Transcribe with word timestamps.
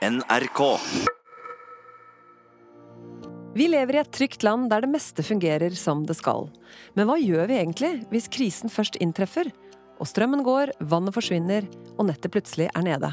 NRK. 0.00 0.60
Vi 3.54 3.66
lever 3.68 3.94
i 3.94 3.98
et 4.00 4.12
trygt 4.16 4.44
land 4.46 4.70
der 4.72 4.80
det 4.80 4.88
meste 4.88 5.20
fungerer 5.20 5.74
som 5.76 6.06
det 6.08 6.16
skal. 6.16 6.46
Men 6.96 7.04
hva 7.04 7.18
gjør 7.20 7.50
vi 7.50 7.58
egentlig 7.58 7.90
hvis 8.08 8.30
krisen 8.32 8.72
først 8.72 8.96
inntreffer? 9.04 9.50
Og 10.00 10.08
strømmen 10.08 10.40
går, 10.46 10.72
vannet 10.88 11.12
forsvinner, 11.12 11.66
og 11.98 12.08
nettet 12.08 12.32
plutselig 12.32 12.70
er 12.72 12.86
nede. 12.86 13.10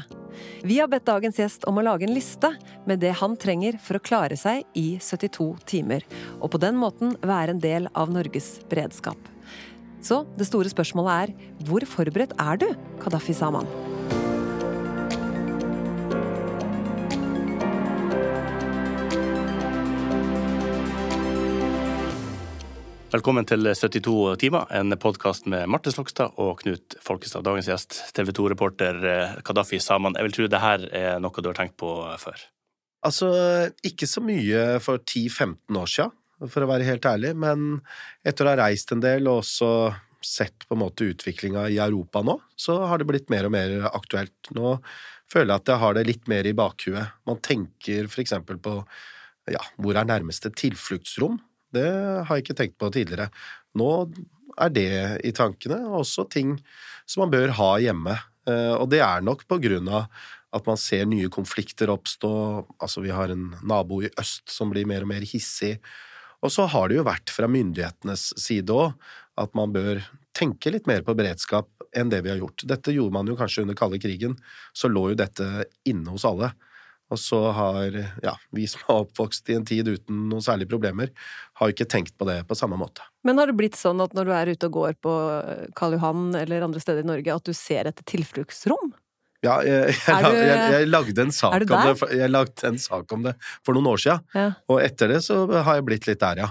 Vi 0.64 0.78
har 0.80 0.88
bedt 0.88 1.04
dagens 1.10 1.36
gjest 1.36 1.66
om 1.68 1.76
å 1.76 1.84
lage 1.84 2.08
en 2.08 2.14
liste 2.16 2.54
med 2.88 3.04
det 3.04 3.12
han 3.20 3.36
trenger 3.36 3.76
for 3.84 3.98
å 3.98 4.04
klare 4.08 4.38
seg 4.40 4.64
i 4.72 4.94
72 4.96 5.50
timer, 5.68 6.06
og 6.40 6.54
på 6.54 6.62
den 6.62 6.80
måten 6.80 7.18
være 7.20 7.52
en 7.52 7.60
del 7.60 7.90
av 7.92 8.08
Norges 8.14 8.62
beredskap. 8.72 9.20
Så 10.00 10.22
det 10.40 10.48
store 10.48 10.72
spørsmålet 10.72 11.36
er 11.36 11.68
hvor 11.68 11.84
forberedt 11.84 12.32
er 12.40 12.64
du, 12.64 12.68
Kadafi 13.04 13.36
Saman? 13.36 13.68
Velkommen 23.08 23.46
til 23.48 23.64
72 23.64 24.36
timer, 24.36 24.66
en 24.68 24.92
podkast 25.00 25.46
med 25.48 25.62
Marte 25.72 25.88
Slokstad 25.88 26.34
og 26.44 26.58
Knut 26.60 26.92
Folkestad. 27.00 27.40
Dagens 27.46 27.70
gjest, 27.70 27.96
TV 28.12 28.34
2-reporter 28.36 28.98
Kadafi 29.48 29.78
Saman. 29.80 30.12
Jeg 30.18 30.26
vil 30.26 30.34
tro 30.36 30.48
det 30.52 30.60
her 30.60 30.84
er 30.92 31.22
noe 31.24 31.40
du 31.40 31.48
har 31.48 31.56
tenkt 31.56 31.78
på 31.80 31.88
før? 32.20 32.42
Altså, 33.08 33.30
ikke 33.80 34.04
så 34.04 34.20
mye 34.20 34.76
for 34.84 35.00
10-15 35.00 35.80
år 35.80 35.88
siden, 35.94 36.12
for 36.52 36.66
å 36.66 36.68
være 36.68 36.90
helt 36.90 37.08
ærlig, 37.08 37.32
men 37.32 37.80
etter 38.28 38.44
å 38.44 38.52
ha 38.52 38.60
reist 38.60 38.92
en 38.92 39.00
del 39.00 39.24
og 39.24 39.40
også 39.40 39.72
sett 40.20 40.68
på 40.68 40.76
en 40.76 40.84
måte 40.84 41.08
utviklinga 41.08 41.64
i 41.72 41.80
Europa 41.80 42.20
nå, 42.20 42.36
så 42.60 42.76
har 42.92 43.00
det 43.00 43.08
blitt 43.08 43.32
mer 43.32 43.48
og 43.48 43.56
mer 43.56 43.88
aktuelt. 43.88 44.52
Nå 44.52 44.76
føler 45.32 45.54
jeg 45.54 45.62
at 45.62 45.72
jeg 45.72 45.86
har 45.86 45.96
det 45.96 46.08
litt 46.12 46.28
mer 46.28 46.44
i 46.44 46.56
bakhuet. 46.60 47.16
Man 47.24 47.40
tenker 47.40 48.12
for 48.12 48.20
eksempel 48.20 48.60
på 48.60 48.82
ja, 49.48 49.64
hvor 49.80 49.96
er 49.96 50.12
nærmeste 50.12 50.52
tilfluktsrom? 50.52 51.40
Det 51.74 51.88
har 52.28 52.32
jeg 52.32 52.46
ikke 52.46 52.58
tenkt 52.62 52.78
på 52.80 52.90
tidligere. 52.94 53.28
Nå 53.78 53.90
er 54.58 54.72
det 54.74 54.90
i 55.28 55.32
tankene, 55.36 55.80
også 55.98 56.26
ting 56.32 56.56
som 57.08 57.24
man 57.24 57.32
bør 57.34 57.54
ha 57.58 57.70
hjemme. 57.82 58.16
Eh, 58.48 58.74
og 58.74 58.88
det 58.92 59.02
er 59.04 59.24
nok 59.24 59.46
på 59.48 59.60
grunn 59.62 59.88
av 59.92 60.08
at 60.56 60.68
man 60.68 60.80
ser 60.80 61.04
nye 61.08 61.28
konflikter 61.32 61.92
oppstå. 61.92 62.30
Altså, 62.80 63.02
vi 63.04 63.12
har 63.12 63.32
en 63.32 63.50
nabo 63.68 64.00
i 64.04 64.12
øst 64.20 64.48
som 64.52 64.72
blir 64.72 64.88
mer 64.88 65.04
og 65.04 65.12
mer 65.12 65.26
hissig. 65.28 65.76
Og 66.44 66.52
så 66.54 66.68
har 66.70 66.88
det 66.88 67.00
jo 67.00 67.08
vært 67.08 67.32
fra 67.34 67.50
myndighetenes 67.50 68.30
side 68.40 68.72
òg 68.72 68.94
at 69.38 69.52
man 69.58 69.74
bør 69.74 70.00
tenke 70.34 70.70
litt 70.72 70.86
mer 70.90 71.04
på 71.06 71.14
beredskap 71.18 71.68
enn 71.96 72.10
det 72.12 72.22
vi 72.24 72.32
har 72.32 72.40
gjort. 72.40 72.64
Dette 72.68 72.94
gjorde 72.94 73.14
man 73.14 73.28
jo 73.28 73.36
kanskje 73.38 73.64
under 73.64 73.76
kalde 73.78 74.00
krigen, 74.02 74.36
så 74.76 74.90
lå 74.90 75.10
jo 75.12 75.18
dette 75.18 75.46
inne 75.88 76.14
hos 76.14 76.26
alle. 76.28 76.52
Og 77.08 77.20
så 77.20 77.38
har 77.56 77.94
ja, 78.22 78.34
vi 78.52 78.66
som 78.68 78.82
er 78.84 79.02
oppvokst 79.06 79.48
i 79.48 79.56
en 79.56 79.66
tid 79.68 79.88
uten 79.88 80.26
noen 80.28 80.44
særlige 80.44 80.70
problemer, 80.70 81.12
har 81.60 81.72
ikke 81.72 81.88
tenkt 81.88 82.16
på 82.20 82.28
det 82.28 82.42
på 82.48 82.56
samme 82.58 82.76
måte. 82.80 83.06
Men 83.24 83.40
har 83.40 83.50
det 83.50 83.56
blitt 83.58 83.78
sånn 83.78 84.02
at 84.04 84.14
når 84.16 84.28
du 84.28 84.32
er 84.36 84.52
ute 84.52 84.68
og 84.68 84.76
går 84.76 84.98
på 85.04 85.14
Karl 85.78 85.96
Johan 85.96 86.30
eller 86.38 86.66
andre 86.68 86.82
steder 86.84 87.06
i 87.06 87.10
Norge, 87.10 87.34
at 87.40 87.48
du 87.48 87.56
ser 87.56 87.88
etter 87.88 88.06
tilfluktsrom? 88.08 88.92
Ja, 89.44 89.60
jeg, 89.62 89.94
jeg, 89.94 90.30
jeg, 90.34 90.62
jeg 90.74 90.86
lagde 90.90 91.22
en 91.22 91.34
sak 91.34 91.54
om 91.54 91.68
det, 91.70 92.08
jeg 92.18 92.30
lagde 92.32 92.66
en 92.66 92.80
sak 92.82 93.12
om 93.14 93.28
det 93.28 93.36
for 93.62 93.76
noen 93.76 93.92
år 93.92 94.02
siden, 94.02 94.24
ja. 94.34 94.48
og 94.66 94.80
etter 94.82 95.14
det 95.14 95.20
så 95.22 95.44
har 95.54 95.78
jeg 95.78 95.86
blitt 95.86 96.08
litt 96.10 96.20
der, 96.24 96.42
ja. 96.42 96.50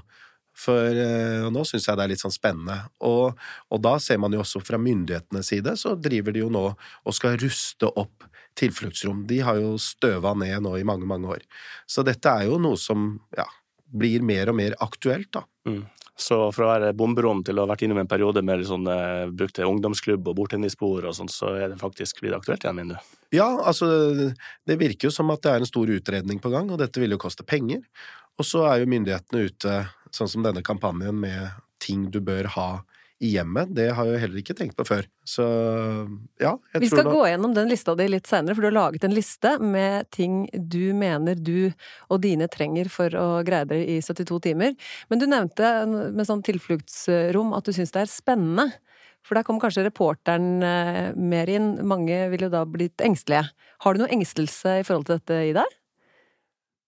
For 0.58 0.90
uh, 0.98 1.50
nå 1.54 1.64
syns 1.70 1.86
jeg 1.86 2.00
det 2.00 2.06
er 2.06 2.12
litt 2.14 2.24
sånn 2.24 2.34
spennende. 2.34 2.80
Og, 3.06 3.38
og, 3.70 3.82
da 3.84 3.98
ser 4.02 4.18
man 4.24 4.34
jo 4.34 4.42
også 4.42 4.64
fra 4.66 4.80
myndighetenes 4.82 5.52
side, 5.52 5.76
så 5.78 5.94
driver 6.02 6.34
de 6.34 6.42
jo 6.42 6.50
nå 6.54 6.64
og 6.72 7.14
skal 7.16 7.38
ruste 7.44 7.92
opp 7.92 8.26
tilfluktsrom. 8.58 9.26
De 9.30 9.42
har 9.46 9.60
jo 9.62 9.76
støva 9.82 10.34
ned 10.38 10.64
nå 10.66 10.76
i 10.80 10.86
mange, 10.88 11.08
mange 11.10 11.38
år. 11.38 11.46
Så 11.90 12.04
dette 12.08 12.32
er 12.32 12.50
jo 12.50 12.58
noe 12.62 12.80
som 12.82 13.14
ja, 13.38 13.46
blir 13.88 14.26
mer 14.26 14.52
og 14.52 14.58
mer 14.60 14.76
aktuelt, 14.84 15.30
da. 15.38 15.46
Mm. 15.70 15.86
Så 16.18 16.40
fra 16.50 16.66
å 16.66 16.70
være 16.72 16.96
bomberom 16.98 17.44
til 17.46 17.60
å 17.60 17.68
ha 17.68 17.70
vært 17.70 17.84
innom 17.86 18.00
en 18.02 18.10
periode 18.10 18.42
med 18.42 18.64
sånn, 18.66 18.88
eh, 18.90 19.30
brukte 19.30 19.68
ungdomsklubb 19.70 20.26
og 20.26 20.40
bordtennisbord 20.40 21.06
og 21.06 21.14
sånn, 21.14 21.30
så 21.30 21.52
er 21.54 21.70
det 21.70 21.78
faktisk 21.78 22.24
blitt 22.24 22.34
aktuelt 22.34 22.66
igjen, 22.66 22.80
mener 22.80 22.98
du? 22.98 23.18
Ja, 23.38 23.46
altså 23.70 23.86
det 24.66 24.80
virker 24.82 25.12
jo 25.12 25.14
som 25.14 25.30
at 25.30 25.44
det 25.46 25.52
er 25.52 25.62
en 25.62 25.70
stor 25.70 25.86
utredning 25.94 26.42
på 26.42 26.50
gang, 26.50 26.72
og 26.74 26.82
dette 26.82 27.04
vil 27.04 27.14
jo 27.14 27.22
koste 27.22 27.46
penger. 27.46 27.86
Og 28.42 28.50
så 28.50 28.66
er 28.66 28.82
jo 28.82 28.90
myndighetene 28.90 29.46
ute, 29.46 29.78
sånn 30.10 30.32
som 30.32 30.46
denne 30.46 30.66
kampanjen 30.66 31.22
med 31.22 31.54
ting 31.84 32.10
du 32.10 32.18
bør 32.24 32.50
ha 32.58 32.70
i 33.24 33.32
hjemmet. 33.34 33.72
Det 33.74 33.88
har 33.98 34.10
jeg 34.12 34.22
heller 34.22 34.42
ikke 34.42 34.56
tenkt 34.58 34.78
på 34.78 34.86
før. 34.86 35.08
Så 35.26 35.46
ja. 36.42 36.54
Vi 36.78 36.90
skal 36.90 37.08
da... 37.08 37.14
gå 37.16 37.24
gjennom 37.32 37.56
den 37.56 37.72
lista 37.72 37.96
di 37.98 38.08
litt 38.12 38.30
seinere, 38.30 38.54
for 38.54 38.64
du 38.64 38.70
har 38.70 38.78
laget 38.78 39.08
en 39.08 39.16
liste 39.16 39.56
med 39.64 40.10
ting 40.14 40.44
du 40.54 40.94
mener 40.98 41.40
du 41.40 41.72
og 42.12 42.22
dine 42.26 42.50
trenger 42.52 42.92
for 42.94 43.14
å 43.18 43.28
greie 43.48 43.68
dere 43.70 43.88
i 43.98 43.98
72 44.06 44.42
timer. 44.50 44.76
Men 45.10 45.24
du 45.24 45.26
nevnte 45.30 45.72
med 45.88 46.30
sånn 46.30 46.46
tilfluktsrom 46.46 47.56
at 47.58 47.66
du 47.66 47.74
syns 47.76 47.96
det 47.96 48.06
er 48.06 48.14
spennende. 48.14 48.70
For 49.26 49.36
der 49.36 49.44
kommer 49.44 49.66
kanskje 49.66 49.88
reporteren 49.88 50.62
eh, 50.64 51.10
mer 51.18 51.50
inn. 51.52 51.74
Mange 51.90 52.22
vil 52.32 52.48
jo 52.48 52.54
da 52.54 52.64
blitt 52.70 53.04
engstelige. 53.04 53.50
Har 53.84 53.94
du 53.94 54.04
noe 54.04 54.14
engstelse 54.14 54.80
i 54.80 54.86
forhold 54.88 55.10
til 55.10 55.20
dette 55.20 55.42
i 55.50 55.58
deg? 55.58 55.76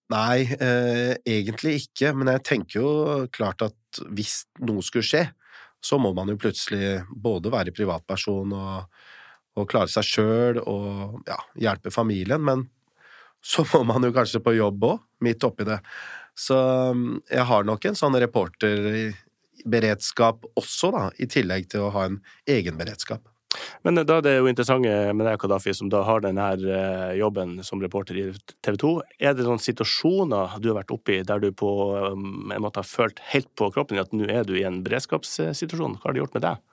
Nei, 0.09 0.38
eh, 0.57 1.18
egentlig 1.28 1.84
ikke, 1.84 2.16
men 2.18 2.31
jeg 2.34 2.45
tenker 2.47 2.79
jo 2.79 2.94
klart 3.34 3.62
at 3.62 4.00
hvis 4.09 4.41
noe 4.66 4.81
skulle 4.85 5.06
skje, 5.06 5.28
så 5.81 6.00
må 6.01 6.13
man 6.16 6.31
jo 6.31 6.40
plutselig 6.40 7.01
både 7.09 7.51
være 7.53 7.75
privatperson 7.75 8.56
og, 8.56 9.00
og 9.59 9.69
klare 9.72 9.91
seg 9.91 10.07
sjøl 10.07 10.62
og 10.63 11.22
ja, 11.29 11.40
hjelpe 11.59 11.94
familien, 11.94 12.44
men 12.44 12.67
så 13.40 13.63
må 13.73 13.84
man 13.88 14.03
jo 14.03 14.12
kanskje 14.16 14.41
på 14.44 14.53
jobb 14.57 14.84
òg, 14.89 14.97
midt 15.23 15.44
oppi 15.47 15.63
det. 15.68 15.79
Så 16.39 16.56
um, 16.91 17.22
jeg 17.31 17.45
har 17.47 17.63
nok 17.68 17.85
en 17.88 18.00
sånn 18.00 18.19
reporterberedskap 18.23 20.38
også, 20.59 20.88
da, 20.95 21.03
i 21.19 21.25
tillegg 21.31 21.63
til 21.72 21.81
å 21.88 21.94
ha 21.95 22.01
en 22.09 22.18
egen 22.47 22.75
beredskap. 22.79 23.22
Men 23.84 23.98
da 23.98 24.20
er 24.20 24.26
det 24.26 24.34
jo 24.36 24.50
interessant 24.50 24.86
med 24.86 25.26
deg, 25.26 25.40
Kadafi, 25.42 25.74
som 25.74 25.90
da 25.90 26.04
har 26.06 26.22
denne 26.22 26.46
eh, 26.60 27.16
jobben 27.18 27.58
som 27.66 27.82
reporter 27.82 28.20
i 28.20 28.26
TV 28.62 28.78
2. 28.84 28.92
Er 29.26 29.34
det 29.38 29.48
noen 29.48 29.62
situasjoner 29.64 30.60
du 30.62 30.70
har 30.70 30.82
vært 30.82 30.94
oppe 30.94 31.18
i 31.18 31.24
der 31.26 31.42
du 31.42 31.50
på 31.58 31.70
um, 32.14 32.52
en 32.54 32.62
måte 32.62 32.84
har 32.84 32.88
følt 32.88 33.22
helt 33.32 33.50
på 33.58 33.72
kroppen 33.74 34.02
at 34.02 34.14
nå 34.14 34.30
er 34.30 34.46
du 34.46 34.54
i 34.60 34.66
en 34.70 34.84
beredskapssituasjon? 34.86 35.98
Hva 35.98 36.10
har 36.10 36.18
det 36.18 36.24
gjort 36.24 36.38
med 36.38 36.46
deg? 36.46 36.66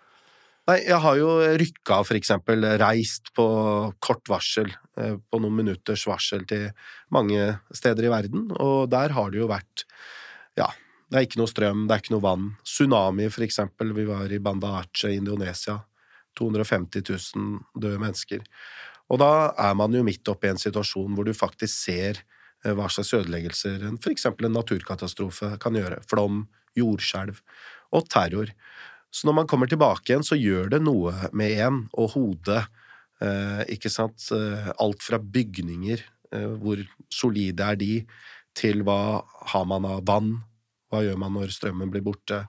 Nei, 0.67 0.81
jeg 0.83 0.99
har 0.99 1.19
jo 1.21 1.29
rykka, 1.63 2.01
for 2.03 2.19
eksempel, 2.19 2.67
reist 2.83 3.31
på 3.39 3.47
kort 4.03 4.27
varsel, 4.29 4.73
eh, 4.99 5.15
på 5.17 5.41
noen 5.43 5.55
minutters 5.63 6.03
varsel 6.11 6.43
til 6.51 6.73
mange 7.15 7.53
steder 7.71 8.09
i 8.09 8.11
verden, 8.11 8.49
og 8.59 8.91
der 8.91 9.15
har 9.15 9.31
det 9.31 9.45
jo 9.45 9.47
vært, 9.53 9.87
ja, 10.59 10.73
det 11.07 11.21
er 11.21 11.29
ikke 11.29 11.39
noe 11.39 11.53
strøm, 11.53 11.85
det 11.87 11.95
er 11.95 12.03
ikke 12.03 12.17
noe 12.17 12.25
vann. 12.25 12.49
Tsunami, 12.67 13.31
for 13.31 13.47
eksempel, 13.47 13.95
vi 13.95 14.09
var 14.09 14.27
i 14.27 14.43
Banda 14.43 14.81
Aceh 14.81 15.15
i 15.15 15.21
Indonesia. 15.21 15.79
250 16.39 17.05
000 17.37 17.81
døde 17.83 18.01
mennesker. 18.03 18.45
Og 19.13 19.21
da 19.23 19.53
er 19.63 19.77
man 19.79 19.95
jo 19.95 20.05
midt 20.07 20.27
oppe 20.31 20.49
i 20.49 20.53
en 20.55 20.61
situasjon 20.61 21.15
hvor 21.15 21.27
du 21.27 21.35
faktisk 21.37 21.75
ser 21.75 22.23
eh, 22.65 22.73
hva 22.75 22.89
slags 22.91 23.15
ødeleggelser 23.17 23.87
eksempel 24.11 24.49
en 24.49 24.57
naturkatastrofe 24.59 25.55
kan 25.63 25.79
gjøre. 25.79 26.03
Flom, 26.11 26.47
jordskjelv 26.79 27.39
og 27.95 28.09
terror. 28.13 28.51
Så 29.15 29.29
når 29.29 29.41
man 29.41 29.49
kommer 29.49 29.71
tilbake 29.71 30.11
igjen, 30.11 30.27
så 30.27 30.39
gjør 30.39 30.75
det 30.75 30.83
noe 30.83 31.31
med 31.37 31.63
en 31.63 31.85
og 31.95 32.17
hodet. 32.17 32.67
Eh, 33.23 33.63
ikke 33.77 33.93
sant? 33.93 34.27
Eh, 34.35 34.73
alt 34.75 35.07
fra 35.07 35.23
bygninger, 35.23 36.03
hvor 36.59 36.81
solide 37.15 37.63
er 37.63 37.77
de, 37.79 37.93
til 38.59 38.81
hva 38.85 39.23
har 39.53 39.67
man 39.71 39.85
av 39.87 40.01
vann, 40.09 40.33
hva 40.91 41.05
gjør 41.05 41.21
man 41.23 41.37
når 41.39 41.53
strømmen 41.55 41.93
blir 41.93 42.03
borte, 42.05 42.43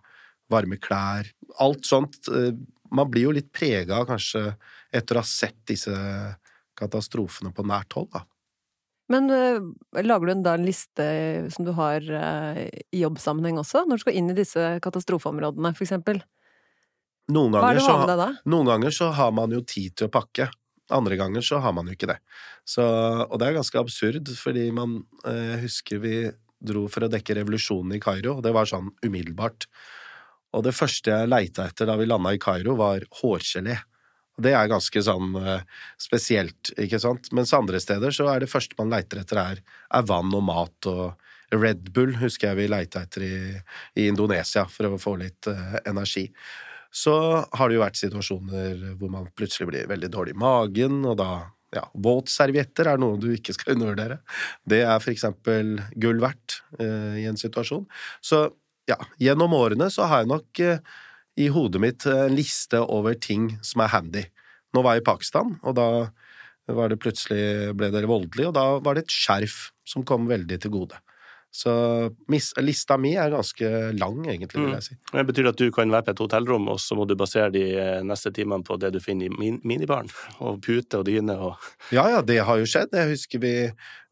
varme 0.51 0.79
klær 0.81 1.29
Alt 1.61 1.85
sånt 1.87 2.27
man 2.93 3.09
blir 3.11 3.27
jo 3.27 3.35
litt 3.35 3.51
prega, 3.55 4.03
kanskje, 4.07 4.51
etter 4.93 5.17
å 5.17 5.23
ha 5.23 5.27
sett 5.27 5.59
disse 5.69 5.93
katastrofene 6.77 7.53
på 7.55 7.65
nært 7.67 7.95
hold, 7.97 8.11
da. 8.13 8.23
Men 9.07 9.29
uh, 9.31 9.63
lager 10.03 10.27
du 10.27 10.41
da 10.43 10.57
en 10.57 10.65
liste 10.67 11.03
som 11.55 11.63
du 11.63 11.71
har 11.77 12.03
uh, 12.03 12.59
i 12.67 13.03
jobbsammenheng 13.05 13.59
også, 13.61 13.85
når 13.87 13.99
du 13.99 14.03
skal 14.03 14.17
inn 14.19 14.33
i 14.33 14.35
disse 14.35 14.65
katastrofeområdene, 14.83 15.71
for 15.77 15.87
eksempel? 15.87 16.19
Noen 17.31 17.55
ganger, 17.55 17.79
så, 17.83 18.17
noen 18.47 18.71
ganger 18.71 18.93
så 18.95 19.11
har 19.15 19.31
man 19.35 19.51
jo 19.55 19.61
tid 19.67 19.95
til 19.99 20.07
å 20.07 20.11
pakke. 20.11 20.49
Andre 20.95 21.17
ganger 21.19 21.43
så 21.43 21.59
har 21.63 21.73
man 21.75 21.87
jo 21.87 21.95
ikke 21.95 22.07
det. 22.11 22.19
Så, 22.67 22.83
og 22.83 23.35
det 23.39 23.49
er 23.49 23.57
ganske 23.57 23.79
absurd, 23.79 24.29
fordi 24.39 24.69
man 24.71 25.01
Jeg 25.25 25.57
husker 25.65 25.99
vi 26.03 26.13
dro 26.63 26.85
for 26.91 27.05
å 27.05 27.11
dekke 27.11 27.35
revolusjonen 27.41 27.97
i 27.97 28.01
Kairo, 28.01 28.37
og 28.37 28.45
det 28.45 28.53
var 28.55 28.69
sånn 28.69 28.89
umiddelbart. 29.05 29.67
Og 30.55 30.63
det 30.65 30.75
første 30.75 31.11
jeg 31.11 31.29
leita 31.29 31.67
etter 31.67 31.89
da 31.89 31.97
vi 31.99 32.07
landa 32.07 32.33
i 32.35 32.41
Kairo, 32.41 32.77
var 32.79 33.03
hårgelé. 33.19 33.77
Det 34.37 34.53
er 34.53 34.69
ganske 34.69 35.01
sånn 35.01 35.33
uh, 35.41 35.63
spesielt, 35.99 36.71
ikke 36.77 36.99
sant? 37.01 37.31
Mens 37.33 37.55
andre 37.57 37.81
steder 37.81 38.13
så 38.13 38.29
er 38.31 38.43
det 38.43 38.51
første 38.51 38.77
man 38.77 38.93
leiter 38.93 39.23
etter, 39.23 39.41
er, 39.41 39.63
er 39.89 40.05
vann 40.07 40.33
og 40.37 40.45
mat 40.45 40.89
og 40.91 41.17
Red 41.55 41.91
Bull 41.95 42.17
husker 42.19 42.51
jeg 42.51 42.59
vi 42.59 42.69
leita 42.69 43.05
etter 43.05 43.23
i, 43.23 43.35
i, 43.95 44.07
Indonesia 44.07 44.65
for 44.69 44.89
å 44.89 45.01
få 45.01 45.15
litt 45.21 45.47
uh, 45.49 45.79
energi. 45.87 46.27
Så 46.93 47.13
har 47.39 47.69
det 47.69 47.77
jo 47.77 47.83
vært 47.83 47.99
situasjoner 47.99 48.97
hvor 48.99 49.11
man 49.11 49.29
plutselig 49.35 49.69
blir 49.71 49.89
veldig 49.89 50.09
dårlig 50.11 50.35
i 50.35 50.41
magen, 50.43 51.01
og 51.07 51.17
da 51.19 51.31
ja, 51.75 51.83
våtservietter 51.99 52.87
er 52.93 53.01
noe 53.01 53.19
du 53.19 53.29
ikke 53.33 53.55
skal 53.55 53.75
undervurdere. 53.75 54.21
Det 54.67 54.83
er 54.85 55.01
for 55.03 55.13
eksempel 55.13 55.77
gull 55.99 56.21
verdt 56.23 56.61
uh, 56.79 57.15
i 57.17 57.25
en 57.29 57.39
situasjon. 57.39 57.87
Så 58.23 58.45
ja, 58.87 58.97
gjennom 59.21 59.55
årene 59.57 59.89
så 59.93 60.07
har 60.09 60.23
jeg 60.23 60.31
nok 60.31 60.63
eh, 60.63 60.79
i 61.37 61.49
hodet 61.53 61.81
mitt 61.83 62.07
en 62.09 62.35
liste 62.35 62.79
over 62.81 63.17
ting 63.21 63.51
som 63.65 63.83
er 63.85 63.93
handy. 63.93 64.23
Nå 64.75 64.83
var 64.85 64.97
jeg 64.97 65.03
i 65.05 65.09
Pakistan, 65.09 65.57
og 65.61 65.77
da 65.77 65.89
var 66.75 66.91
det 66.91 66.99
plutselig 66.99 67.75
ble 67.77 67.91
det 67.93 68.07
voldelig, 68.09 68.49
og 68.49 68.55
da 68.57 68.65
var 68.83 68.97
det 68.97 69.05
et 69.05 69.13
skjerf 69.13 69.69
som 69.87 70.03
kom 70.07 70.27
veldig 70.27 70.57
til 70.63 70.73
gode. 70.73 70.97
Så 71.57 71.71
lista 72.61 72.97
mi 72.99 73.13
er 73.17 73.31
ganske 73.31 73.69
lang, 73.97 74.19
egentlig, 74.27 74.59
vil 74.59 74.75
jeg 74.75 74.85
si. 74.85 74.97
Mm. 74.97 75.13
Det 75.13 75.23
betyr 75.29 75.47
at 75.53 75.61
du 75.61 75.69
kan 75.73 75.93
være 75.93 76.09
på 76.09 76.13
et 76.13 76.23
hotellrom, 76.25 76.67
og 76.73 76.81
så 76.83 76.97
må 76.97 77.07
du 77.07 77.15
basere 77.17 77.49
de 77.53 77.63
eh, 77.79 78.01
neste 78.05 78.33
timene 78.35 78.67
på 78.67 78.77
det 78.81 78.91
du 78.93 78.99
finner 79.01 79.29
i 79.29 79.33
min 79.33 79.61
minibaren? 79.65 80.11
Og 80.43 80.59
pute 80.65 80.99
og 80.99 81.07
dyne 81.07 81.37
og 81.39 81.55
Ja, 81.95 82.05
ja, 82.11 82.21
det 82.21 82.43
har 82.45 82.59
jo 82.59 82.67
skjedd. 82.67 82.93
Jeg 82.93 83.13
husker 83.15 83.41
vi, 83.41 83.53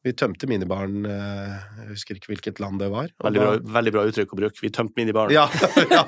vi 0.06 0.14
tømte 0.14 0.48
minibaren 0.50 1.08
eh, 1.10 1.56
Jeg 1.82 1.88
husker 1.96 2.20
ikke 2.20 2.34
hvilket 2.34 2.62
land 2.62 2.78
det 2.82 2.92
var. 2.94 3.10
Veldig 3.26 3.42
bra, 3.42 3.56
veldig 3.80 3.96
bra, 3.96 4.06
uttrykk 4.12 4.36
å 4.36 4.40
bruke. 4.44 4.62
Vi 4.62 4.72
tømte 4.74 5.00
minibaren. 5.00 5.34
Ja, 5.34 5.48
ja. 5.96 6.06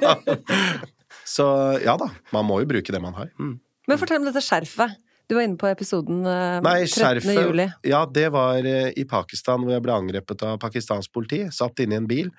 Så 1.27 1.47
ja 1.83 1.97
da, 1.99 2.11
man 2.35 2.47
må 2.47 2.61
jo 2.61 2.69
bruke 2.69 2.93
det 2.93 3.01
man 3.03 3.17
har. 3.17 3.31
Mm. 3.41 3.57
Men 3.89 3.99
fortell 3.99 4.21
om 4.21 4.29
dette 4.29 4.43
skjerfet. 4.43 4.95
Du 5.27 5.35
var 5.35 5.43
inne 5.43 5.59
på 5.59 5.67
episoden 5.67 6.21
eh, 6.29 6.59
Nei, 6.63 6.77
13. 6.85 6.93
skjerfet, 6.93 7.41
juli. 7.41 7.67
Ja, 7.89 8.05
det 8.05 8.29
var 8.35 8.61
eh, 8.61 8.93
i 8.95 9.03
Pakistan, 9.09 9.65
hvor 9.65 9.73
jeg 9.75 9.83
ble 9.83 9.97
angrepet 9.97 10.45
av 10.45 10.61
pakistansk 10.61 11.11
politi. 11.15 11.41
Satt 11.53 11.81
inne 11.83 11.97
i 11.97 12.01
en 12.03 12.09
bil, 12.09 12.31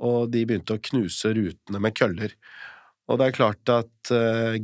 og 0.00 0.30
de 0.32 0.46
begynte 0.46 0.78
å 0.78 0.82
knuse 0.90 1.34
rutene 1.34 1.82
med 1.82 1.98
køller. 1.98 2.38
Og 3.10 3.18
det 3.18 3.26
er 3.26 3.34
klart 3.34 3.68
at 3.68 4.10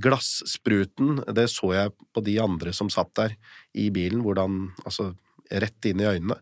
glasspruten, 0.00 1.18
det 1.34 1.48
så 1.50 1.72
jeg 1.74 1.90
på 2.14 2.22
de 2.24 2.36
andre 2.40 2.70
som 2.72 2.88
satt 2.88 3.10
der 3.18 3.34
i 3.76 3.88
bilen, 3.92 4.22
hvordan 4.24 4.68
Altså 4.86 5.10
rett 5.50 5.88
inn 5.90 6.02
i 6.02 6.08
øynene. 6.08 6.38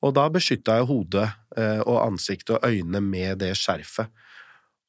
Og 0.00 0.14
da 0.16 0.26
beskytta 0.32 0.78
jeg 0.78 0.88
hodet 0.88 1.26
uh, 1.58 1.80
og 1.84 1.98
ansiktet 2.06 2.56
og 2.56 2.64
øynene 2.64 3.02
med 3.04 3.42
det 3.42 3.52
skjerfet. 3.58 4.08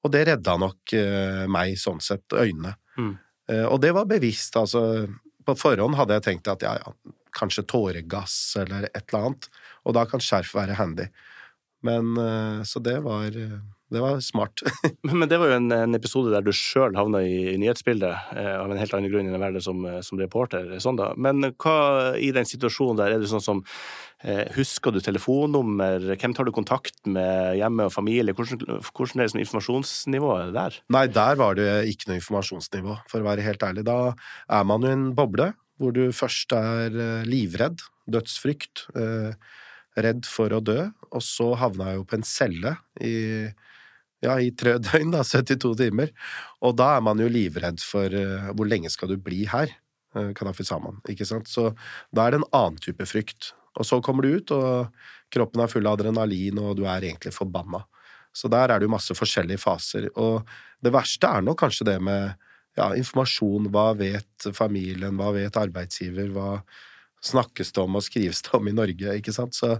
Og 0.02 0.14
det 0.14 0.24
redda 0.30 0.56
nok 0.62 0.96
uh, 0.96 1.44
meg, 1.52 1.76
sånn 1.80 2.00
sett, 2.04 2.26
øynene. 2.32 2.78
Mm. 3.00 3.14
og 3.72 3.78
det 3.80 3.94
var 3.96 4.06
bevisst, 4.06 4.56
altså 4.60 5.08
på 5.48 5.56
forhånd 5.58 5.96
hadde 5.96 6.18
jeg 6.18 6.26
tenkt 6.26 6.50
at 6.52 6.64
ja, 6.66 6.74
ja, 6.80 7.14
kanskje 7.36 7.64
tåregass 7.70 8.36
eller 8.60 8.90
et 8.92 9.04
eller 9.08 9.30
annet, 9.30 9.48
og 9.88 9.96
da 9.98 10.06
kan 10.10 10.24
skjerf 10.24 10.54
være 10.58 10.78
handy. 10.80 11.08
Men 11.86 12.12
eh, 12.18 12.64
Så 12.68 12.80
det 12.80 13.00
var, 13.06 13.36
det 13.92 14.02
var 14.02 14.20
smart. 14.24 14.64
Men 15.08 15.28
det 15.30 15.38
var 15.42 15.52
jo 15.52 15.58
en, 15.60 15.72
en 15.76 15.98
episode 15.98 16.32
der 16.34 16.46
du 16.46 16.54
sjøl 16.56 16.96
havna 16.96 17.22
i, 17.28 17.54
i 17.54 17.58
nyhetsbildet, 17.60 18.32
eh, 18.40 18.54
av 18.56 18.72
en 18.72 18.80
helt 18.80 18.94
annen 18.96 19.12
grunn 19.12 19.28
enn 19.28 19.36
å 19.36 19.42
være 19.42 19.58
det 19.60 19.66
som, 19.66 19.84
som, 20.06 20.22
reporter. 20.22 20.70
Sånn 20.84 21.00
da. 21.00 21.12
Men 21.20 21.52
hva 21.52 21.76
i 22.16 22.32
den 22.36 22.48
situasjonen 22.48 23.02
der, 23.02 23.16
er 23.16 23.24
det 23.24 23.32
sånn 23.32 23.44
som 23.44 23.64
eh, 24.24 24.46
Husker 24.56 24.96
du 24.96 25.02
telefonnummer? 25.04 26.14
Hvem 26.16 26.36
tar 26.38 26.48
du 26.48 26.54
kontakt 26.56 26.96
med 27.04 27.58
hjemme 27.60 27.90
og 27.90 27.96
familie? 27.96 28.36
Hvordan, 28.38 28.64
hvordan 28.90 29.20
er 29.20 29.28
det 29.28 29.34
som 29.36 29.44
informasjonsnivået 29.44 30.54
der? 30.56 30.78
Nei, 30.96 31.08
der 31.12 31.42
var 31.42 31.60
det 31.60 31.72
ikke 31.92 32.12
noe 32.12 32.22
informasjonsnivå, 32.22 33.02
for 33.12 33.20
å 33.20 33.28
være 33.28 33.48
helt 33.48 33.66
ærlig. 33.68 33.88
Da 33.88 34.14
er 34.48 34.70
man 34.70 34.88
jo 34.88 34.94
en 34.96 35.10
boble 35.18 35.52
hvor 35.82 35.96
du 35.96 36.06
først 36.14 36.54
er 36.54 36.94
eh, 36.94 37.28
livredd, 37.28 37.84
dødsfrykt. 38.12 38.88
Eh, 38.96 39.36
redd 40.00 40.28
for 40.30 40.54
å 40.54 40.62
dø, 40.64 40.86
og 41.12 41.24
så 41.26 41.52
havna 41.60 41.92
jeg 41.92 42.00
jo 42.00 42.08
på 42.08 42.18
en 42.20 42.28
celle 42.28 42.76
i 43.04 43.16
ja, 44.24 44.38
i 44.40 44.52
tre 44.58 44.78
døgn, 44.88 45.14
da, 45.16 45.24
72 45.28 45.74
timer. 45.80 46.12
Og 46.66 46.76
da 46.80 46.96
er 46.98 47.06
man 47.06 47.22
jo 47.22 47.30
livredd 47.32 47.82
for 47.86 48.14
uh, 48.14 48.52
hvor 48.56 48.70
lenge 48.70 48.92
skal 48.94 49.12
du 49.12 49.18
bli 49.22 49.44
her, 49.52 49.74
uh, 50.18 50.32
Kadafi 50.38 50.66
Saman, 50.68 51.02
ikke 51.10 51.28
sant. 51.28 51.50
Så 51.52 51.72
da 52.14 52.26
er 52.26 52.36
det 52.36 52.42
en 52.42 52.52
annen 52.52 52.82
type 52.82 53.08
frykt. 53.10 53.54
Og 53.80 53.88
så 53.88 54.02
kommer 54.04 54.28
du 54.28 54.36
ut, 54.38 54.54
og 54.54 54.92
kroppen 55.32 55.64
er 55.64 55.72
full 55.72 55.88
av 55.88 56.00
adrenalin, 56.00 56.60
og 56.60 56.78
du 56.80 56.86
er 56.86 57.08
egentlig 57.08 57.34
forbanna. 57.36 57.86
Så 58.36 58.48
der 58.52 58.72
er 58.72 58.80
det 58.80 58.88
jo 58.88 58.94
masse 58.94 59.16
forskjellige 59.16 59.60
faser. 59.60 60.08
Og 60.20 60.48
det 60.84 60.94
verste 60.94 61.28
er 61.28 61.44
nok 61.44 61.60
kanskje 61.64 61.88
det 61.88 61.98
med 62.04 62.34
ja, 62.80 62.92
informasjon. 62.96 63.70
Hva 63.72 63.92
vet 64.00 64.52
familien, 64.56 65.18
hva 65.20 65.32
vet 65.36 65.60
arbeidsgiver, 65.60 66.32
hva 66.36 66.62
snakkes 67.22 67.74
det 67.76 67.84
om 67.84 68.00
og 68.00 68.06
skrives 68.06 68.42
det 68.46 68.54
om 68.58 68.70
i 68.70 68.76
Norge, 68.76 69.18
ikke 69.20 69.36
sant. 69.36 69.58
Så 69.58 69.78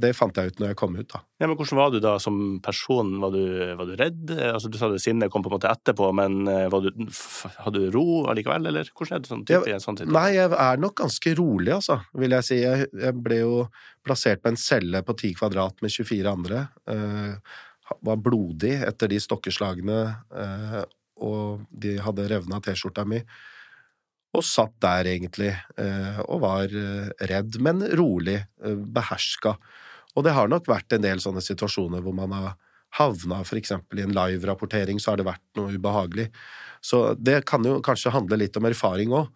det 0.00 0.12
fant 0.16 0.36
jeg 0.36 0.50
ut 0.50 0.60
når 0.60 0.72
jeg 0.72 0.78
kom 0.80 0.96
ut, 0.96 1.08
da. 1.12 1.20
Ja, 1.40 1.46
men 1.46 1.56
Hvordan 1.58 1.78
var 1.78 1.92
du 1.92 1.98
da 2.02 2.14
som 2.22 2.36
person? 2.64 3.12
Var 3.22 3.34
du, 3.34 3.42
var 3.78 3.88
du 3.88 3.94
redd? 3.98 4.32
Altså, 4.34 4.70
du 4.72 4.78
sa 4.80 4.88
det 4.90 5.02
sinnet 5.04 5.30
kom 5.32 5.44
på 5.44 5.50
en 5.52 5.56
måte 5.56 5.70
etterpå, 5.70 6.08
men 6.16 6.48
eh, 6.50 6.76
du, 6.82 6.90
hadde 7.62 7.82
du 7.84 7.90
ro 7.94 8.06
allikevel, 8.32 8.70
eller 8.70 8.90
hvordan 8.92 9.18
er 9.18 9.24
det 9.24 9.32
sånn 9.32 9.44
type, 9.48 9.70
en 9.72 9.84
sånn 9.84 10.00
type? 10.00 10.12
Nei, 10.16 10.28
jeg 10.36 10.50
er 10.50 10.82
nok 10.82 10.96
ganske 11.02 11.34
rolig, 11.38 11.74
altså, 11.76 12.00
vil 12.18 12.36
jeg 12.38 12.48
si. 12.48 12.60
Jeg, 12.64 12.90
jeg 13.04 13.18
ble 13.22 13.40
jo 13.42 13.54
plassert 14.06 14.42
på 14.42 14.52
en 14.52 14.60
celle 14.60 15.02
på 15.06 15.16
ti 15.18 15.32
kvadrat 15.38 15.82
med 15.84 15.94
24 15.94 16.32
andre. 16.32 16.66
Uh, 16.90 17.58
var 18.06 18.18
blodig 18.18 18.74
etter 18.82 19.12
de 19.12 19.20
stokkeslagene, 19.22 20.00
uh, 20.34 20.80
og 21.22 21.68
de 21.70 21.96
hadde 22.02 22.26
revna 22.32 22.58
T-skjorta 22.64 23.06
mi 23.08 23.22
og 24.34 24.44
satt 24.44 24.74
der, 24.82 25.08
egentlig, 25.08 25.52
eh, 25.80 26.20
og 26.26 26.42
var 26.44 26.72
eh, 26.72 27.10
redd, 27.30 27.58
men 27.62 27.82
rolig, 27.98 28.38
eh, 28.64 28.76
beherska. 28.96 29.56
Og 30.16 30.26
det 30.26 30.34
har 30.36 30.50
nok 30.50 30.68
vært 30.68 30.96
en 30.96 31.04
del 31.04 31.22
sånne 31.22 31.42
situasjoner 31.44 32.04
hvor 32.04 32.16
man 32.16 32.34
har 32.36 32.54
havna 32.96 33.42
eksempel 33.44 34.00
i 34.00 34.06
en 34.06 34.14
live-rapportering, 34.16 35.00
så 35.00 35.12
har 35.12 35.20
det 35.20 35.28
vært 35.28 35.44
noe 35.58 35.74
ubehagelig. 35.76 36.30
Så 36.84 37.10
det 37.18 37.42
kan 37.48 37.64
jo 37.66 37.80
kanskje 37.84 38.14
handle 38.14 38.38
litt 38.40 38.56
om 38.56 38.68
erfaring 38.68 39.12
òg, 39.12 39.28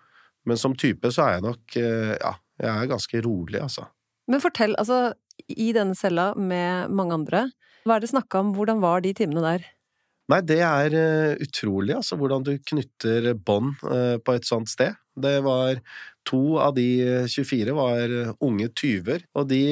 men 0.48 0.60
som 0.60 0.76
type 0.78 1.10
så 1.12 1.26
er 1.26 1.34
jeg 1.34 1.44
nok 1.44 1.75
ja, 1.76 2.31
jeg 2.62 2.70
er 2.70 2.88
ganske 2.88 3.20
rolig, 3.26 3.58
altså. 3.60 3.84
Men 4.31 4.40
fortell, 4.40 4.72
altså, 4.81 5.10
i 5.50 5.72
denne 5.76 5.98
cella 5.98 6.31
med 6.38 6.94
mange 6.96 7.19
andre, 7.19 7.42
hva 7.84 7.98
er 7.98 8.04
det 8.04 8.12
snakka 8.14 8.40
om, 8.40 8.54
hvordan 8.56 8.81
var 8.81 9.04
de 9.04 9.12
timene 9.16 9.44
der? 9.44 9.69
Nei, 10.30 10.40
det 10.46 10.60
er 10.62 10.94
uh, 10.94 11.42
utrolig, 11.42 11.96
altså, 11.96 12.18
hvordan 12.20 12.44
du 12.46 12.54
knytter 12.70 13.32
bånd 13.34 13.80
uh, 13.82 14.16
på 14.22 14.36
et 14.36 14.46
sånt 14.48 14.70
sted. 14.70 14.98
Det 15.20 15.40
var 15.46 15.82
To 16.28 16.58
av 16.60 16.74
de 16.76 16.84
24 17.32 17.72
var 17.74 18.12
unge 18.44 18.66
tyver, 18.76 19.22
og 19.40 19.46
de 19.48 19.62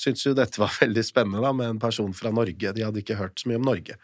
syntes 0.00 0.24
jo 0.24 0.32
dette 0.34 0.56
var 0.62 0.72
veldig 0.80 1.04
spennende 1.04 1.42
da, 1.44 1.50
med 1.54 1.74
en 1.74 1.80
person 1.82 2.08
fra 2.16 2.32
Norge. 2.34 2.72
De 2.72 2.86
hadde 2.86 3.02
ikke 3.02 3.18
hørt 3.18 3.36
så 3.38 3.50
mye 3.50 3.60
om 3.60 3.68
Norge. 3.68 3.98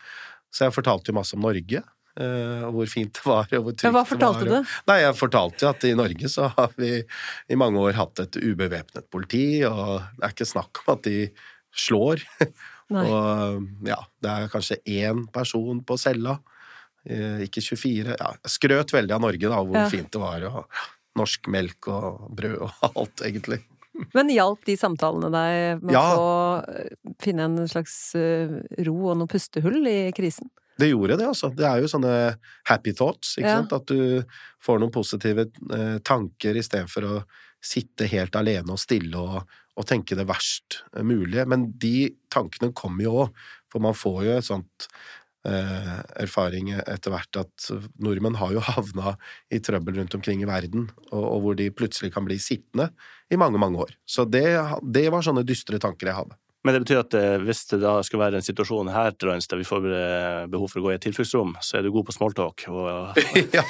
Så 0.53 0.67
jeg 0.67 0.75
fortalte 0.77 1.11
jo 1.11 1.17
masse 1.17 1.35
om 1.35 1.43
Norge, 1.43 1.81
og 2.21 2.77
hvor 2.77 2.93
fint 2.93 3.17
det 3.17 3.25
var, 3.25 3.49
og 3.49 3.65
hvor 3.65 3.75
trygt 3.75 3.89
det 3.89 3.95
var. 3.95 4.05
Hva 4.05 4.11
fortalte 4.13 4.45
du? 4.51 4.77
Nei, 4.93 4.99
jeg 5.07 5.19
fortalte 5.19 5.65
jo 5.65 5.71
at 5.73 5.89
i 5.89 5.97
Norge 5.99 6.31
så 6.37 6.53
har 6.53 6.77
vi 6.77 6.93
i 7.01 7.59
mange 7.65 7.81
år 7.89 7.97
hatt 7.97 8.23
et 8.27 8.39
ubevæpnet 8.45 9.09
politi, 9.11 9.47
og 9.65 10.05
det 10.21 10.29
er 10.29 10.37
ikke 10.37 10.53
snakk 10.53 10.85
om 10.85 10.95
at 10.99 11.09
de 11.09 11.19
slår. 11.75 12.29
Nei. 12.93 13.05
Og 13.09 13.87
ja, 13.89 14.01
det 14.21 14.33
er 14.33 14.51
kanskje 14.53 14.81
én 14.85 15.25
person 15.33 15.81
på 15.87 15.97
cella, 16.01 16.39
eh, 17.09 17.45
ikke 17.47 17.63
24. 17.65 18.17
Ja, 18.19 18.35
jeg 18.45 18.55
skrøt 18.57 18.93
veldig 18.93 19.17
av 19.17 19.25
Norge, 19.25 19.49
da, 19.49 19.63
hvor 19.63 19.81
ja. 19.81 19.87
fint 19.93 20.11
det 20.13 20.21
var, 20.21 20.49
og 20.51 20.83
norsk 21.19 21.49
melk 21.53 21.89
og 21.93 22.27
brød 22.37 22.59
og 22.67 22.85
alt, 22.91 23.25
egentlig. 23.25 23.63
Men 24.15 24.31
hjalp 24.33 24.65
de 24.67 24.75
samtalene 24.77 25.31
deg 25.31 25.85
med 25.87 25.95
ja. 25.95 26.03
å 26.19 27.15
finne 27.23 27.47
en 27.47 27.71
slags 27.71 27.97
eh, 28.19 28.59
ro 28.87 28.97
og 29.13 29.21
noe 29.21 29.31
pustehull 29.31 29.87
i 29.87 29.99
krisen? 30.17 30.51
Det 30.75 30.89
gjorde 30.91 31.21
det, 31.21 31.29
altså. 31.31 31.53
Det 31.55 31.67
er 31.69 31.83
jo 31.85 31.91
sånne 31.91 32.15
happy 32.67 32.95
thoughts, 32.99 33.37
ikke 33.39 33.47
ja. 33.47 33.61
sant. 33.61 33.75
At 33.77 33.87
du 33.87 34.25
får 34.65 34.83
noen 34.83 34.95
positive 34.95 35.47
eh, 35.47 35.99
tanker 36.03 36.59
istedenfor 36.59 37.07
å 37.07 37.17
sitte 37.65 38.09
helt 38.11 38.37
alene 38.39 38.75
og 38.75 38.81
stille 38.83 39.21
og, 39.21 39.57
og 39.75 39.89
tenke 39.89 40.17
det 40.19 40.29
verst 40.29 40.83
mulige. 41.03 41.47
Men 41.51 41.71
de 41.81 42.13
tankene 42.33 42.75
kommer 42.77 43.07
jo 43.07 43.19
òg, 43.25 43.45
for 43.73 43.85
man 43.85 43.97
får 43.99 44.19
jo 44.27 44.37
et 44.39 44.47
sånt 44.47 44.89
eh, 45.49 45.97
erfaring 46.23 46.73
etter 46.77 47.15
hvert 47.15 47.41
at 47.43 47.69
nordmenn 48.03 48.39
har 48.41 48.55
jo 48.55 48.63
havna 48.75 49.17
i 49.53 49.61
trøbbel 49.65 50.01
rundt 50.01 50.17
omkring 50.19 50.45
i 50.45 50.49
verden, 50.51 50.89
og, 51.11 51.25
og, 51.25 51.39
hvor 51.45 51.59
de 51.59 51.71
plutselig 51.75 52.13
kan 52.15 52.27
bli 52.29 52.39
sittende 52.43 52.91
i 53.33 53.41
mange, 53.41 53.61
mange 53.61 53.83
år. 53.87 53.97
Så 54.07 54.29
det, 54.29 54.47
det 54.83 55.09
var 55.13 55.27
sånne 55.27 55.47
dystre 55.47 55.81
tanker 55.83 56.11
jeg 56.11 56.21
hadde. 56.23 56.39
Men 56.65 56.75
det 56.75 56.81
betyr 56.81 57.03
at 57.03 57.15
eh, 57.19 57.35
hvis 57.45 57.67
det 57.69 57.79
da 57.83 57.99
skal 58.07 58.23
være 58.23 58.39
en 58.41 58.45
situasjon 58.45 58.89
her 58.89 59.13
til 59.13 59.29
lands 59.29 59.49
der 59.51 59.61
vi 59.61 59.67
får 59.69 59.85
eh, 59.85 60.45
behov 60.49 60.71
for 60.73 60.81
å 60.81 60.87
gå 60.87 60.95
i 60.95 60.97
et 60.97 61.05
tilfluktsrom, 61.05 61.53
så 61.61 61.77
er 61.77 61.85
du 61.85 61.91
god 61.93 62.07
på 62.09 62.15
smalltalk? 62.17 62.65
Og... 62.73 63.21
ja. 63.59 63.65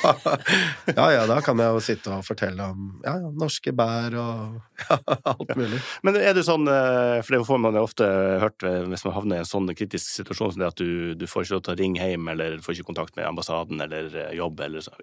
ja, 0.92 1.06
ja, 1.16 1.24
da 1.26 1.40
kan 1.42 1.58
jeg 1.58 1.74
jo 1.74 1.82
sitte 1.82 2.14
og 2.14 2.22
fortelle 2.26 2.68
om 2.70 2.86
ja, 3.02 3.16
norske 3.34 3.74
bær 3.74 4.14
og 4.22 4.60
ja, 4.86 5.00
alt 5.34 5.54
mulig. 5.58 5.82
Men 6.06 6.20
er 6.22 6.38
det 6.38 6.46
sånn, 6.46 6.70
eh, 6.70 7.18
for 7.26 7.34
det 7.34 7.42
får 7.50 7.62
man 7.66 7.80
jo 7.80 7.84
ofte 7.88 8.08
hørt 8.44 8.62
hvis 8.62 9.06
man 9.08 9.18
havner 9.18 9.40
i 9.40 9.42
en 9.42 9.50
sånn 9.50 9.74
kritisk 9.74 10.06
situasjon 10.22 10.54
som 10.54 10.62
det 10.62 10.70
at 10.70 10.78
du, 10.78 11.18
du 11.18 11.26
får 11.26 11.48
ikke 11.48 11.58
lov 11.58 11.66
til 11.66 11.74
å 11.74 11.80
ringe 11.82 12.10
hjem, 12.12 12.30
eller 12.30 12.60
får 12.62 12.78
ikke 12.78 12.92
kontakt 12.92 13.18
med 13.18 13.26
ambassaden 13.26 13.82
eller 13.88 14.20
jobb, 14.38 14.62
eller 14.68 14.86
så. 14.86 14.94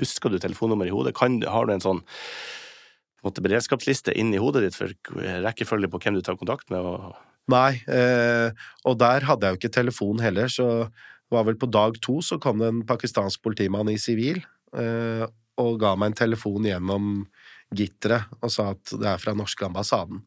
Husker 0.00 0.34
du 0.34 0.42
telefonnummeret 0.42 0.90
i 0.90 0.96
hodet? 0.96 1.14
Kan, 1.14 1.38
har 1.46 1.70
du 1.70 1.76
en 1.76 1.86
sånn 1.86 2.02
måte, 3.26 3.42
beredskapsliste 3.44 4.14
inn 4.18 4.32
i 4.34 4.40
hodet 4.42 4.66
ditt 4.66 4.78
for 4.78 4.92
rekkefølge 5.44 5.90
på 5.90 6.00
hvem 6.04 6.18
du 6.18 6.22
tar 6.24 6.38
kontakt 6.40 6.70
med? 6.74 6.84
Og... 6.84 7.16
Nei, 7.52 7.80
eh, 7.88 8.52
og 8.84 8.98
der 9.00 9.26
hadde 9.28 9.48
jeg 9.48 9.56
jo 9.56 9.60
ikke 9.62 9.76
telefon 9.78 10.22
heller, 10.22 10.52
så 10.52 10.88
var 11.32 11.44
vel 11.48 11.58
på 11.60 11.68
dag 11.70 11.98
to 12.04 12.20
så 12.24 12.38
kom 12.40 12.62
det 12.62 12.70
en 12.72 12.86
pakistansk 12.88 13.42
politimann 13.44 13.90
i 13.92 13.98
sivil 14.00 14.40
eh, 14.76 15.24
og 15.60 15.78
ga 15.82 15.94
meg 15.98 16.12
en 16.12 16.20
telefon 16.24 16.68
gjennom, 16.68 17.26
gitteret 17.74 18.30
og 18.40 18.52
sa 18.52 18.70
at 18.72 18.94
det 18.96 19.08
er 19.10 19.20
fra 19.20 19.34
norske 19.36 19.66
ambassaden. 19.66 20.22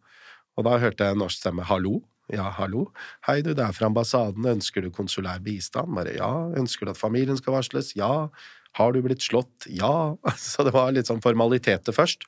Og 0.59 0.65
da 0.67 0.75
hørte 0.81 1.07
jeg 1.07 1.15
en 1.15 1.23
norsk 1.23 1.39
stemme 1.39 1.65
'hallo'. 1.65 2.03
Ja, 2.31 2.51
hallo. 2.55 2.85
Hei, 3.27 3.41
du, 3.41 3.51
det 3.57 3.63
er 3.65 3.73
fra 3.75 3.89
ambassaden. 3.89 4.45
Ønsker 4.45 4.85
du 4.85 4.91
konsulær 4.93 5.41
bistand? 5.43 5.91
Bare 5.95 6.13
ja. 6.15 6.29
Ønsker 6.55 6.85
du 6.85 6.91
at 6.93 7.01
familien 7.01 7.39
skal 7.39 7.57
varsles? 7.57 7.95
Ja. 7.97 8.29
Har 8.77 8.93
du 8.93 9.01
blitt 9.03 9.25
slått? 9.25 9.65
Ja. 9.67 10.15
Så 10.37 10.63
det 10.63 10.71
var 10.75 10.93
litt 10.95 11.09
sånn 11.11 11.23
formaliteter 11.23 11.95
først. 11.95 12.23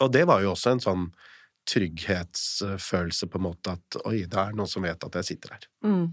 Og 0.00 0.12
det 0.14 0.24
var 0.28 0.44
jo 0.44 0.54
også 0.54 0.74
en 0.74 0.82
sånn 0.84 1.10
trygghetsfølelse, 1.70 3.28
på 3.30 3.38
en 3.38 3.44
måte, 3.44 3.76
at 3.76 4.00
oi, 4.08 4.24
det 4.24 4.38
er 4.40 4.56
noen 4.56 4.70
som 4.70 4.84
vet 4.84 5.04
at 5.06 5.18
jeg 5.20 5.28
sitter 5.28 5.54
her. 5.54 5.66
Mm. 5.86 6.06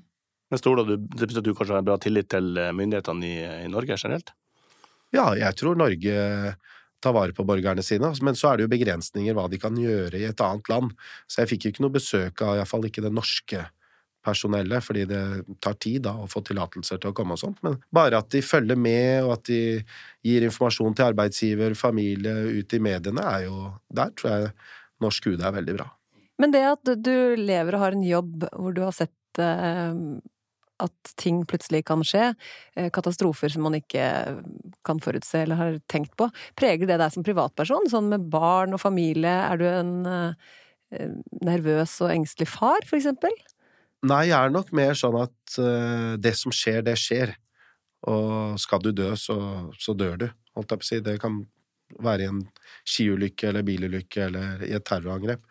Men 0.48 0.60
stoler 0.62 0.88
du 0.88 0.96
Det 0.98 1.27
betyr 1.27 1.41
at 1.41 1.48
du 1.48 1.53
kanskje 1.56 1.75
har 1.75 1.88
bra 1.88 1.98
tillit 2.00 2.29
til 2.32 2.60
myndighetene 2.75 3.27
i, 3.27 3.38
i 3.65 3.72
Norge 3.72 3.98
generelt? 3.98 4.34
Ja, 5.15 5.32
jeg 5.39 5.56
tror 5.60 5.79
Norge 5.79 6.17
tar 7.03 7.13
vare 7.13 7.36
på 7.36 7.46
borgerne 7.48 7.84
sine, 7.86 8.10
men 8.25 8.38
så 8.38 8.51
er 8.51 8.58
det 8.58 8.65
jo 8.65 8.74
begrensninger 8.74 9.36
hva 9.38 9.46
de 9.51 9.60
kan 9.62 9.75
gjøre 9.77 10.17
i 10.17 10.27
et 10.27 10.41
annet 10.44 10.70
land. 10.72 10.94
Så 11.29 11.44
jeg 11.44 11.51
fikk 11.53 11.65
jo 11.65 11.74
ikke 11.74 11.86
noe 11.86 11.94
besøk 11.94 12.41
av 12.46 12.58
iallfall 12.58 12.88
ikke 12.89 13.06
det 13.06 13.13
norske 13.13 13.67
personellet, 14.27 14.84
fordi 14.84 15.07
det 15.10 15.24
tar 15.63 15.77
tid 15.81 16.03
da 16.07 16.13
å 16.19 16.29
få 16.29 16.43
tillatelser 16.46 17.01
til 17.01 17.12
å 17.13 17.17
komme 17.17 17.38
og 17.38 17.41
sånt, 17.41 17.62
men 17.65 17.79
bare 17.96 18.19
at 18.19 18.29
de 18.36 18.43
følger 18.43 18.79
med, 18.79 19.24
og 19.25 19.38
at 19.38 19.48
de 19.50 19.62
gir 20.27 20.48
informasjon 20.48 20.98
til 20.98 21.10
arbeidsgiver, 21.10 21.77
familie, 21.79 22.36
ut 22.60 22.75
i 22.75 22.84
mediene, 22.84 23.24
er 23.24 23.48
jo 23.48 23.72
Der 23.88 24.12
tror 24.17 24.34
jeg 24.34 24.50
norsk 25.03 25.29
UD 25.31 25.43
er 25.46 25.53
veldig 25.55 25.77
bra. 25.77 25.91
Men 26.38 26.53
det 26.53 26.63
at 26.69 26.89
du 27.01 27.38
lever 27.39 27.75
og 27.77 27.81
har 27.81 27.96
en 27.96 28.05
jobb 28.05 28.50
hvor 28.51 28.75
du 28.75 28.84
har 28.86 28.93
sett 28.93 29.41
eh, 29.41 29.93
at 30.84 31.13
ting 31.17 31.41
plutselig 31.50 31.84
kan 31.88 32.03
skje, 32.05 32.31
eh, 32.77 32.89
katastrofer 32.93 33.51
som 33.53 33.65
man 33.65 33.77
ikke 33.77 34.05
kan 34.86 35.01
forutse 35.03 35.41
eller 35.41 35.60
har 35.60 35.79
tenkt 35.89 36.15
på, 36.19 36.29
preger 36.60 36.89
det 36.89 37.00
deg 37.01 37.13
som 37.13 37.25
privatperson? 37.25 37.89
Sånn 37.89 38.12
med 38.13 38.29
barn 38.34 38.77
og 38.77 38.84
familie, 38.84 39.34
er 39.48 39.57
du 39.57 39.65
en 39.69 39.93
eh, 40.12 41.12
nervøs 41.41 41.98
og 42.05 42.13
engstelig 42.13 42.50
far, 42.53 42.86
for 42.88 43.00
eksempel? 43.00 43.34
Nei, 44.06 44.27
jeg 44.30 44.38
er 44.38 44.51
nok 44.54 44.70
mer 44.77 44.94
sånn 44.98 45.16
at 45.18 45.58
uh, 45.58 46.13
det 46.22 46.36
som 46.38 46.54
skjer, 46.54 46.84
det 46.86 46.98
skjer. 47.01 47.34
Og 48.08 48.60
skal 48.62 48.84
du 48.84 48.92
dø, 48.94 49.10
så, 49.18 49.38
så 49.82 49.96
dør 49.98 50.20
du, 50.22 50.27
holdt 50.54 50.75
jeg 50.75 50.82
på 50.82 50.86
å 50.86 50.89
si. 50.92 51.00
Det 51.01 51.16
kan 51.22 51.39
være 52.04 52.27
i 52.27 52.30
en 52.30 52.44
skiulykke 52.86 53.50
eller 53.50 53.66
bilulykke 53.66 54.27
eller 54.27 54.63
i 54.68 54.75
et 54.77 54.86
terrorangrep. 54.86 55.42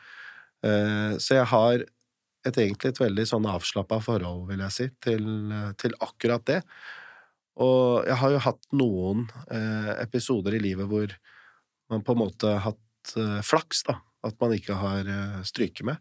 Uh, 0.62 1.18
så 1.18 1.40
jeg 1.40 1.50
har 1.50 1.82
et, 1.82 2.54
egentlig 2.54 2.92
et 2.92 3.02
veldig 3.02 3.26
sånn 3.26 3.50
avslappa 3.50 3.98
forhold, 4.04 4.46
vil 4.52 4.62
jeg 4.68 4.76
si, 4.76 4.88
til, 5.02 5.26
til, 5.82 5.98
akkurat 6.06 6.46
det. 6.46 6.60
Og 7.66 8.06
jeg 8.06 8.20
har 8.20 8.34
jo 8.36 8.44
hatt 8.46 8.66
noen 8.78 9.26
uh, 9.50 9.94
episoder 9.98 10.54
i 10.54 10.62
livet 10.62 10.86
hvor 10.86 11.18
man 11.90 12.04
på 12.06 12.14
en 12.14 12.22
måte 12.22 12.52
har 12.52 12.68
hatt 12.70 12.82
flaks, 13.46 13.84
da. 13.86 14.00
At 14.26 14.34
man 14.42 14.50
ikke 14.56 14.74
har 14.74 15.06
stryket 15.46 15.86
med. 15.86 16.00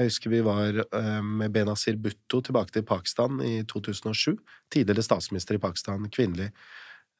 Jeg 0.00 0.08
husker 0.08 0.32
vi 0.32 0.38
var 0.40 0.78
eh, 0.80 1.16
med 1.20 1.52
Benazir 1.52 1.98
Bhutto 2.00 2.38
tilbake 2.40 2.72
til 2.72 2.86
Pakistan 2.88 3.36
i 3.44 3.58
2007. 3.68 4.38
Tidligere 4.72 5.04
statsminister 5.04 5.58
i 5.58 5.60
Pakistan, 5.60 6.06
kvinnelig. 6.08 6.46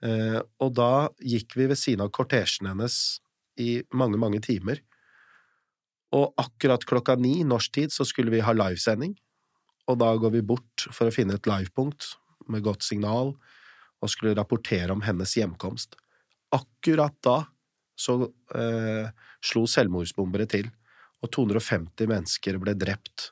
Eh, 0.01 0.39
og 0.65 0.73
da 0.79 1.11
gikk 1.21 1.59
vi 1.61 1.67
ved 1.69 1.77
siden 1.77 2.07
av 2.07 2.13
kortesjen 2.17 2.71
hennes 2.71 3.21
i 3.61 3.83
mange, 3.93 4.17
mange 4.17 4.41
timer. 4.47 4.81
Og 6.17 6.33
akkurat 6.41 6.87
klokka 6.89 7.19
ni 7.21 7.43
norsk 7.45 7.77
tid 7.77 7.93
så 7.93 8.09
skulle 8.09 8.33
vi 8.33 8.41
ha 8.41 8.57
livesending, 8.57 9.13
og 9.85 10.01
da 10.01 10.15
går 10.17 10.39
vi 10.39 10.47
bort 10.47 10.89
for 10.89 11.11
å 11.11 11.15
finne 11.15 11.37
et 11.37 11.51
livepunkt 11.51 12.15
med 12.49 12.65
godt 12.65 12.87
signal 12.87 13.35
og 14.01 14.09
skulle 14.09 14.39
rapportere 14.39 14.97
om 14.97 15.05
hennes 15.05 15.37
hjemkomst. 15.37 16.01
Akkurat 16.57 17.19
da 17.21 17.43
så 18.01 18.23
eh, 18.57 19.13
slo 19.45 19.69
selvmordsbombere 19.69 20.49
til 20.49 20.73
og 21.21 21.33
250 21.35 22.09
mennesker 22.11 22.59
ble 22.63 22.75
drept. 22.79 23.31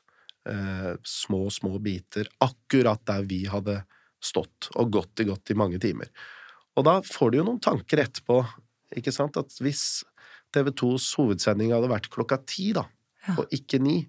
Eh, 0.49 0.93
små, 1.03 1.47
små 1.53 1.79
biter. 1.83 2.29
Akkurat 2.43 3.01
der 3.07 3.25
vi 3.29 3.43
hadde 3.49 3.81
stått 4.23 4.69
og 4.75 4.91
gått 4.93 5.23
i 5.23 5.27
godt 5.29 5.51
i 5.51 5.57
mange 5.57 5.79
timer. 5.81 6.11
Og 6.77 6.85
da 6.87 6.99
får 7.05 7.31
du 7.31 7.39
jo 7.39 7.47
noen 7.47 7.61
tanker 7.63 8.03
etterpå, 8.05 8.39
ikke 8.99 9.13
sant, 9.13 9.37
at 9.37 9.57
hvis 9.61 10.03
TV 10.53 10.71
2s 10.73 11.11
hovedsending 11.19 11.73
hadde 11.75 11.91
vært 11.91 12.09
klokka 12.13 12.39
ti, 12.47 12.71
da, 12.77 12.85
ja. 13.27 13.35
og 13.37 13.51
ikke 13.53 13.81
ni, 13.83 14.01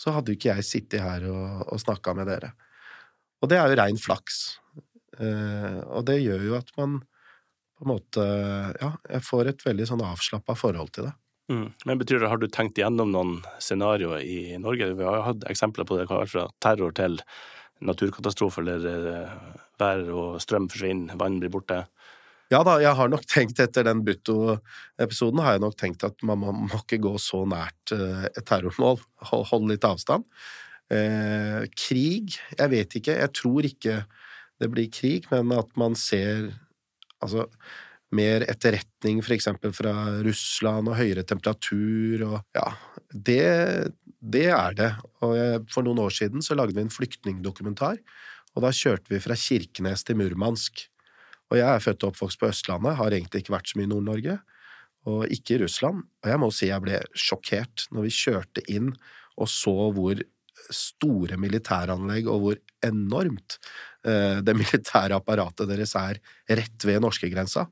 så 0.00 0.14
hadde 0.16 0.32
jo 0.32 0.38
ikke 0.38 0.54
jeg 0.54 0.66
sittet 0.66 1.04
her 1.04 1.26
og, 1.30 1.64
og 1.70 1.80
snakka 1.80 2.14
med 2.16 2.28
dere. 2.30 2.52
Og 3.40 3.48
det 3.52 3.60
er 3.60 3.70
jo 3.70 3.78
rein 3.80 4.00
flaks. 4.00 4.40
Eh, 5.20 5.80
og 5.88 6.04
det 6.08 6.20
gjør 6.20 6.44
jo 6.48 6.58
at 6.58 6.70
man 6.80 7.00
på 7.80 7.86
en 7.86 7.92
måte 7.94 8.24
Ja, 8.80 8.92
jeg 9.08 9.24
får 9.24 9.50
et 9.50 9.64
veldig 9.64 9.86
sånn 9.88 10.04
avslappa 10.04 10.56
forhold 10.58 10.92
til 10.96 11.08
det. 11.08 11.14
Mm. 11.50 11.72
Men 11.84 11.98
betyr 11.98 12.20
det, 12.20 12.28
Har 12.30 12.38
du 12.38 12.46
tenkt 12.48 12.78
igjennom 12.78 13.10
noen 13.10 13.40
scenarioer 13.58 14.22
i 14.22 14.56
Norge? 14.62 14.92
Vi 14.94 15.06
har 15.06 15.24
hatt 15.26 15.46
eksempler 15.50 15.88
på 15.88 15.98
det, 15.98 16.06
fra 16.10 16.46
terror 16.62 16.94
til 16.94 17.18
naturkatastrofer 17.80 18.68
eller 18.68 19.08
eh, 19.10 19.34
vær 19.80 20.04
og 20.12 20.40
strøm 20.44 20.68
forsvinner, 20.70 21.16
vann 21.18 21.40
blir 21.40 21.52
borte. 21.52 21.82
Ja 22.50 22.64
da, 22.66 22.76
jeg 22.82 22.92
har 22.98 23.10
nok 23.10 23.26
tenkt 23.30 23.60
etter 23.62 23.86
den 23.86 24.02
Butto-episoden 24.06 25.42
har 25.42 25.54
jeg 25.54 25.62
nok 25.62 25.76
tenkt 25.78 26.04
at 26.06 26.18
man 26.26 26.40
må, 26.42 26.54
må 26.66 26.80
ikke 26.82 27.00
gå 27.02 27.14
så 27.22 27.44
nært 27.48 27.94
eh, 27.94 28.26
et 28.30 28.42
terrormål. 28.46 28.98
holde 29.30 29.50
hold 29.52 29.68
litt 29.70 29.86
avstand. 29.86 30.26
Eh, 30.90 31.62
krig? 31.78 32.40
Jeg 32.58 32.72
vet 32.72 32.98
ikke. 32.98 33.14
Jeg 33.22 33.34
tror 33.38 33.68
ikke 33.68 34.00
det 34.60 34.70
blir 34.74 34.90
krig, 34.92 35.30
men 35.32 35.54
at 35.58 35.70
man 35.80 35.98
ser 35.98 36.50
Altså 37.20 37.42
mer 38.16 38.44
etterretning 38.50 39.20
eksempel 39.22 39.72
fra 39.74 39.92
Russland 40.26 40.90
og 40.90 40.98
høyere 40.98 41.22
temperatur 41.26 42.24
og 42.26 42.36
ja, 42.56 42.66
det, 43.12 43.42
det 44.18 44.48
er 44.50 44.76
det. 44.78 44.90
Og 45.22 45.68
for 45.70 45.86
noen 45.86 46.02
år 46.06 46.14
siden 46.14 46.42
så 46.42 46.56
lagde 46.58 46.74
vi 46.76 46.82
en 46.82 46.92
flyktningdokumentar, 46.92 48.00
og 48.54 48.64
da 48.66 48.72
kjørte 48.74 49.12
vi 49.12 49.22
fra 49.22 49.36
Kirkenes 49.38 50.02
til 50.06 50.18
Murmansk. 50.18 50.88
Og 51.50 51.58
jeg 51.58 51.66
er 51.66 51.82
født 51.82 52.04
og 52.06 52.12
oppvokst 52.12 52.40
på 52.40 52.50
Østlandet, 52.50 52.98
har 52.98 53.14
egentlig 53.14 53.44
ikke 53.44 53.54
vært 53.54 53.70
så 53.70 53.78
mye 53.78 53.88
i 53.88 53.92
Nord-Norge, 53.92 54.36
og 55.10 55.32
ikke 55.32 55.56
i 55.56 55.62
Russland. 55.62 56.02
Og 56.22 56.30
jeg 56.30 56.42
må 56.42 56.50
si 56.54 56.68
jeg 56.68 56.84
ble 56.84 57.00
sjokkert 57.18 57.86
når 57.94 58.06
vi 58.06 58.18
kjørte 58.18 58.66
inn 58.70 58.92
og 59.40 59.48
så 59.48 59.74
hvor 59.96 60.20
store 60.70 61.38
militæranlegg 61.40 62.28
og 62.28 62.42
hvor 62.42 62.58
enormt 62.84 63.56
eh, 64.06 64.40
det 64.44 64.54
militære 64.58 65.16
apparatet 65.16 65.70
deres 65.70 65.94
er 65.98 66.20
rett 66.50 66.86
ved 66.86 67.00
norskegrensa 67.02 67.66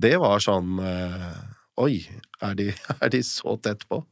det 0.00 0.16
var 0.22 0.42
sånn 0.42 0.78
eh, 0.80 1.32
Oi, 1.82 2.02
er 2.44 2.56
de, 2.58 2.68
er 3.02 3.12
de 3.12 3.22
så 3.26 3.56
tett 3.62 3.86
på? 3.88 4.02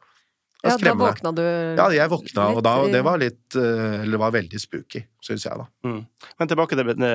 Ja, 0.60 0.74
da 0.76 0.92
våkna 0.92 1.32
du 1.32 1.42
Ja, 1.42 1.86
jeg 1.94 2.10
våkna, 2.12 2.50
og 2.52 2.60
da, 2.64 2.74
det 2.92 3.00
var 3.04 3.20
litt 3.20 3.56
eh, 3.56 4.02
Eller 4.02 4.18
det 4.18 4.20
var 4.20 4.34
veldig 4.34 4.60
spooky, 4.60 5.02
syns 5.24 5.46
jeg, 5.48 5.56
da. 5.56 5.66
Mm. 5.86 6.02
Men 6.40 6.50
tilbake 6.50 6.76
til 6.76 6.90
det, 6.92 7.08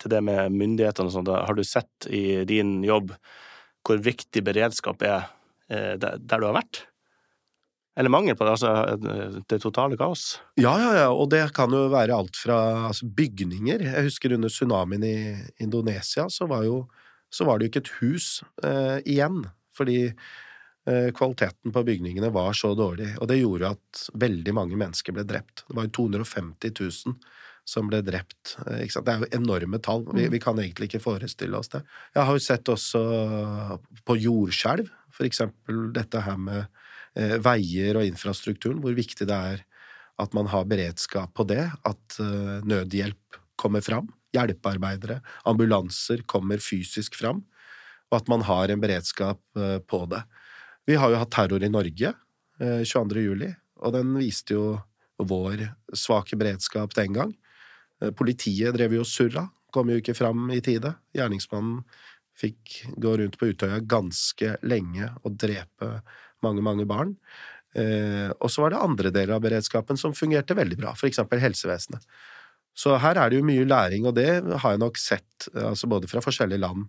til 0.00 0.14
det 0.14 0.22
med 0.24 0.54
myndighetene 0.54 1.10
og 1.10 1.12
sånn. 1.12 1.28
Har 1.28 1.58
du 1.58 1.64
sett 1.66 2.08
i 2.08 2.44
din 2.48 2.78
jobb 2.86 3.12
hvor 3.84 4.00
viktig 4.00 4.40
beredskap 4.46 5.04
er 5.04 5.26
eh, 5.68 5.92
der, 6.00 6.16
du 6.24 6.48
har 6.48 6.56
vært? 6.56 6.86
Eller 8.00 8.10
mangel 8.10 8.34
på 8.34 8.46
det, 8.46 8.56
altså 8.56 9.42
det 9.46 9.60
totale 9.62 9.98
kaos? 10.00 10.40
Ja, 10.58 10.72
ja, 10.80 10.88
ja, 11.02 11.10
og 11.12 11.28
det 11.30 11.44
kan 11.54 11.70
jo 11.70 11.84
være 11.92 12.16
alt 12.16 12.40
fra 12.40 12.88
altså, 12.88 13.06
bygninger. 13.06 13.84
Jeg 13.86 14.08
husker 14.08 14.34
under 14.34 14.50
tsunamien 14.50 15.04
i 15.06 15.16
Indonesia, 15.62 16.26
så 16.32 16.48
var 16.50 16.64
jo 16.66 16.80
så 17.34 17.46
var 17.48 17.58
det 17.58 17.66
jo 17.66 17.72
ikke 17.72 17.84
et 17.84 17.94
hus 18.00 18.28
eh, 18.62 18.98
igjen, 19.10 19.42
fordi 19.74 19.98
eh, 20.06 21.08
kvaliteten 21.16 21.74
på 21.74 21.84
bygningene 21.86 22.30
var 22.34 22.54
så 22.56 22.74
dårlig, 22.78 23.10
og 23.18 23.30
det 23.30 23.40
gjorde 23.40 23.72
at 23.74 24.04
veldig 24.26 24.54
mange 24.54 24.78
mennesker 24.78 25.16
ble 25.16 25.26
drept. 25.26 25.64
Det 25.66 25.78
var 25.78 25.88
jo 25.88 25.96
250 25.98 26.76
000 26.78 27.16
som 27.64 27.88
ble 27.88 28.02
drept. 28.06 28.56
Eh, 28.68 28.84
det 28.86 29.12
er 29.12 29.24
jo 29.24 29.30
enorme 29.40 29.80
tall. 29.82 30.06
Vi, 30.14 30.28
vi, 30.30 30.42
kan 30.42 30.60
egentlig 30.62 30.92
ikke 30.92 31.04
forestille 31.08 31.58
oss 31.58 31.72
det. 31.74 31.82
Jeg 32.14 32.28
har 32.28 32.38
jo 32.38 32.46
sett 32.46 32.70
også 32.70 33.04
på 34.06 34.18
jordskjelv, 34.20 34.90
for 35.14 35.26
eksempel 35.28 35.88
dette 35.94 36.22
her 36.26 36.38
med 36.40 36.66
eh, 37.18 37.38
veier 37.42 37.98
og 37.98 38.06
infrastrukturen, 38.06 38.82
hvor 38.84 38.94
viktig 38.96 39.26
det 39.30 39.40
er 39.54 39.64
at 40.22 40.34
man 40.36 40.46
har 40.52 40.68
beredskap 40.70 41.32
på 41.34 41.46
det, 41.50 41.64
at 41.66 42.20
eh, 42.22 42.60
nødhjelp 42.66 43.40
kommer 43.64 43.84
fram 43.84 44.12
hjelpearbeidere, 44.34 45.20
ambulanser 45.48 46.24
kommer 46.30 46.62
fysisk 46.62 47.16
fram, 47.18 47.42
og 48.10 48.20
at 48.20 48.30
man 48.30 48.44
har 48.46 48.70
en 48.70 48.82
beredskap 48.82 49.40
eh, 49.58 49.78
på 49.80 50.04
det. 50.10 50.22
Vi 50.88 50.98
har 51.00 51.12
jo 51.12 51.20
hatt 51.22 51.32
terror 51.34 51.64
i 51.64 51.72
Norge 51.72 52.12
22. 52.60 53.18
Eh, 53.18 53.24
juli, 53.24 53.52
og 53.82 53.94
den 53.96 54.12
viste 54.18 54.56
jo 54.56 54.66
vår 55.18 55.66
svake 55.96 56.38
beredskap 56.38 56.94
den 56.98 57.16
gang. 57.16 57.32
Eh, 58.02 58.12
politiet 58.14 58.74
drev 58.76 58.98
jo 58.98 59.06
surra, 59.08 59.48
kom 59.74 59.90
jo 59.90 59.98
ikke 59.98 60.16
fram 60.16 60.50
i 60.54 60.60
tide. 60.62 60.94
Gjerningsmannen 61.16 61.82
fikk 62.38 62.80
gå 62.98 63.16
rundt 63.18 63.38
på 63.38 63.52
Utøya 63.52 63.80
ganske 63.86 64.56
lenge 64.66 65.08
og 65.22 65.36
drepe 65.38 65.98
mange, 66.42 66.62
mange 66.66 66.86
barn. 66.86 67.14
og 67.74 68.50
så 68.50 68.62
var 68.62 68.70
det 68.70 68.78
andre 68.78 69.10
deler 69.10 69.34
av 69.34 69.42
beredskapen 69.42 69.98
som 69.98 70.12
fungerte 70.14 70.54
veldig 70.54 70.76
bra, 70.78 70.92
eksempel 71.06 71.40
helsevesenet. 71.42 72.02
Så 72.74 72.96
her 72.98 73.18
er 73.20 73.30
det 73.30 73.38
jo 73.38 73.46
mye 73.46 73.66
læring, 73.68 74.06
og 74.08 74.16
det 74.18 74.28
har 74.42 74.74
jeg 74.74 74.82
nok 74.82 74.98
sett 74.98 75.48
altså 75.54 75.88
både 75.90 76.10
fra 76.10 76.22
forskjellige 76.24 76.62
land 76.62 76.88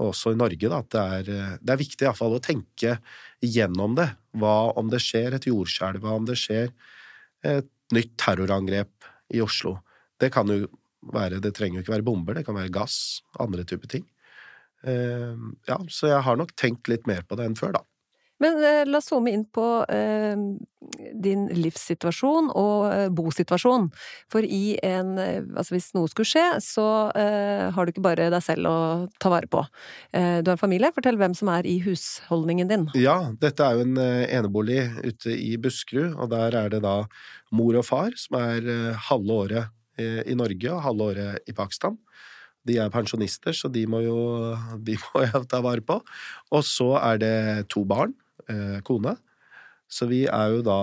og 0.00 0.10
også 0.10 0.32
i 0.32 0.38
Norge, 0.38 0.68
da, 0.70 0.80
at 0.80 0.90
det 0.92 1.02
er, 1.02 1.30
eh, 1.32 1.56
det 1.60 1.74
er 1.74 1.80
viktig 1.80 2.06
iallfall 2.06 2.36
å 2.38 2.42
tenke 2.42 2.96
gjennom 3.44 3.96
det. 3.98 4.08
Hva 4.40 4.72
om 4.80 4.88
det 4.92 5.02
skjer 5.04 5.36
et 5.36 5.48
jordskjelv? 5.48 6.02
Hva 6.02 6.16
om 6.18 6.28
det 6.28 6.38
skjer 6.40 6.72
et 7.46 7.68
nytt 7.92 8.14
terrorangrep 8.20 9.10
i 9.36 9.42
Oslo? 9.44 9.78
Det 10.20 10.32
kan 10.32 10.48
jo 10.48 10.66
være 11.12 11.40
Det 11.42 11.50
trenger 11.56 11.80
jo 11.80 11.82
ikke 11.82 11.96
være 11.96 12.06
bomber, 12.06 12.34
det 12.38 12.44
kan 12.46 12.54
være 12.54 12.70
gass, 12.70 13.22
andre 13.42 13.64
typer 13.66 13.90
ting. 13.90 14.04
Eh, 14.86 15.34
ja, 15.66 15.78
så 15.90 16.12
jeg 16.12 16.22
har 16.22 16.38
nok 16.38 16.54
tenkt 16.54 16.88
litt 16.88 17.08
mer 17.10 17.24
på 17.26 17.34
det 17.38 17.48
enn 17.48 17.58
før, 17.58 17.74
da. 17.74 17.82
Men 18.42 18.58
eh, 18.66 18.82
la 18.88 18.98
oss 18.98 19.10
zoome 19.12 19.32
inn 19.32 19.44
på 19.54 19.64
eh, 19.92 20.34
din 21.22 21.44
livssituasjon 21.54 22.50
og 22.58 22.86
eh, 22.90 23.08
bosituasjon. 23.14 23.88
For 24.32 24.44
i 24.44 24.76
en 24.82 25.14
eh, 25.22 25.40
Altså 25.52 25.76
hvis 25.76 25.90
noe 25.96 26.10
skulle 26.10 26.28
skje, 26.28 26.44
så 26.64 26.86
eh, 27.18 27.68
har 27.74 27.86
du 27.86 27.92
ikke 27.92 28.04
bare 28.04 28.30
deg 28.32 28.44
selv 28.44 28.70
å 28.70 28.78
ta 29.22 29.30
vare 29.32 29.50
på. 29.50 29.62
Eh, 30.16 30.40
du 30.42 30.50
har 30.50 30.56
en 30.56 30.62
familie. 30.62 30.92
Fortell 30.94 31.20
hvem 31.20 31.36
som 31.38 31.50
er 31.52 31.68
i 31.68 31.76
husholdningen 31.84 32.72
din. 32.72 32.88
Ja, 32.98 33.18
dette 33.42 33.66
er 33.66 33.78
jo 33.78 33.86
en 33.86 34.00
enebolig 34.02 34.80
ute 35.04 35.36
i 35.36 35.54
Buskerud, 35.60 36.16
og 36.16 36.32
der 36.34 36.58
er 36.58 36.72
det 36.72 36.82
da 36.84 37.02
mor 37.54 37.78
og 37.78 37.86
far 37.86 38.16
som 38.18 38.40
er 38.40 38.66
halve 39.10 39.38
året 39.46 40.02
i 40.02 40.34
Norge 40.34 40.72
og 40.72 40.82
halve 40.86 41.08
året 41.12 41.50
i 41.50 41.54
Pakistan. 41.54 41.98
De 42.66 42.78
er 42.78 42.92
pensjonister, 42.94 43.54
så 43.56 43.68
de 43.72 43.82
må 43.90 44.02
jo 44.04 44.16
de 44.86 44.96
må 45.02 45.24
jeg 45.26 45.46
ta 45.50 45.60
vare 45.64 45.82
på. 45.84 45.98
Og 46.54 46.64
så 46.66 46.92
er 47.00 47.22
det 47.22 47.36
to 47.72 47.84
barn, 47.88 48.14
eh, 48.52 48.78
kone. 48.86 49.16
Så 49.92 50.06
vi 50.08 50.22
er 50.28 50.54
jo 50.54 50.62
da 50.66 50.78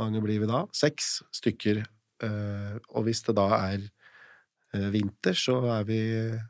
mange 0.00 0.22
blir 0.24 0.40
vi 0.40 0.48
da? 0.48 0.62
Seks 0.76 1.18
stykker. 1.36 1.82
eh, 2.24 2.76
Og 2.94 3.04
hvis 3.08 3.24
det 3.26 3.34
da 3.36 3.48
er 3.58 3.82
eh, 4.74 4.88
vinter, 4.94 5.36
så 5.36 5.58
er 5.80 5.84
vi 5.88 6.00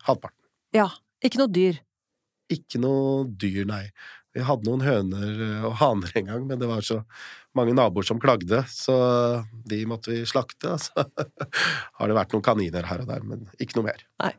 halvparten. 0.07 0.38
Ja. 0.76 0.88
Ikke 1.21 1.37
noe 1.43 1.50
dyr. 1.52 1.76
Ikke 2.50 2.79
noe 2.81 3.26
dyr, 3.29 3.67
nei. 3.69 3.85
Vi 4.33 4.40
hadde 4.47 4.64
noen 4.69 4.81
høner 4.87 5.40
eh, 5.45 5.64
og 5.69 5.75
haner 5.83 6.12
en 6.17 6.29
gang, 6.31 6.47
men 6.49 6.61
det 6.62 6.69
var 6.71 6.81
så 6.87 7.00
mange 7.59 7.75
naboer 7.75 8.07
som 8.07 8.21
klagde, 8.23 8.62
så 8.71 8.95
de 9.69 9.83
måtte 9.90 10.12
vi 10.14 10.21
slakte. 10.31 10.76
Så 10.81 11.02
har 11.99 12.09
det 12.09 12.17
vært 12.17 12.33
noen 12.37 12.47
kaniner 12.47 12.87
her 12.88 13.02
og 13.02 13.11
der, 13.11 13.26
men 13.26 13.45
ikke 13.61 13.76
noe 13.81 13.90
mer. 13.90 14.07
Eh, 14.25 14.38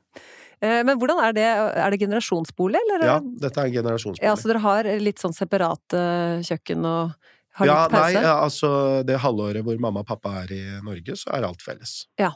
Men 0.61 0.99
hvordan 1.01 1.17
er 1.25 1.33
det? 1.33 1.45
Er 1.81 1.89
det 1.93 1.97
generasjonsbolig, 2.03 2.77
eller? 2.85 3.03
Ja, 3.07 3.15
dette 3.45 3.63
er 3.63 3.69
en 3.71 3.73
generasjonsbolig. 3.73 4.27
Ja, 4.27 4.35
så 4.37 4.51
dere 4.51 4.61
har 4.61 4.89
litt 5.01 5.17
sånn 5.23 5.33
separate 5.33 6.01
kjøkken 6.45 6.85
og 6.85 7.15
har 7.57 7.67
Ja, 7.67 7.77
litt 7.87 7.95
pause? 7.95 8.13
nei, 8.13 8.21
ja, 8.27 8.35
altså 8.45 8.69
det 9.07 9.17
halvåret 9.23 9.65
hvor 9.65 9.79
mamma 9.81 10.03
og 10.05 10.07
pappa 10.11 10.35
er 10.43 10.53
i 10.53 10.61
Norge, 10.85 11.17
så 11.17 11.33
er 11.33 11.47
alt 11.49 11.65
felles. 11.65 11.95
Ja. 12.21 12.29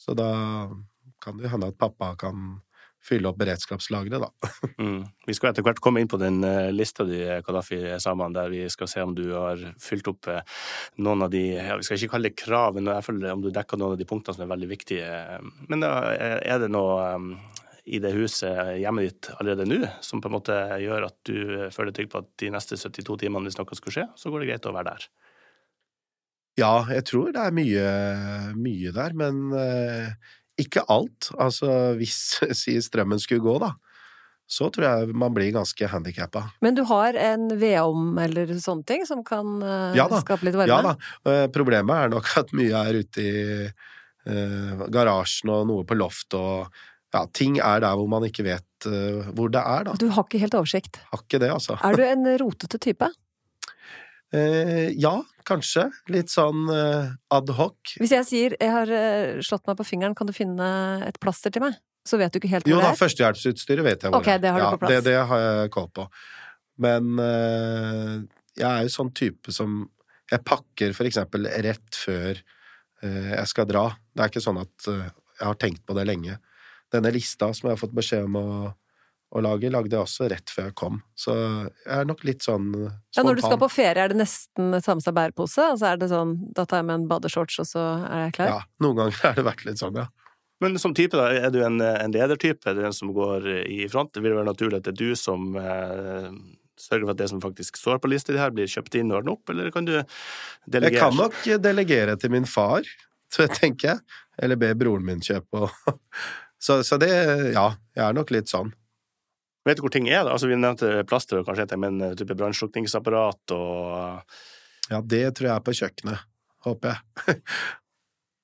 Så 0.00 0.16
da 0.16 0.30
kan 1.20 1.36
det 1.36 1.50
hende 1.52 1.68
at 1.68 1.76
pappa 1.78 2.14
kan 2.16 2.62
fylle 3.04 3.30
opp 3.30 3.38
beredskapslageret, 3.40 4.26
da. 4.26 4.50
Mm. 4.80 5.02
Vi 5.28 5.34
skal 5.36 5.50
etter 5.50 5.64
hvert 5.64 5.80
komme 5.84 6.00
inn 6.00 6.08
på 6.08 6.16
den 6.16 6.38
eh, 6.46 6.70
lista 6.72 7.04
di, 7.04 7.18
Kadafi 7.44 7.76
Saman, 8.00 8.32
der 8.32 8.48
vi 8.48 8.62
skal 8.72 8.88
se 8.88 9.02
om 9.04 9.12
du 9.12 9.26
har 9.34 9.60
fylt 9.82 10.08
opp 10.08 10.28
eh, 10.32 10.40
noen 11.04 11.26
av 11.26 11.32
de 11.34 11.42
ja, 11.52 11.76
Vi 11.76 11.84
skal 11.84 11.98
ikke 11.98 12.14
kalle 12.14 12.30
det 12.30 12.40
krav, 12.40 12.78
men 12.78 12.88
jeg 12.88 13.04
føler 13.04 13.34
om 13.34 13.44
du 13.44 13.50
dekker 13.52 13.80
noen 13.80 13.92
av 13.92 14.00
de 14.00 14.08
punktene 14.08 14.38
som 14.38 14.46
er 14.46 14.52
veldig 14.54 14.70
viktige. 14.70 15.10
Men 15.68 15.84
da 15.84 15.92
eh, 16.14 16.38
er 16.48 16.62
det 16.62 16.70
noe 16.72 16.96
eh, 17.10 17.60
i 17.90 18.00
det 18.02 18.12
huset, 18.14 18.76
hjemmet 18.80 19.08
ditt, 19.08 19.30
allerede 19.40 19.66
nå, 19.68 19.80
som 20.04 20.22
på 20.22 20.30
en 20.30 20.36
måte 20.36 20.56
gjør 20.82 21.08
at 21.08 21.16
du 21.28 21.36
eh, 21.56 21.72
føler 21.74 21.94
trygg 21.96 22.10
på 22.12 22.22
at 22.22 22.30
de 22.42 22.52
neste 22.54 22.78
72 22.78 23.20
timene 23.24 23.48
hvis 23.48 23.58
noe 23.60 23.78
skulle 23.78 23.96
skje, 23.96 24.06
så 24.16 24.32
går 24.32 24.44
det 24.44 24.52
greit 24.52 24.68
å 24.70 24.74
være 24.76 24.94
der. 24.94 25.08
Ja, 26.58 26.74
jeg 26.90 27.06
tror 27.08 27.30
det 27.32 27.40
er 27.40 27.54
mye, 27.56 27.86
mye 28.58 28.92
der, 28.94 29.14
men 29.16 29.42
eh, 29.56 30.32
ikke 30.60 30.84
alt. 30.92 31.30
Altså, 31.40 31.94
hvis 32.00 32.40
si 32.60 32.76
strømmen 32.82 33.20
skulle 33.22 33.44
gå, 33.44 33.56
da, 33.62 33.74
så 34.50 34.66
tror 34.74 34.86
jeg 34.88 35.14
man 35.14 35.34
blir 35.34 35.52
ganske 35.54 35.90
handikappa. 35.92 36.42
Men 36.64 36.74
du 36.78 36.82
har 36.88 37.14
en 37.14 37.48
vedom 37.60 38.18
eller 38.18 38.50
sånne 38.58 38.86
ting 38.88 39.06
som 39.06 39.22
kan 39.26 39.60
eh, 39.62 39.98
Ja 40.00 40.08
skape 40.10 40.48
litt 40.48 40.58
varme? 40.58 40.72
Ja 40.72 40.80
da. 40.82 40.94
Eh, 41.30 41.46
Problemet 41.54 42.06
er 42.06 42.14
nok 42.16 42.32
at 42.40 42.50
mye 42.58 42.84
er 42.90 42.98
ute 43.04 43.22
i 43.22 43.34
uh, 43.70 44.86
garasjen 44.90 45.52
og 45.54 45.68
noe 45.70 45.86
på 45.86 45.96
loft 45.98 46.34
og 46.38 46.66
ja, 47.14 47.24
ting 47.34 47.58
er 47.58 47.82
der 47.82 47.96
hvor 47.98 48.10
man 48.10 48.26
ikke 48.26 48.44
vet 48.46 48.86
uh, 48.90 49.30
hvor 49.34 49.50
det 49.54 49.62
er, 49.62 49.86
da. 49.86 49.94
Du 49.98 50.08
har 50.14 50.26
ikke 50.26 50.42
helt 50.42 50.54
oversikt. 50.58 51.00
Har 51.10 51.22
ikke 51.24 51.40
det, 51.42 51.50
altså. 51.54 51.78
Er 51.86 51.98
du 51.98 52.04
en 52.12 52.26
rotete 52.42 52.78
type? 52.82 53.10
Eh, 54.32 54.90
ja, 55.00 55.16
kanskje. 55.48 55.88
Litt 56.12 56.30
sånn 56.30 56.68
eh, 56.70 57.12
ad 57.34 57.50
hoc. 57.58 57.94
Hvis 57.98 58.12
jeg 58.14 58.26
sier 58.28 58.56
'jeg 58.60 58.70
har 58.70 58.90
eh, 58.90 59.40
slått 59.42 59.66
meg 59.66 59.78
på 59.80 59.86
fingeren, 59.86 60.14
kan 60.14 60.28
du 60.28 60.32
finne 60.32 60.66
et 61.06 61.18
plaster 61.18 61.50
til 61.50 61.62
meg', 61.62 61.78
så 62.06 62.18
vet 62.18 62.32
du 62.32 62.38
ikke 62.38 62.52
helt 62.52 62.64
hvor 62.64 62.70
Jo 62.70 62.80
da, 62.80 62.90
det 62.90 62.94
er? 62.94 63.00
førstehjelpsutstyret 63.02 63.84
vet 63.84 64.02
jeg 64.02 64.12
hvor 64.12 64.22
Ok, 64.22 64.30
det 64.40 64.50
har 64.50 64.58
du 64.60 64.64
ja, 64.64 64.70
på 64.70 64.78
plass. 64.78 64.90
Det, 64.90 65.04
det 65.04 65.16
har 65.26 65.40
jeg 65.40 65.70
koll 65.74 65.88
på. 65.90 66.06
Men 66.78 67.18
eh, 67.18 68.14
jeg 68.56 68.70
er 68.70 68.82
jo 68.86 68.94
sånn 68.94 69.12
type 69.12 69.52
som 69.52 69.82
Jeg 70.30 70.44
pakker 70.46 70.92
for 70.94 71.08
eksempel 71.08 71.48
rett 71.66 71.96
før 71.98 72.38
eh, 73.02 73.32
jeg 73.34 73.46
skal 73.50 73.66
dra. 73.66 73.88
Det 74.14 74.22
er 74.22 74.30
ikke 74.30 74.44
sånn 74.44 74.60
at 74.62 74.86
eh, 74.86 75.08
jeg 75.40 75.46
har 75.48 75.58
tenkt 75.58 75.82
på 75.88 75.96
det 75.98 76.04
lenge. 76.06 76.36
Denne 76.92 77.10
lista 77.10 77.48
som 77.50 77.66
jeg 77.66 77.74
har 77.74 77.80
fått 77.80 77.96
beskjed 77.96 78.28
om 78.28 78.36
å, 78.38 78.46
å 79.30 79.42
laget 79.44 79.70
lagde 79.70 79.94
jeg 79.94 80.02
også 80.02 80.28
rett 80.32 80.50
før 80.50 80.68
jeg 80.68 80.76
kom. 80.78 81.00
Så 81.18 81.34
jeg 81.36 81.92
er 82.00 82.08
nok 82.08 82.24
litt 82.26 82.42
sånn 82.42 82.70
eh, 82.74 82.86
spontan. 82.88 83.16
Ja, 83.16 83.26
når 83.28 83.38
du 83.38 83.42
skal 83.44 83.60
på 83.62 83.70
ferie, 83.72 84.04
er 84.04 84.12
det 84.12 84.18
nesten 84.18 84.72
ta 84.82 84.96
med 84.96 85.04
seg 85.06 85.16
bærepose? 85.18 85.66
Altså 85.74 85.90
er 85.90 86.00
det 86.00 86.10
sånn, 86.10 86.34
da 86.56 86.64
tar 86.66 86.82
jeg 86.82 86.88
med 86.88 86.98
en 86.98 87.10
badeshorts, 87.10 87.60
og 87.62 87.68
så 87.70 87.84
er 88.08 88.24
jeg 88.26 88.38
klar? 88.40 88.54
Ja, 88.56 88.64
noen 88.82 88.98
ganger 89.02 89.20
har 89.24 89.36
det 89.38 89.46
vært 89.46 89.66
litt 89.68 89.82
sånn, 89.82 90.00
ja. 90.02 90.08
Men 90.60 90.76
som 90.76 90.92
type, 90.92 91.16
da, 91.16 91.30
er 91.32 91.52
du 91.54 91.62
en, 91.64 91.78
en 91.80 92.12
ledertype? 92.12 92.68
Er 92.68 92.76
du 92.76 92.82
en 92.84 92.96
som 92.96 93.14
går 93.16 93.46
i 93.64 93.86
front? 93.88 94.10
Det 94.12 94.20
vil 94.20 94.34
være 94.36 94.50
naturlig 94.50 94.82
at 94.82 94.90
det 94.90 94.92
er 94.92 94.98
du 94.98 95.16
som 95.16 95.54
eh, 95.56 96.26
sørger 96.80 97.06
for 97.06 97.14
at 97.14 97.20
det 97.20 97.28
som 97.32 97.42
faktisk 97.42 97.78
står 97.80 98.00
på 98.02 98.10
lista 98.12 98.34
di 98.34 98.40
her, 98.40 98.52
blir 98.54 98.68
kjøpt 98.70 98.98
inn 99.00 99.12
og 99.12 99.20
ordnet 99.20 99.38
opp, 99.38 99.52
eller 99.52 99.70
kan 99.74 99.88
du 99.88 99.94
delegere? 99.94 100.90
Jeg 100.90 101.00
kan 101.00 101.16
nok 101.16 101.38
delegere 101.64 102.18
til 102.20 102.34
min 102.34 102.48
far, 102.48 102.88
så 103.34 103.48
tenker 103.52 103.94
jeg. 103.94 104.04
Eller 104.40 104.56
be 104.56 104.72
broren 104.78 105.04
min 105.04 105.20
kjøpe 105.20 105.66
og 105.66 105.96
så, 106.64 106.80
så 106.86 106.96
det 107.00 107.10
Ja, 107.52 107.70
jeg 107.96 108.04
er 108.06 108.16
nok 108.16 108.32
litt 108.32 108.50
sånn. 108.50 108.72
Vet 109.68 109.76
du 109.78 109.84
hvor 109.84 109.92
ting 109.92 110.08
er? 110.08 110.22
da? 110.24 110.32
Altså, 110.34 110.48
vi 110.48 110.56
nevnte 110.56 111.02
plaster 111.08 111.42
kanskje 111.44 111.76
men 111.80 112.00
type 112.16 112.36
brannslukningsapparat 112.38 113.54
og 113.56 114.22
Ja, 114.90 115.02
det 115.02 115.36
tror 115.36 115.50
jeg 115.50 115.54
er 115.56 115.66
på 115.66 115.76
kjøkkenet. 115.76 116.24
Håper 116.64 116.96
jeg. 116.96 117.36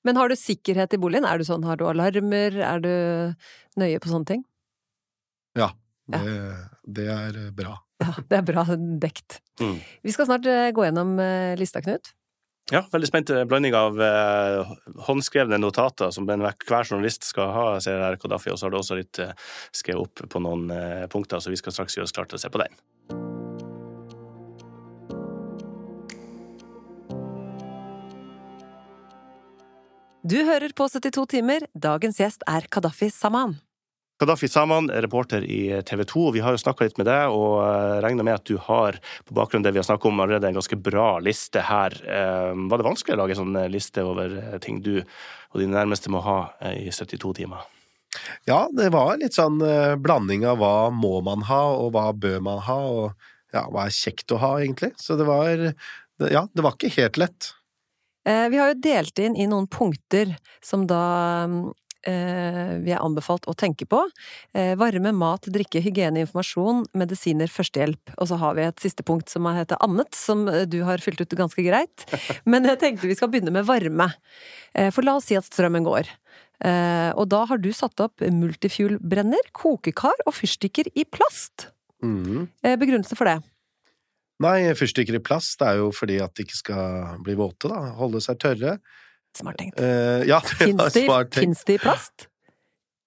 Men 0.07 0.15
har 0.15 0.31
du 0.31 0.37
sikkerhet 0.39 0.93
i 0.95 0.99
boligen? 1.01 1.25
Er 1.27 1.41
du 1.41 1.43
sånn, 1.43 1.65
har 1.67 1.75
du 1.75 1.83
alarmer? 1.89 2.55
Er 2.63 2.79
du 2.79 2.93
nøye 3.81 3.99
på 3.99 4.07
sånne 4.07 4.29
ting? 4.29 4.45
Ja. 5.57 5.73
Ja. 6.07 6.21
Det, 6.23 6.35
det 6.95 7.07
er 7.11 7.39
bra. 7.55 7.73
Ja, 7.99 8.13
det 8.29 8.37
er 8.39 8.45
bra 8.47 8.63
dekt. 9.05 9.41
Mm. 9.59 9.75
Vi 10.05 10.13
skal 10.15 10.29
snart 10.29 10.47
eh, 10.47 10.69
gå 10.75 10.85
gjennom 10.85 11.17
eh, 11.19 11.57
lista, 11.59 11.81
Knut. 11.83 12.13
Ja, 12.67 12.81
veldig 12.91 13.07
spent 13.07 13.29
blanding 13.47 13.75
av 13.79 14.01
eh, 14.03 14.71
håndskrevne 15.07 15.55
notater 15.61 16.11
som 16.11 16.25
hver 16.27 16.83
journalist 16.83 17.23
skal 17.23 17.53
ha, 17.55 17.67
ser 17.79 18.01
jeg 18.03 18.19
Kadafi, 18.19 18.51
og 18.51 18.59
så 18.59 18.67
har 18.67 18.73
du 18.73 18.79
også 18.81 18.97
litt 18.99 19.21
eh, 19.23 19.31
skrevet 19.71 20.03
opp 20.03 20.27
på 20.33 20.41
noen 20.43 20.67
eh, 20.75 21.05
punkter, 21.07 21.39
så 21.39 21.53
vi 21.53 21.59
skal 21.59 21.71
straks 21.71 21.95
gjøre 21.95 22.09
oss 22.09 22.15
klare 22.17 22.33
til 22.33 22.39
å 22.39 22.43
se 22.43 22.51
på 22.51 22.59
den. 22.59 22.75
Du 30.27 30.41
hører 30.43 30.75
på 30.75 30.89
72 30.91 31.23
timer. 31.37 31.69
Dagens 31.71 32.19
gjest 32.19 32.43
er 32.51 32.67
Kadafi 32.67 33.07
Saman. 33.15 33.55
Kadafi 34.17 34.47
Saman, 34.49 34.89
reporter 34.89 35.43
i 35.45 35.81
TV 35.85 36.03
2. 36.09 36.31
Vi 36.33 36.39
har 36.41 36.55
jo 36.55 36.57
snakka 36.57 36.87
litt 36.87 36.97
med 36.97 37.05
deg, 37.05 37.29
og 37.29 37.59
eh, 37.61 37.99
regner 38.01 38.25
med 38.25 38.39
at 38.39 38.47
du 38.49 38.55
har 38.57 38.97
på 39.27 39.35
bakgrunn 39.37 39.61
av 39.61 39.67
det 39.69 39.75
vi 39.75 39.81
har 39.83 39.85
snakket 39.85 40.09
om, 40.09 40.21
allerede 40.23 40.49
en 40.49 40.57
ganske 40.57 40.79
bra 40.81 41.19
liste 41.21 41.61
her. 41.67 41.93
Eh, 42.01 42.53
Var 42.57 42.81
det 42.81 42.87
vanskelig 42.87 43.13
å 43.13 43.19
lage 43.21 43.35
en 43.37 43.41
sånn 43.43 43.59
liste 43.69 44.01
over 44.01 44.33
eh, 44.41 44.57
ting 44.63 44.81
du 44.81 44.95
og 45.03 45.61
dine 45.61 45.77
nærmeste 45.77 46.09
må 46.13 46.23
ha 46.25 46.39
eh, 46.65 46.87
i 46.87 46.93
72 46.93 47.35
timer? 47.43 47.69
Ja, 48.49 48.63
det 48.73 48.89
var 48.95 49.19
litt 49.21 49.37
sånn 49.37 49.61
eh, 49.61 49.93
blanding 50.01 50.47
av 50.49 50.57
hva 50.63 50.73
må 50.89 51.19
man 51.21 51.45
ha, 51.51 51.61
og 51.77 51.93
hva 51.93 52.09
bør 52.17 52.41
man 52.49 52.65
ha, 52.65 52.81
og 52.89 53.53
ja, 53.53 53.67
hva 53.69 53.85
er 53.85 53.93
kjekt 54.01 54.33
å 54.33 54.41
ha, 54.41 54.55
egentlig. 54.63 54.95
Så 54.97 55.19
det 55.19 55.29
var 55.29 55.53
Ja, 56.17 56.47
det 56.49 56.63
var 56.65 56.73
ikke 56.73 56.89
helt 56.97 57.21
lett. 57.21 57.51
Eh, 58.25 58.47
Vi 58.49 58.57
har 58.57 58.73
jo 58.73 58.81
delt 58.81 59.19
inn 59.21 59.37
i 59.37 59.45
noen 59.45 59.69
punkter 59.69 60.33
som 60.65 60.89
da 60.89 61.03
eh, 62.07 62.73
vi 62.83 62.93
er 62.95 63.03
anbefalt 63.03 63.47
å 63.49 63.55
tenke 63.57 63.87
på. 63.89 63.99
Eh, 64.57 64.73
varme, 64.79 65.11
mat, 65.15 65.49
drikke, 65.53 65.81
hygiene, 65.83 66.23
informasjon, 66.25 66.85
medisiner, 66.97 67.51
førstehjelp. 67.51 68.15
Og 68.17 68.31
så 68.31 68.39
har 68.41 68.57
vi 68.57 68.65
et 68.67 68.83
siste 68.83 69.05
punkt 69.07 69.31
som 69.33 69.47
heter 69.51 69.79
annet, 69.83 70.13
som 70.17 70.47
eh, 70.51 70.65
du 70.69 70.79
har 70.87 71.03
fylt 71.03 71.21
ut 71.21 71.37
ganske 71.39 71.65
greit. 71.65 72.07
Men 72.51 72.67
jeg 72.69 72.81
tenkte 72.83 73.11
vi 73.11 73.17
skal 73.19 73.31
begynne 73.33 73.53
med 73.55 73.67
varme. 73.67 74.11
Eh, 74.73 74.89
for 74.95 75.05
la 75.07 75.17
oss 75.19 75.29
si 75.29 75.37
at 75.39 75.47
strømmen 75.47 75.87
går. 75.87 76.09
Eh, 76.65 77.11
og 77.13 77.27
da 77.29 77.43
har 77.49 77.61
du 77.61 77.69
satt 77.75 77.99
opp 78.01 78.23
multifuel-brenner, 78.23 79.51
kokekar 79.53 80.25
og 80.25 80.33
fyrstikker 80.39 80.89
i 80.97 81.05
plast. 81.05 81.69
Mm. 82.03 82.47
Eh, 82.63 82.77
begrunnelse 82.79 83.17
for 83.17 83.29
det? 83.29 83.39
Nei, 84.43 84.69
fyrstikker 84.77 85.17
i 85.17 85.23
plast 85.23 85.61
er 85.65 85.79
jo 85.79 85.89
fordi 85.95 86.19
at 86.21 86.35
de 86.37 86.45
ikke 86.45 86.59
skal 86.59 87.21
bli 87.25 87.33
våte, 87.37 87.71
da. 87.71 87.93
Holde 87.97 88.21
seg 88.21 88.37
tørre. 88.41 88.77
Smart 89.35 89.57
tenkt. 89.59 89.79
Uh, 89.81 90.23
ja, 90.27 90.39
det 90.47 90.57
Fins 90.61 90.79
var 90.79 90.89
smart 90.95 91.31
tenkt. 91.35 91.65
det 91.67 91.75
i 91.77 91.83
plast? 91.83 92.27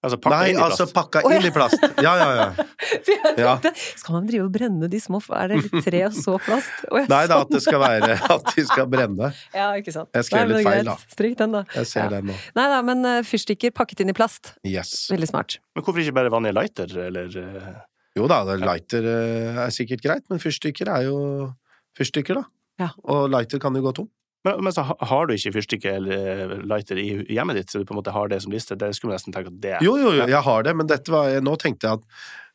Altså 0.01 0.17
pakka 0.17 0.37
Nei, 0.41 0.45
inn 0.49 0.57
i 0.57 0.61
altså 0.65 0.85
plast. 0.89 0.93
pakka 0.97 1.21
inn 1.29 1.43
i 1.45 1.49
plast. 1.53 1.83
Ja, 2.01 2.13
ja, 2.17 2.29
ja. 2.39 2.47
Ja. 3.37 3.51
Skal 3.95 4.15
man 4.15 4.25
drive 4.27 4.47
og 4.47 4.53
brenne 4.55 4.87
de 4.89 4.97
små 4.99 5.19
Er 5.37 5.51
det 5.51 5.59
litt 5.61 5.85
tre 5.85 5.99
og 6.07 6.15
så 6.17 6.33
plast? 6.41 6.71
Jeg 6.89 7.05
Nei 7.11 7.19
da, 7.29 7.37
at 7.45 7.51
det 7.53 7.61
skal 7.61 7.79
være 7.83 8.15
at 8.35 8.49
de 8.55 8.63
skal 8.65 8.87
brenne. 8.89 9.29
Ja, 9.53 9.67
ikke 9.77 9.93
sant. 9.93 10.09
Jeg 10.17 10.25
skrev 10.25 10.49
Nei, 10.49 10.55
litt 10.57 10.65
feil, 10.67 10.89
da. 10.89 10.95
Stryk 11.13 11.35
den, 11.37 11.53
da. 11.53 11.61
Jeg 11.77 11.89
ser 11.91 12.07
Ja. 12.07 12.09
den 12.15 12.31
nå. 12.31 12.37
Nei 12.57 12.65
da, 12.73 12.79
men 12.87 13.05
eh, 13.11 13.19
fyrstikker 13.29 13.75
pakket 13.77 14.01
inn 14.01 14.09
i 14.09 14.15
plast. 14.17 14.55
Yes. 14.65 14.95
Veldig 15.13 15.29
smart. 15.29 15.59
Men 15.77 15.85
hvorfor 15.85 16.01
ikke 16.01 16.17
bare 16.17 16.33
vanlig 16.33 16.55
lighter, 16.57 16.97
eller 17.05 17.37
eh, 17.43 17.69
Jo 18.17 18.25
da, 18.31 18.41
lighter 18.57 19.05
er 19.67 19.69
sikkert 19.77 20.01
greit, 20.03 20.25
men 20.33 20.41
fyrstikker 20.41 20.89
er 20.97 21.05
jo 21.11 21.19
fyrstikker, 21.99 22.41
da. 22.41 22.47
Ja. 22.81 22.89
Og 23.05 23.29
lighter 23.29 23.61
kan 23.61 23.77
jo 23.77 23.85
gå 23.85 23.93
tom. 24.01 24.09
Men, 24.43 24.63
men 24.65 24.73
så 24.73 24.83
har 24.83 25.27
du 25.27 25.33
ikke 25.35 25.53
fyrstikke 25.53 25.95
eller 25.99 26.29
eh, 26.31 26.53
lighter 26.65 26.97
i 27.01 27.09
hjemmet 27.35 27.59
ditt, 27.59 27.71
så 27.71 27.81
du 27.81 27.85
på 27.85 27.93
en 27.95 27.99
måte 28.01 28.13
har 28.15 28.31
det 28.31 28.41
som 28.43 28.53
liste? 28.53 28.77
Det 28.79 28.91
skulle 28.97 29.13
man 29.13 29.19
nesten 29.19 29.35
tenke 29.35 29.51
at 29.53 29.59
det 29.63 29.73
er 29.77 29.85
Jo, 29.85 29.95
jo, 30.01 30.13
jo, 30.17 30.27
jeg 30.29 30.45
har 30.47 30.63
det, 30.67 30.75
men 30.77 30.89
dette 30.89 31.13
var, 31.13 31.33
nå 31.45 31.55
tenkte 31.61 31.89
jeg 31.89 32.01
at 32.01 32.07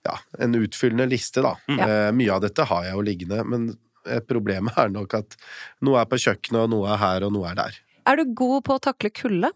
ja, 0.07 0.17
en 0.45 0.55
utfyllende 0.59 1.09
liste, 1.11 1.43
da. 1.43 1.57
Mm. 1.71 1.83
Eh, 1.83 2.09
mye 2.21 2.35
av 2.35 2.43
dette 2.45 2.67
har 2.71 2.87
jeg 2.87 2.95
jo 2.95 3.05
liggende, 3.07 3.43
men 3.47 3.69
eh, 4.07 4.23
problemet 4.23 4.79
er 4.83 4.91
nok 4.95 5.15
at 5.19 5.39
noe 5.87 6.03
er 6.03 6.11
på 6.11 6.19
kjøkkenet, 6.27 6.65
og 6.67 6.75
noe 6.75 6.91
er 6.95 7.01
her, 7.03 7.27
og 7.27 7.35
noe 7.35 7.51
er 7.51 7.59
der. 7.59 7.79
Er 8.07 8.21
du 8.21 8.35
god 8.39 8.67
på 8.67 8.77
å 8.77 8.83
takle 8.83 9.11
kulde? 9.15 9.51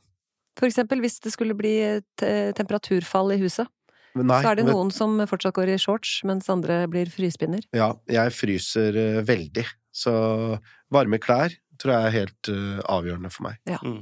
For 0.59 0.67
eksempel 0.67 0.99
hvis 1.03 1.21
det 1.23 1.31
skulle 1.33 1.55
bli 1.57 1.77
et 1.87 2.25
temperaturfall 2.59 3.31
i 3.37 3.39
huset. 3.41 3.71
Nei, 4.19 4.41
så 4.43 4.51
er 4.51 4.59
det 4.59 4.65
men- 4.67 4.75
noen 4.75 4.91
som 4.91 5.19
fortsatt 5.31 5.55
går 5.55 5.71
i 5.75 5.79
shorts, 5.79 6.23
mens 6.27 6.49
andre 6.51 6.87
blir 6.91 7.07
frysepinner. 7.07 7.63
Ja, 7.73 7.93
jeg 8.11 8.35
fryser 8.35 8.97
eh, 8.99 9.23
veldig, 9.23 9.67
så 9.95 10.59
varme 10.91 11.21
klær 11.23 11.55
tror 11.81 11.95
jeg 11.97 12.07
er 12.11 12.17
helt 12.19 12.51
uh, 12.53 12.81
avgjørende 12.99 13.33
for 13.35 13.49
meg. 13.49 13.61
mm. 13.83 14.01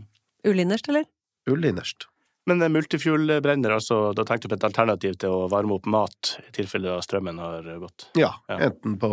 Ulinnerst, 0.48 0.88
eller? 0.92 1.06
Ull 1.50 1.64
innerst. 1.64 2.06
Men 2.48 2.62
eh, 2.64 2.70
multifuel-brenner, 2.72 3.74
altså, 3.76 4.12
da 4.16 4.24
tenkte 4.24 4.48
du 4.48 4.54
på 4.54 4.58
et 4.60 4.68
alternativ 4.70 5.16
til 5.20 5.34
å 5.34 5.48
varme 5.52 5.74
opp 5.76 5.88
mat 5.90 6.36
i 6.46 6.52
tilfelle 6.56 6.88
da 6.88 7.00
strømmen 7.04 7.40
har 7.42 7.66
gått? 7.82 8.06
Ja, 8.16 8.30
Ja. 8.48 8.58
enten 8.70 8.96
på 9.00 9.10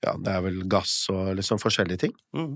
ja, 0.00 0.14
det 0.16 0.32
er 0.32 0.40
vel 0.40 0.62
gass 0.72 0.94
og 1.12 1.34
liksom 1.36 1.58
forskjellige 1.60 2.00
ting. 2.06 2.12
Mm. 2.32 2.54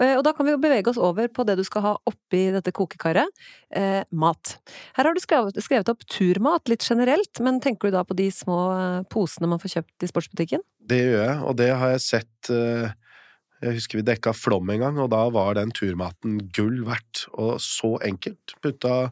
Eh, 0.00 0.14
Og 0.16 0.22
da 0.24 0.32
kan 0.32 0.46
vi 0.48 0.54
jo 0.54 0.60
bevege 0.62 0.88
oss 0.88 0.96
over 0.96 1.28
på 1.28 1.44
det 1.44 1.58
du 1.58 1.64
skal 1.64 1.82
ha 1.84 1.92
oppi 2.08 2.46
dette 2.54 2.72
kokekaret. 2.72 3.28
Eh, 3.70 4.02
mat. 4.16 4.54
Her 4.96 5.04
har 5.04 5.12
du 5.16 5.20
skrevet, 5.20 5.58
skrevet 5.60 5.90
opp 5.92 6.06
turmat 6.08 6.68
litt 6.72 6.84
generelt, 6.88 7.36
men 7.44 7.60
tenker 7.60 7.90
du 7.90 7.98
da 7.98 8.04
på 8.04 8.16
de 8.16 8.30
små 8.32 8.60
eh, 8.72 9.02
posene 9.12 9.48
man 9.52 9.60
får 9.60 9.74
kjøpt 9.76 10.06
i 10.08 10.10
sportsbutikken? 10.12 10.64
Det 10.80 11.02
gjør 11.02 11.20
jeg, 11.26 11.36
og 11.44 11.56
det 11.60 11.68
har 11.76 11.92
jeg 11.98 12.04
sett 12.06 12.50
eh, 12.56 12.96
Jeg 13.64 13.78
husker 13.78 14.00
vi 14.00 14.04
dekka 14.04 14.34
Flom 14.36 14.68
en 14.72 14.82
gang, 14.82 14.98
og 15.00 15.08
da 15.14 15.22
var 15.32 15.56
den 15.56 15.72
turmaten 15.74 16.38
gull 16.54 16.82
verdt. 16.86 17.24
Og 17.40 17.56
så 17.64 17.94
enkelt. 18.04 18.56
Putta 18.64 19.08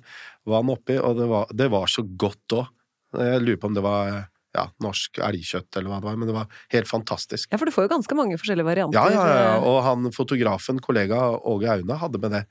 vann 0.49 0.73
oppi, 0.73 0.99
og 1.01 1.17
det 1.21 1.29
var, 1.31 1.51
det 1.57 1.71
var 1.73 1.91
så 1.91 2.05
godt 2.05 2.59
òg. 2.59 2.71
Jeg 3.15 3.43
lurer 3.45 3.61
på 3.63 3.71
om 3.71 3.77
det 3.77 3.85
var 3.85 4.09
ja, 4.55 4.65
norsk 4.83 5.19
elgkjøtt 5.23 5.79
eller 5.79 5.91
hva 5.91 6.01
det 6.03 6.09
var, 6.09 6.19
men 6.21 6.31
det 6.31 6.37
var 6.37 6.61
helt 6.75 6.91
fantastisk. 6.91 7.51
Ja, 7.51 7.59
for 7.59 7.71
du 7.71 7.75
får 7.75 7.87
jo 7.87 7.95
ganske 7.97 8.19
mange 8.19 8.39
forskjellige 8.39 8.69
varianter. 8.69 8.99
Ja, 9.01 9.27
ja, 9.27 9.43
ja, 9.49 9.57
og 9.63 9.81
han 9.87 10.11
fotografen, 10.15 10.81
kollega 10.85 11.21
Åge 11.41 11.71
Aune, 11.73 11.99
hadde 12.03 12.21
med 12.23 12.37
det. 12.37 12.45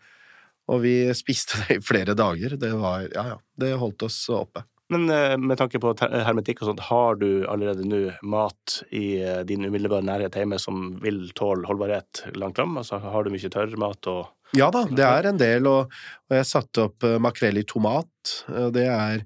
Og 0.72 0.80
vi 0.86 0.96
spiste 1.16 1.60
det 1.64 1.78
i 1.78 1.84
flere 1.84 2.16
dager. 2.16 2.58
Det 2.60 2.72
var 2.80 3.08
Ja, 3.12 3.26
ja. 3.36 3.40
Det 3.60 3.74
holdt 3.78 4.08
oss 4.08 4.18
oppe. 4.34 4.64
Men 4.92 5.10
eh, 5.10 5.38
med 5.38 5.58
tanke 5.58 5.80
på 5.82 5.94
hermetikk 6.02 6.64
og 6.64 6.72
sånt, 6.72 6.84
har 6.90 7.18
du 7.22 7.46
allerede 7.50 7.86
nå 7.88 8.02
mat 8.28 8.80
i 8.92 9.22
eh, 9.22 9.42
din 9.48 9.66
umiddelbare 9.66 10.06
nærhet 10.06 10.36
hjemme 10.38 10.60
som 10.62 10.92
vil 11.04 11.26
tåle 11.38 11.68
holdbarhet 11.70 12.26
langt 12.36 12.60
fram? 12.60 12.76
Altså, 12.82 13.00
har 13.00 13.24
du 13.24 13.34
mye 13.34 13.54
tørrmat 13.54 14.12
og 14.12 14.24
Ja 14.54 14.68
da, 14.70 14.84
det 14.86 15.06
er 15.08 15.26
en 15.32 15.40
del, 15.40 15.66
og, 15.66 15.94
og 16.30 16.36
jeg 16.38 16.46
satte 16.50 16.88
opp 16.90 17.08
eh, 17.08 17.18
makrell 17.24 17.58
i 17.62 17.66
tomat. 17.66 18.36
Det 18.76 18.86
er 18.86 19.24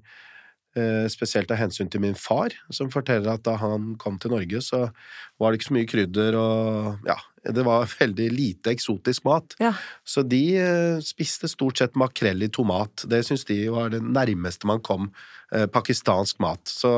spesielt 1.10 1.50
av 1.50 1.58
hensyn 1.58 1.88
til 1.90 2.02
min 2.04 2.14
far, 2.14 2.52
som 2.70 2.90
forteller 2.92 3.32
at 3.32 3.42
da 3.46 3.56
han 3.58 3.94
kom 3.98 4.18
til 4.20 4.30
Norge, 4.30 4.60
så 4.62 4.84
var 5.40 5.50
det 5.50 5.58
ikke 5.58 5.68
så 5.70 5.74
mye 5.74 5.88
krydder, 5.90 6.36
og 6.38 7.08
ja, 7.08 7.16
det 7.50 7.64
var 7.66 7.88
veldig 8.02 8.28
lite 8.34 8.70
eksotisk 8.76 9.24
mat. 9.26 9.56
Ja. 9.58 9.72
Så 10.06 10.22
de 10.22 10.42
eh, 10.60 11.00
spiste 11.02 11.48
stort 11.50 11.80
sett 11.82 11.98
makrell 11.98 12.44
i 12.46 12.50
tomat. 12.52 13.06
Det 13.10 13.24
syns 13.26 13.46
de 13.48 13.58
var 13.74 13.90
det 13.94 14.02
nærmeste 14.04 14.68
man 14.70 14.82
kom 14.84 15.08
eh, 15.54 15.66
pakistansk 15.66 16.38
mat. 16.44 16.62
Så 16.68 16.92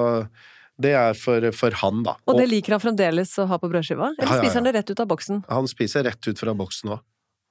det 0.80 0.94
er 0.96 1.16
for, 1.18 1.44
for 1.56 1.74
han, 1.82 2.02
da. 2.06 2.16
Og 2.28 2.38
det 2.40 2.48
liker 2.50 2.76
han 2.76 2.82
fremdeles 2.82 3.34
å 3.40 3.48
ha 3.50 3.58
på 3.60 3.68
brødskiva? 3.70 4.14
Eller 4.16 4.24
Ja, 4.24 4.28
ja, 4.28 4.36
ja. 4.36 4.44
spiser 4.44 4.60
han 4.60 4.68
det 4.68 4.76
rett 4.78 4.92
ut 4.92 5.02
av 5.04 5.10
boksen? 5.10 5.42
han 5.48 5.68
spiser 5.68 6.06
rett 6.08 6.28
ut 6.28 6.40
fra 6.40 6.54
boksen 6.56 6.94
òg, 6.96 7.02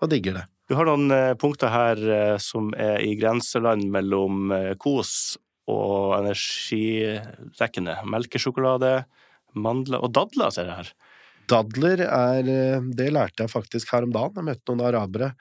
og 0.01 0.09
digger 0.09 0.39
det. 0.41 0.47
Du 0.69 0.75
har 0.77 0.85
noen 0.89 1.09
eh, 1.13 1.35
punkter 1.37 1.71
her 1.73 2.01
eh, 2.13 2.37
som 2.41 2.73
er 2.77 2.99
i 3.05 3.15
grenseland 3.17 3.87
mellom 3.93 4.51
eh, 4.53 4.73
kos 4.81 5.37
og 5.69 6.17
energidekkende 6.19 7.97
Melkesjokolade, 8.09 8.93
mandler 9.57 10.03
og 10.05 10.13
dadler, 10.17 10.53
ser 10.53 10.69
jeg 10.69 10.81
her. 10.81 10.91
Dadler 11.49 12.03
er 12.05 12.51
eh, 12.53 12.89
Det 12.93 13.09
lærte 13.13 13.45
jeg 13.45 13.51
faktisk 13.51 13.93
her 13.93 14.05
om 14.05 14.13
dagen. 14.13 14.37
Jeg 14.37 14.49
møtte 14.51 14.69
noen 14.71 14.85
arabere 14.89 15.33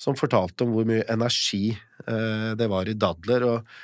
som 0.00 0.16
fortalte 0.18 0.66
om 0.66 0.74
hvor 0.74 0.88
mye 0.88 1.06
energi 1.12 1.70
eh, 1.72 2.52
det 2.58 2.68
var 2.68 2.88
i 2.88 2.96
dadler, 2.98 3.46
og, 3.48 3.76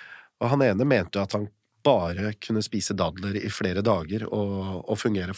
og 0.42 0.52
han 0.52 0.64
ene 0.66 0.88
mente 0.88 1.18
jo 1.18 1.24
at 1.24 1.36
han 1.38 1.48
bare 1.82 2.34
kunne 2.38 2.62
spise 2.62 2.94
dadler 2.94 3.38
i 3.40 3.50
flere 3.50 3.82
dager 3.82 4.28
og, 4.28 4.84
og 4.84 4.98
fungere 5.00 5.34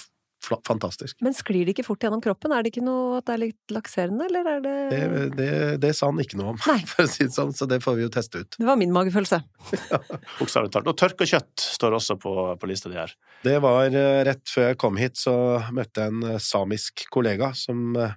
fantastisk. 0.66 1.18
Men 1.24 1.34
sklir 1.36 1.66
det 1.66 1.74
ikke 1.74 1.86
fort 1.86 2.04
gjennom 2.04 2.22
kroppen? 2.24 2.52
Er 2.54 2.64
det 2.64 2.72
ikke 2.72 2.84
noe 2.84 3.18
at 3.18 3.28
det 3.28 3.34
er 3.34 3.42
litt 3.42 3.74
lakserende, 3.74 4.26
eller 4.28 4.50
er 4.54 4.64
det 4.64 4.74
Det, 4.90 5.22
det, 5.38 5.50
det 5.82 5.92
sa 5.96 6.10
han 6.10 6.20
ikke 6.22 6.38
noe 6.40 6.54
om, 6.54 6.60
Nei. 6.68 6.78
for 6.90 7.06
å 7.06 7.10
si 7.10 7.26
det 7.26 7.34
sånn, 7.36 7.54
så 7.56 7.68
det 7.70 7.80
får 7.84 7.98
vi 7.98 8.06
jo 8.06 8.12
teste 8.14 8.42
ut. 8.44 8.58
Det 8.58 8.68
var 8.68 8.78
min 8.80 8.94
magefølelse. 8.94 9.40
Bokstavelig 10.40 10.74
talt. 10.74 10.90
Og 10.90 10.98
tørka 11.00 11.28
kjøtt 11.28 11.66
står 11.78 11.98
også 12.00 12.18
på, 12.22 12.34
på 12.60 12.70
lista 12.70 12.92
di 12.92 12.98
her. 13.00 13.14
Det 13.46 13.56
var 13.64 13.88
eh, 13.88 14.20
rett 14.28 14.44
før 14.50 14.70
jeg 14.70 14.80
kom 14.80 15.00
hit, 15.00 15.18
så 15.20 15.34
møtte 15.74 16.06
jeg 16.06 16.14
en 16.14 16.28
eh, 16.34 16.40
samisk 16.42 17.06
kollega 17.14 17.52
som 17.58 17.96
eh, 18.00 18.16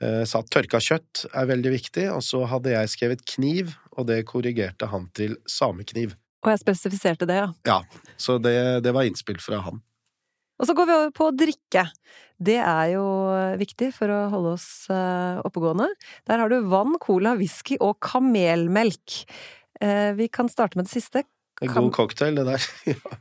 sa 0.00 0.40
at 0.40 0.50
tørka 0.52 0.80
kjøtt 0.80 1.26
er 1.36 1.50
veldig 1.50 1.74
viktig, 1.76 2.08
og 2.14 2.24
så 2.24 2.46
hadde 2.48 2.72
jeg 2.72 2.94
skrevet 2.94 3.24
kniv, 3.36 3.76
og 3.96 4.08
det 4.08 4.22
korrigerte 4.28 4.88
han 4.92 5.10
til 5.16 5.36
samekniv. 5.48 6.16
Og 6.40 6.54
jeg 6.54 6.62
spesifiserte 6.62 7.28
det, 7.28 7.36
ja. 7.36 7.48
Ja, 7.68 7.78
så 8.16 8.38
det, 8.40 8.56
det 8.86 8.94
var 8.96 9.04
innspill 9.08 9.40
fra 9.44 9.60
han. 9.66 9.82
Og 10.60 10.68
så 10.68 10.74
går 10.76 10.88
vi 10.88 10.96
over 10.98 11.12
på 11.16 11.26
å 11.30 11.32
drikke. 11.32 11.86
Det 12.40 12.58
er 12.60 12.92
jo 12.94 13.04
viktig 13.60 13.90
for 13.96 14.12
å 14.12 14.20
holde 14.32 14.54
oss 14.58 14.68
eh, 14.92 15.40
oppegående. 15.44 15.88
Der 16.28 16.40
har 16.42 16.52
du 16.52 16.58
vann, 16.68 16.96
cola, 17.00 17.34
whisky 17.40 17.78
og 17.80 17.96
kamelmelk. 18.04 19.22
Eh, 19.80 20.12
Vi 20.16 20.28
kan 20.32 20.48
starte 20.52 20.76
med 20.76 20.88
det 20.88 20.92
siste. 20.94 21.24
En 21.60 21.72
god 21.72 21.92
cocktail, 21.96 22.36
det 22.40 22.46
der. 22.48 22.70
Ja. 22.92 23.18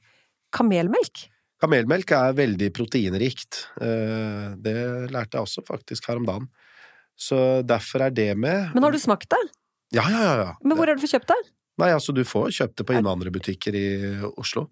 Kamelmelk. 0.56 1.28
Kamelmelk 1.62 2.12
er 2.16 2.36
veldig 2.38 2.70
proteinrikt. 2.76 3.66
Eh, 3.84 4.56
Det 4.60 4.76
lærte 5.12 5.38
jeg 5.40 5.46
også 5.46 5.64
faktisk 5.68 6.08
her 6.12 6.20
om 6.20 6.28
dagen. 6.28 6.50
Så 7.20 7.40
derfor 7.68 8.08
er 8.08 8.16
det 8.16 8.32
med. 8.40 8.72
Men 8.76 8.84
har 8.88 8.96
du 8.96 9.00
smakt 9.00 9.28
det? 9.32 9.42
Ja, 9.96 10.06
ja, 10.08 10.20
ja. 10.24 10.36
ja. 10.44 10.52
Men 10.64 10.80
hvor 10.80 10.88
har 10.88 10.96
du 10.96 11.04
fått 11.04 11.16
kjøpt 11.18 11.32
det? 11.32 11.40
Nei, 11.80 11.90
altså, 11.96 12.12
du 12.16 12.24
får 12.28 12.52
kjøpt 12.56 12.80
det 12.80 12.86
på 12.88 12.96
innvandrerbutikker 13.00 13.76
i 13.76 13.88
Oslo. 14.40 14.68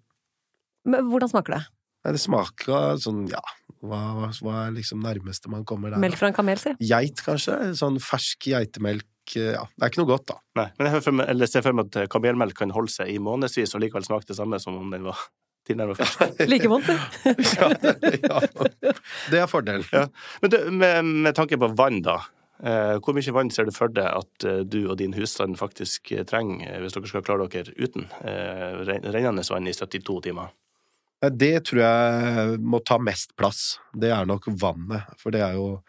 Men 0.88 1.08
Hvordan 1.08 1.30
smaker 1.32 1.56
det? 1.56 1.62
Nei, 2.08 2.14
det 2.16 2.22
smaker 2.22 2.96
sånn, 3.04 3.26
ja 3.28 3.42
Hva, 3.84 3.98
hva, 4.40 4.54
er 4.64 4.72
liksom 4.78 5.02
nærmeste 5.04 5.50
man 5.52 5.66
kommer 5.68 5.92
der? 5.92 6.00
Melk 6.00 6.16
fra 6.18 6.30
en 6.32 6.36
kamel, 6.36 6.56
si. 6.58 6.72
Geit, 6.88 7.20
kanskje? 7.22 7.58
Sånn 7.78 7.98
fersk 8.02 8.48
geitemelk. 8.48 9.04
eh, 9.36 9.52
Ja, 9.52 9.66
det 9.76 9.84
er 9.84 9.92
ikke 9.92 10.00
noe 10.00 10.10
godt, 10.16 10.24
da. 10.32 10.38
Nei, 10.56 10.64
men 10.80 11.20
jeg 11.44 11.50
ser 11.52 11.62
for 11.66 11.76
meg 11.76 11.92
at 11.92 12.08
kamelmelk 12.10 12.56
kan 12.58 12.72
holde 12.74 12.90
seg 12.90 13.12
i 13.12 13.18
månedsvis 13.22 13.76
og 13.76 13.84
likevel 13.84 14.06
smake 14.08 14.26
det 14.30 14.38
samme 14.40 14.58
som 14.62 14.78
om 14.80 14.90
den 14.96 15.04
var 15.06 15.20
tilnærmet 15.68 16.00
fersk. 16.00 16.40
Like 16.50 16.72
vondt, 16.72 16.88
det. 16.88 16.98
ja, 17.60 17.68
det, 17.84 18.14
ja. 18.24 18.40
det 19.30 19.42
er 19.44 19.46
fordelen. 19.52 19.84
Ja. 19.92 20.06
Men 20.42 20.50
du, 20.56 20.58
med, 20.72 21.04
med 21.28 21.36
tanke 21.38 21.60
på 21.60 21.68
vann, 21.78 22.00
da. 22.02 22.16
Eh, 22.58 22.96
hvor 22.98 23.14
mye 23.14 23.30
vann 23.36 23.52
ser 23.54 23.68
du 23.68 23.70
for 23.70 23.92
deg 23.94 24.08
at 24.10 24.44
eh, 24.48 24.64
du 24.66 24.80
og 24.90 24.96
din 24.98 25.12
husstand 25.14 25.54
faktisk 25.60 26.10
eh, 26.16 26.24
trenger 26.26 26.72
eh, 26.72 26.80
hvis 26.82 26.96
dere 26.96 27.06
skal 27.06 27.22
klare 27.22 27.46
dere 27.52 27.70
uten 27.78 28.08
eh, 28.26 28.80
ren- 28.88 29.06
rennende 29.14 29.44
vann 29.46 29.68
i 29.70 29.76
72 29.76 30.16
timer? 30.24 30.48
Det 31.18 31.54
tror 31.66 31.80
jeg 31.82 32.58
må 32.62 32.78
ta 32.86 32.98
mest 33.02 33.34
plass. 33.38 33.78
Det 33.90 34.12
er 34.14 34.28
nok 34.28 34.46
vannet, 34.60 35.08
for 35.18 35.34
det 35.34 35.42
er 35.42 35.56
jo 35.58 35.80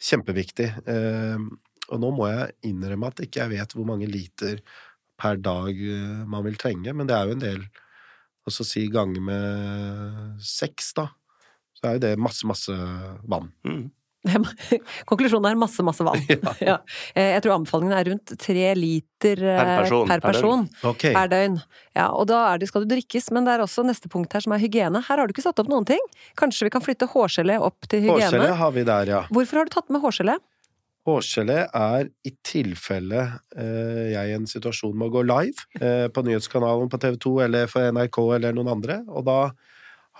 kjempeviktig. 0.00 0.70
Eh, 0.88 1.42
og 1.90 2.00
nå 2.00 2.12
må 2.16 2.30
jeg 2.30 2.70
innrømme 2.70 3.10
at 3.10 3.20
ikke 3.26 3.42
jeg 3.42 3.52
vet 3.58 3.76
hvor 3.76 3.88
mange 3.88 4.08
liter 4.08 4.62
per 5.20 5.36
dag 5.42 5.76
eh, 5.76 6.24
man 6.24 6.46
vil 6.46 6.56
trenge, 6.60 6.94
men 6.96 7.10
det 7.10 7.16
er 7.16 7.28
jo 7.28 7.36
en 7.36 7.44
del. 7.44 7.64
Og 8.48 8.54
så 8.56 8.64
si 8.64 8.86
ganger 8.92 9.20
med 9.20 10.44
seks, 10.44 10.94
da. 10.96 11.10
Så 11.76 11.86
er 11.86 11.98
jo 11.98 12.04
det 12.06 12.14
masse, 12.20 12.48
masse 12.48 12.76
vann. 13.28 13.52
Mm. 13.68 13.90
Konklusjonen 15.08 15.48
er 15.50 15.58
masse, 15.58 15.84
masse 15.86 16.04
vann. 16.04 16.20
Ja. 16.30 16.52
Ja. 16.60 16.76
Jeg 17.16 17.42
tror 17.44 17.56
anbefalingen 17.56 17.94
er 17.96 18.08
rundt 18.10 18.34
tre 18.40 18.66
liter 18.76 19.40
eh, 19.40 19.56
Per 19.60 19.70
person, 19.82 20.10
per 20.10 20.22
per 20.24 20.36
døgn. 20.36 20.66
Okay. 20.92 21.14
per 21.16 21.32
døgn. 21.32 21.56
Ja, 21.96 22.10
og 22.12 22.28
da 22.30 22.42
er 22.50 22.60
det, 22.60 22.68
skal 22.70 22.84
du 22.84 22.92
drikkes, 22.92 23.30
men 23.34 23.48
det 23.48 23.56
er 23.56 23.64
også 23.64 23.84
neste 23.86 24.10
punkt 24.12 24.36
her 24.36 24.44
som 24.44 24.54
er 24.56 24.62
hygiene. 24.62 25.02
Her 25.08 25.22
har 25.22 25.28
du 25.28 25.34
ikke 25.34 25.44
satt 25.46 25.60
opp 25.62 25.70
noen 25.72 25.88
ting. 25.88 26.02
Kanskje 26.40 26.68
vi 26.68 26.74
kan 26.74 26.84
flytte 26.84 27.08
hårgelé 27.10 27.58
opp 27.60 27.88
til 27.88 28.04
hygiene? 28.06 28.28
Hårgelé 28.28 28.54
har 28.60 28.76
vi 28.76 28.86
der, 28.88 29.12
ja. 29.16 29.24
Hvorfor 29.32 29.62
har 29.62 29.68
du 29.70 29.74
tatt 29.74 29.92
med 29.92 30.04
hårgelé? 30.04 30.36
Hårgelé 31.08 31.62
er 31.64 32.10
i 32.28 32.34
tilfelle 32.44 33.22
eh, 33.56 34.10
jeg 34.12 34.30
i 34.30 34.36
en 34.36 34.48
situasjon 34.48 34.96
må 35.00 35.08
gå 35.12 35.24
live 35.24 35.64
eh, 35.80 36.06
på 36.12 36.24
nyhetskanalen 36.26 36.90
på 36.92 37.00
TV 37.00 37.16
2 37.24 37.34
eller 37.46 37.70
for 37.72 37.88
NRK 37.96 38.18
eller 38.36 38.56
noen 38.56 38.74
andre, 38.76 39.00
og 39.08 39.24
da 39.28 39.38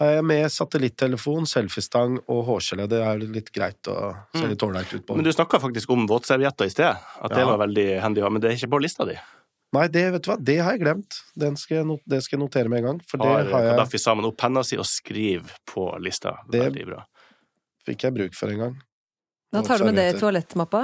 har 0.01 0.15
jeg 0.17 0.25
med 0.25 0.47
satellittelefon, 0.53 1.45
selfiestang 1.49 2.19
og 2.33 2.39
hårgelé. 2.49 2.87
Det 2.89 3.01
er 3.05 3.21
litt 3.21 3.51
greit 3.53 3.91
å 3.93 3.97
se 4.35 4.47
litt 4.49 4.63
ålreit 4.65 4.95
ut 4.97 5.05
på. 5.07 5.17
Men 5.19 5.27
du 5.27 5.33
snakka 5.35 5.61
faktisk 5.61 5.91
om 5.93 6.07
våtservietter 6.11 6.71
i 6.71 6.73
sted, 6.73 6.97
at 7.21 7.35
det 7.37 7.45
var 7.47 7.61
veldig 7.61 7.87
handy 8.01 8.23
å 8.23 8.27
ha, 8.29 8.33
men 8.33 8.41
det 8.43 8.51
er 8.51 8.57
ikke 8.59 8.73
på 8.73 8.81
lista 8.83 9.05
di. 9.09 9.19
Nei, 9.77 9.85
det 9.93 10.03
vet 10.17 10.25
du 10.25 10.31
hva, 10.33 10.39
det 10.43 10.57
har 10.59 10.75
jeg 10.75 10.83
glemt. 10.83 11.21
Den 11.39 11.55
skal 11.61 11.77
jeg, 11.83 11.87
not 11.87 12.01
det 12.11 12.19
skal 12.25 12.39
jeg 12.39 12.43
notere 12.43 12.73
med 12.73 12.81
en 12.81 12.87
gang, 12.89 13.03
for 13.07 13.23
det 13.23 13.29
Har 13.29 13.45
har 13.53 13.67
jeg, 13.69 13.75
Kadafi 13.77 14.01
sammen 14.03 14.27
opp 14.27 14.39
penna 14.43 14.65
si 14.67 14.79
og 14.81 14.89
skriv 14.89 15.53
på 15.71 15.85
lista. 16.03 16.39
Det- 16.51 16.65
Veldig 16.65 16.87
bra. 16.89 17.05
fikk 17.87 18.03
jeg 18.09 18.17
bruk 18.17 18.35
for 18.35 18.51
en 18.51 18.59
gang. 18.65 18.75
Da 19.53 19.63
tar 19.67 19.79
du 19.79 19.85
med 19.85 19.97
det 19.99 20.09
i 20.15 20.19
toalettmappa. 20.19 20.81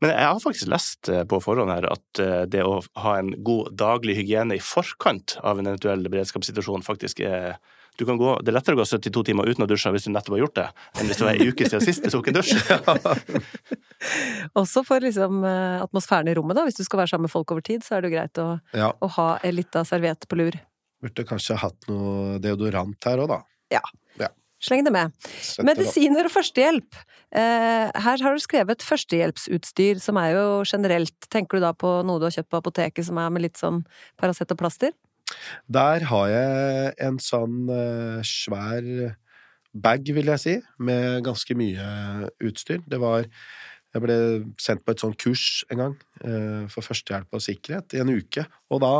Men 0.00 0.10
jeg 0.10 0.26
har 0.26 0.38
faktisk 0.42 0.68
lest 0.70 1.08
eh, 1.10 1.24
på 1.26 1.40
forhånd 1.42 1.70
her 1.70 1.86
at 1.90 2.20
eh, 2.22 2.44
det 2.46 2.62
å 2.62 2.76
ha 3.02 3.14
en 3.18 3.32
god 3.42 3.72
daglig 3.74 4.14
hygiene 4.20 4.54
i 4.54 4.62
forkant 4.62 5.36
av 5.42 5.58
en 5.58 5.66
eventuell 5.72 6.06
beredskapssituasjon 6.06 6.84
faktisk 6.86 7.20
er 7.26 7.56
du 7.98 8.04
kan 8.08 8.18
gå, 8.18 8.30
Det 8.42 8.50
er 8.50 8.56
lettere 8.58 8.74
å 8.76 8.80
gå 8.80 8.86
72 8.90 9.22
timer 9.30 9.48
uten 9.50 9.64
å 9.64 9.68
dusje 9.70 9.92
hvis 9.94 10.08
du 10.08 10.10
nettopp 10.10 10.34
har 10.36 10.42
gjort 10.44 10.56
det, 10.58 10.66
enn 10.98 11.10
hvis 11.10 11.20
det 11.20 11.26
var 11.28 11.38
ei 11.38 11.48
uke 11.48 11.68
siden 11.68 11.84
sist 11.84 12.04
du 12.04 12.10
tok 12.10 12.30
en 12.32 12.38
dusj. 12.40 12.54
Også 14.60 14.82
for 14.86 15.04
liksom 15.04 15.42
eh, 15.46 15.82
atmosfæren 15.84 16.30
i 16.30 16.36
rommet, 16.36 16.58
da. 16.58 16.66
Hvis 16.66 16.78
du 16.80 16.84
skal 16.86 17.02
være 17.04 17.14
sammen 17.14 17.28
med 17.28 17.34
folk 17.34 17.54
over 17.54 17.64
tid, 17.64 17.84
så 17.86 17.96
er 17.96 18.04
det 18.04 18.10
jo 18.10 18.16
greit 18.16 18.42
å, 18.42 18.48
Ja, 18.76 18.92
å 18.98 19.10
ha 19.18 19.28
ei 19.46 19.54
lita 19.54 19.84
serviett 19.88 20.26
på 20.28 20.40
lur. 20.40 20.58
burde 21.04 21.26
kanskje 21.28 21.58
hatt 21.60 21.90
noe 21.90 22.38
deodorant 22.40 23.10
her 23.10 23.20
òg, 23.20 23.28
da. 23.34 23.42
Ja, 23.72 23.82
Sleng 24.64 24.84
det 24.86 24.94
med. 24.94 25.12
Medisiner 25.66 26.24
og 26.24 26.32
førstehjelp. 26.32 26.96
Eh, 27.36 27.90
her 28.04 28.22
har 28.24 28.36
du 28.36 28.40
skrevet 28.40 28.84
førstehjelpsutstyr, 28.86 30.00
som 30.00 30.16
er 30.20 30.30
jo 30.38 30.44
generelt. 30.64 31.12
Tenker 31.28 31.58
du 31.58 31.66
da 31.66 31.74
på 31.76 31.90
noe 32.06 32.22
du 32.22 32.24
har 32.30 32.32
kjøpt 32.38 32.52
på 32.54 32.60
apoteket 32.62 33.04
som 33.04 33.20
er 33.20 33.32
med 33.34 33.44
litt 33.44 33.60
sånn 33.60 33.82
Paracet 34.20 34.54
og 34.54 34.60
plaster? 34.62 34.94
Der 35.68 36.04
har 36.10 36.28
jeg 36.32 36.94
en 37.06 37.18
sånn 37.22 37.68
eh, 37.72 38.20
svær 38.26 38.88
bag, 39.74 40.06
vil 40.14 40.28
jeg 40.30 40.42
si, 40.42 40.54
med 40.78 41.24
ganske 41.26 41.56
mye 41.58 41.86
utstyr. 42.44 42.82
Det 42.86 43.00
var 43.02 43.26
Jeg 43.94 44.02
ble 44.02 44.14
sendt 44.58 44.82
på 44.82 44.90
et 44.90 44.98
sånt 44.98 45.14
kurs 45.22 45.42
en 45.70 45.78
gang 45.78 45.92
eh, 46.26 46.64
for 46.66 46.82
førstehjelp 46.82 47.30
og 47.38 47.42
sikkerhet 47.44 47.94
i 47.94 48.00
en 48.02 48.10
uke. 48.10 48.42
Og 48.74 48.80
da 48.82 48.90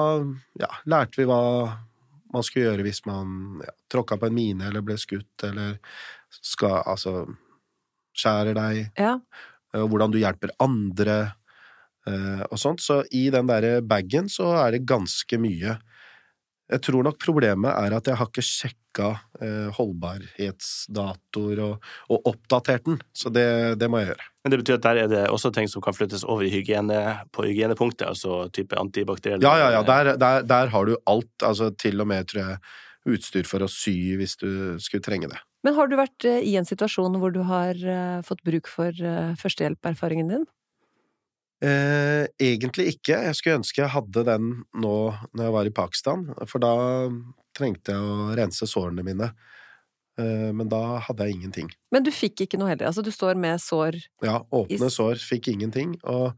ja, 0.62 0.68
lærte 0.86 1.18
vi 1.18 1.26
hva 1.26 1.40
man 2.34 2.42
skulle 2.46 2.68
gjøre 2.68 2.84
hvis 2.86 3.00
man 3.06 3.58
ja, 3.64 3.72
tråkka 3.90 4.20
på 4.22 4.28
en 4.30 4.36
mine 4.38 4.68
eller 4.68 4.84
ble 4.86 4.94
skutt 4.98 5.46
eller 5.48 5.80
skal 6.30 6.80
Altså 6.86 7.24
skjærer 8.14 8.54
deg, 8.54 8.80
Ja. 8.98 9.16
eh, 9.74 9.82
hvordan 9.82 10.14
du 10.14 10.18
hjelper 10.22 10.54
andre 10.62 11.34
og 12.04 12.58
sånt. 12.60 12.82
Så 12.84 12.98
i 13.16 13.30
den 13.32 13.46
derre 13.48 13.78
bagen 13.80 14.26
så 14.28 14.50
er 14.60 14.74
det 14.74 14.82
ganske 14.84 15.38
mye. 15.40 15.78
Jeg 16.72 16.80
tror 16.86 17.04
nok 17.04 17.18
problemet 17.20 17.68
er 17.76 17.92
at 17.92 18.06
jeg 18.08 18.16
har 18.16 18.28
ikke 18.30 18.44
sjekka 18.44 19.08
eh, 19.44 19.66
holdbarhetsdatoer 19.76 21.60
og, 21.60 21.90
og 22.08 22.30
oppdatert 22.30 22.86
den, 22.88 22.96
så 23.12 23.32
det, 23.32 23.44
det 23.80 23.90
må 23.92 24.00
jeg 24.00 24.14
gjøre. 24.14 24.28
Men 24.44 24.54
det 24.54 24.60
betyr 24.62 24.78
at 24.78 24.86
der 24.86 25.00
er 25.02 25.10
det 25.12 25.24
også 25.32 25.52
ting 25.52 25.68
som 25.68 25.84
kan 25.84 25.96
flyttes 25.96 26.24
over 26.24 26.46
i 26.46 26.52
hygiene, 26.52 27.02
på 27.36 27.44
hygienepunktet, 27.44 28.06
altså 28.08 28.46
type 28.56 28.78
antibakteriell 28.80 29.44
Ja, 29.44 29.58
ja, 29.60 29.68
ja, 29.76 29.84
der, 29.84 30.14
der, 30.20 30.48
der 30.48 30.72
har 30.72 30.88
du 30.88 30.96
alt, 31.10 31.34
altså 31.44 31.68
til 31.76 32.00
og 32.00 32.08
med, 32.08 32.30
tror 32.32 32.46
jeg, 32.46 32.62
utstyr 33.14 33.48
for 33.48 33.64
å 33.64 33.68
sy 33.68 34.16
hvis 34.16 34.38
du 34.40 34.48
skulle 34.80 35.04
trenge 35.04 35.28
det. 35.32 35.40
Men 35.64 35.76
har 35.78 35.88
du 35.88 35.96
vært 35.96 36.26
eh, 36.28 36.42
i 36.44 36.56
en 36.60 36.68
situasjon 36.68 37.16
hvor 37.20 37.32
du 37.32 37.40
har 37.48 37.76
eh, 37.76 38.20
fått 38.24 38.44
bruk 38.44 38.68
for 38.68 38.92
eh, 38.92 39.32
førstehjelperfaringen 39.40 40.32
din? 40.32 40.44
Eh, 41.62 42.26
egentlig 42.42 42.94
ikke. 42.96 43.20
Jeg 43.28 43.38
skulle 43.38 43.60
ønske 43.60 43.82
jeg 43.82 43.92
hadde 43.94 44.24
den 44.26 44.48
nå 44.74 44.96
når 45.32 45.44
jeg 45.46 45.54
var 45.54 45.68
i 45.68 45.74
Pakistan, 45.74 46.24
for 46.50 46.62
da 46.64 46.74
trengte 47.54 47.94
jeg 47.94 48.02
å 48.02 48.32
rense 48.36 48.68
sårene 48.68 49.04
mine. 49.06 49.30
Eh, 50.18 50.50
men 50.54 50.68
da 50.70 50.98
hadde 51.06 51.28
jeg 51.28 51.38
ingenting. 51.38 51.70
Men 51.94 52.06
du 52.06 52.10
fikk 52.14 52.44
ikke 52.44 52.60
noe 52.60 52.72
heller? 52.72 52.90
Altså, 52.90 53.04
du 53.06 53.12
står 53.14 53.38
med 53.40 53.62
sår 53.62 53.98
Ja, 54.24 54.40
åpne 54.54 54.90
sår, 54.92 55.22
fikk 55.22 55.50
ingenting, 55.54 55.96
og 56.02 56.34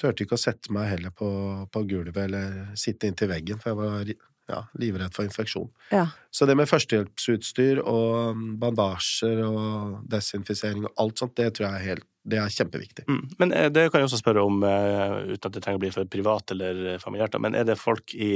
turte 0.00 0.26
ikke 0.26 0.36
å 0.36 0.40
sette 0.40 0.72
meg 0.74 0.90
heller 0.90 1.12
på, 1.16 1.28
på 1.72 1.84
gulvet 1.88 2.26
eller 2.26 2.74
sitte 2.76 3.08
inntil 3.08 3.30
veggen, 3.32 3.60
for 3.62 3.72
jeg 3.72 3.80
var 3.80 4.16
ja, 4.46 4.62
livredd 4.78 5.14
for 5.14 5.26
infeksjon. 5.26 5.68
Ja. 5.90 6.06
Så 6.30 6.46
det 6.46 6.54
med 6.58 6.68
førstehjelpsutstyr 6.70 7.80
og 7.82 8.42
bandasjer 8.60 9.40
og 9.46 10.04
desinfisering 10.10 10.86
og 10.86 11.02
alt 11.02 11.22
sånt, 11.22 11.34
det 11.38 11.56
tror 11.56 11.66
jeg 11.66 11.80
er, 11.80 11.86
helt, 11.90 12.06
det 12.26 12.38
er 12.38 12.54
kjempeviktig. 12.54 13.06
Mm. 13.10 13.20
Men 13.42 13.54
eh, 13.56 13.68
det 13.74 13.88
kan 13.90 14.02
jeg 14.02 14.10
også 14.10 14.20
spørre 14.20 14.44
om, 14.46 14.62
eh, 14.68 15.16
uten 15.32 15.50
at 15.50 15.56
det 15.56 15.64
trenger 15.64 15.80
å 15.80 15.84
bli 15.86 15.92
for 15.96 16.10
privat 16.12 16.54
eller 16.54 16.82
eh, 16.92 16.98
familiært, 17.02 17.38
men 17.42 17.58
er 17.58 17.66
det 17.66 17.78
folk 17.80 18.14
i 18.14 18.32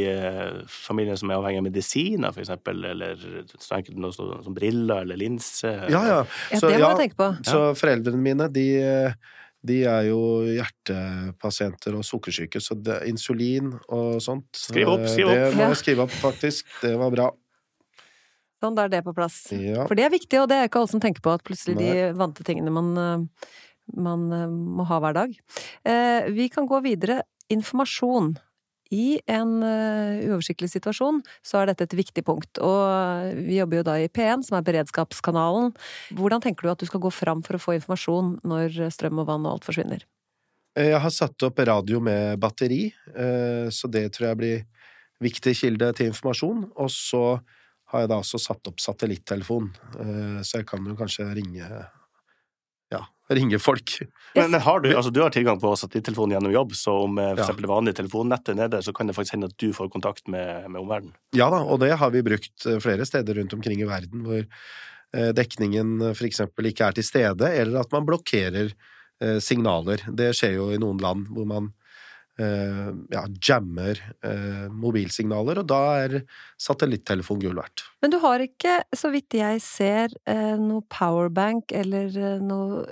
familien 0.71 1.19
som 1.21 1.31
er 1.31 1.39
avhengig 1.39 1.63
av 1.63 1.69
medisiner, 1.69 2.35
for 2.35 2.43
eksempel, 2.43 2.87
eller 2.91 3.27
så 3.55 3.79
enkelt 3.79 4.01
noe 4.03 4.15
som 4.17 4.57
briller 4.57 5.05
eller 5.05 5.21
linser? 5.21 5.87
Ja, 5.93 6.03
ja. 6.09 6.23
Ja, 6.51 6.63
det 6.65 6.73
må 6.75 6.79
ja, 6.79 6.89
jeg 6.89 7.05
tenke 7.05 7.21
på. 7.23 7.35
Så 7.47 7.69
foreldrene 7.79 8.25
mine, 8.25 8.51
de, 8.51 8.67
de 9.67 9.83
er 9.85 10.07
jo 10.09 10.21
hjertepasienter 10.49 11.97
og 11.99 12.05
sukkersyke, 12.07 12.63
så 12.65 12.77
det, 12.81 13.03
insulin 13.11 13.75
og 13.93 14.21
sånt 14.25 14.49
Skriv 14.57 14.89
opp, 14.95 15.05
skriv 15.11 15.29
opp. 15.29 15.37
Det 15.37 15.59
må 15.59 15.69
jeg 15.69 15.81
skrive 15.83 16.07
opp, 16.07 16.15
faktisk. 16.23 16.69
Det 16.81 16.95
var 17.01 17.13
bra. 17.13 17.29
Sånn, 18.61 18.77
da 18.77 18.85
er 18.87 18.93
det 18.93 19.03
på 19.07 19.15
plass. 19.17 19.43
Ja. 19.57 19.87
For 19.89 19.97
det 19.97 20.07
er 20.07 20.13
viktig, 20.13 20.41
og 20.43 20.49
det 20.51 20.59
er 20.59 20.69
ikke 20.69 20.83
alle 20.83 20.93
som 20.93 21.01
tenker 21.01 21.25
på 21.25 21.33
at 21.33 21.45
plutselig 21.47 21.79
de 21.81 22.09
vante 22.17 22.45
tingene 22.45 22.73
man, 22.73 22.91
eh, 23.01 23.53
man 23.97 24.27
eh, 24.37 24.47
må 24.53 24.85
ha 24.89 25.01
hver 25.01 25.17
dag. 25.17 25.37
Eh, 25.85 26.29
Vi 26.37 26.49
kan 26.53 26.69
gå 26.69 26.81
videre. 26.85 27.23
Informasjon. 27.53 28.35
I 28.91 29.21
en 29.31 29.61
eh, 29.63 30.25
uoversiktlig 30.27 30.71
situasjon 30.73 31.21
så 31.47 31.61
er 31.61 31.71
dette 31.71 31.87
et 31.87 31.99
viktig 32.01 32.25
punkt, 32.27 32.59
og 32.59 33.37
vi 33.47 33.61
jobber 33.61 33.81
jo 33.81 33.87
da 33.87 33.99
i 34.03 34.09
P1, 34.11 34.49
som 34.49 34.59
er 34.59 34.67
beredskapskanalen. 34.67 35.71
Hvordan 36.19 36.43
tenker 36.43 36.67
du 36.67 36.73
at 36.73 36.83
du 36.83 36.89
skal 36.91 37.03
gå 37.05 37.13
fram 37.15 37.45
for 37.47 37.59
å 37.59 37.63
få 37.63 37.77
informasjon 37.79 38.41
når 38.43 38.81
strøm 38.95 39.23
og 39.23 39.31
vann 39.31 39.47
og 39.47 39.59
alt 39.59 39.69
forsvinner? 39.69 40.03
Jeg 40.79 40.99
har 41.03 41.11
satt 41.11 41.43
opp 41.43 41.59
radio 41.67 41.99
med 42.03 42.39
batteri, 42.43 42.85
eh, 43.15 43.67
så 43.75 43.91
det 43.91 44.09
tror 44.15 44.31
jeg 44.31 44.41
blir 44.41 44.61
viktig 45.21 45.55
kilde 45.59 45.91
til 45.99 46.11
informasjon. 46.11 46.69
Og 46.79 46.91
så 46.95 47.25
har 47.91 48.05
jeg 48.05 48.11
da 48.13 48.21
også 48.23 48.39
satt 48.39 48.71
opp 48.71 48.79
satellittelefon, 48.83 49.71
eh, 49.99 50.39
så 50.47 50.61
jeg 50.61 50.69
kan 50.71 50.87
jo 50.87 50.95
kanskje 50.99 51.27
ringe 51.35 51.67
ringe 53.31 53.59
folk. 53.63 53.97
Men, 54.35 54.51
men 54.51 54.61
har 54.65 54.81
du, 54.83 54.89
altså, 54.97 55.11
du 55.15 55.21
har 55.23 55.31
tilgang 55.35 55.61
på 55.63 55.71
satellittelefonen 55.79 56.35
gjennom 56.37 56.53
jobb, 56.55 56.75
så 56.79 56.95
om 57.05 57.19
eh, 57.19 57.33
for 57.39 57.55
Ja. 57.55 57.57
det 57.63 57.71
vanlige 57.71 57.99
telefonnettet 58.01 58.53
er 58.55 58.59
nede, 58.63 58.83
så 58.83 58.93
kan 58.97 59.07
det 59.11 59.15
faktisk 59.17 59.37
hende 59.39 59.51
at 59.51 59.57
du 59.63 59.73
får 59.77 59.91
kontakt 59.95 60.29
med, 60.29 60.69
med 60.71 60.81
omverdenen. 60.83 61.15
Ja 61.37 61.51
da, 61.53 61.63
og 61.63 61.81
det 61.83 61.93
har 62.01 62.11
vi 62.15 62.23
brukt 62.27 62.67
eh, 62.67 62.79
flere 62.83 63.07
steder 63.07 63.39
rundt 63.41 63.55
omkring 63.57 63.83
i 63.83 63.89
verden, 63.89 64.25
hvor 64.27 64.43
eh, 64.43 65.31
dekningen 65.37 66.11
eksempel 66.13 66.71
ikke 66.73 66.91
er 66.91 66.99
til 66.99 67.07
stede, 67.07 67.53
eller 67.63 67.81
at 67.85 67.93
man 67.93 68.09
blokkerer 68.09 68.75
signaler. 69.45 70.01
Det 70.17 70.31
skjer 70.33 70.55
jo 70.55 70.71
i 70.73 70.79
noen 70.81 70.97
land 70.97 71.27
hvor 71.29 71.45
man 71.45 71.67
ja, 72.41 73.23
jammer 73.45 74.01
eh, 74.25 74.67
mobilsignaler, 74.73 75.61
og 75.63 75.67
da 75.71 75.81
er 76.05 76.19
satellittelefon 76.61 77.41
gull 77.43 77.59
verdt. 77.61 77.85
Men 78.03 78.13
du 78.15 78.19
har 78.23 78.43
ikke, 78.45 78.81
så 78.97 79.11
vidt 79.15 79.37
jeg 79.39 79.61
ser, 79.65 80.15
eh, 80.27 80.55
noe 80.61 80.85
powerbank 80.93 81.73
eller 81.77 82.15
eh, 82.17 82.39
noe 82.41 82.87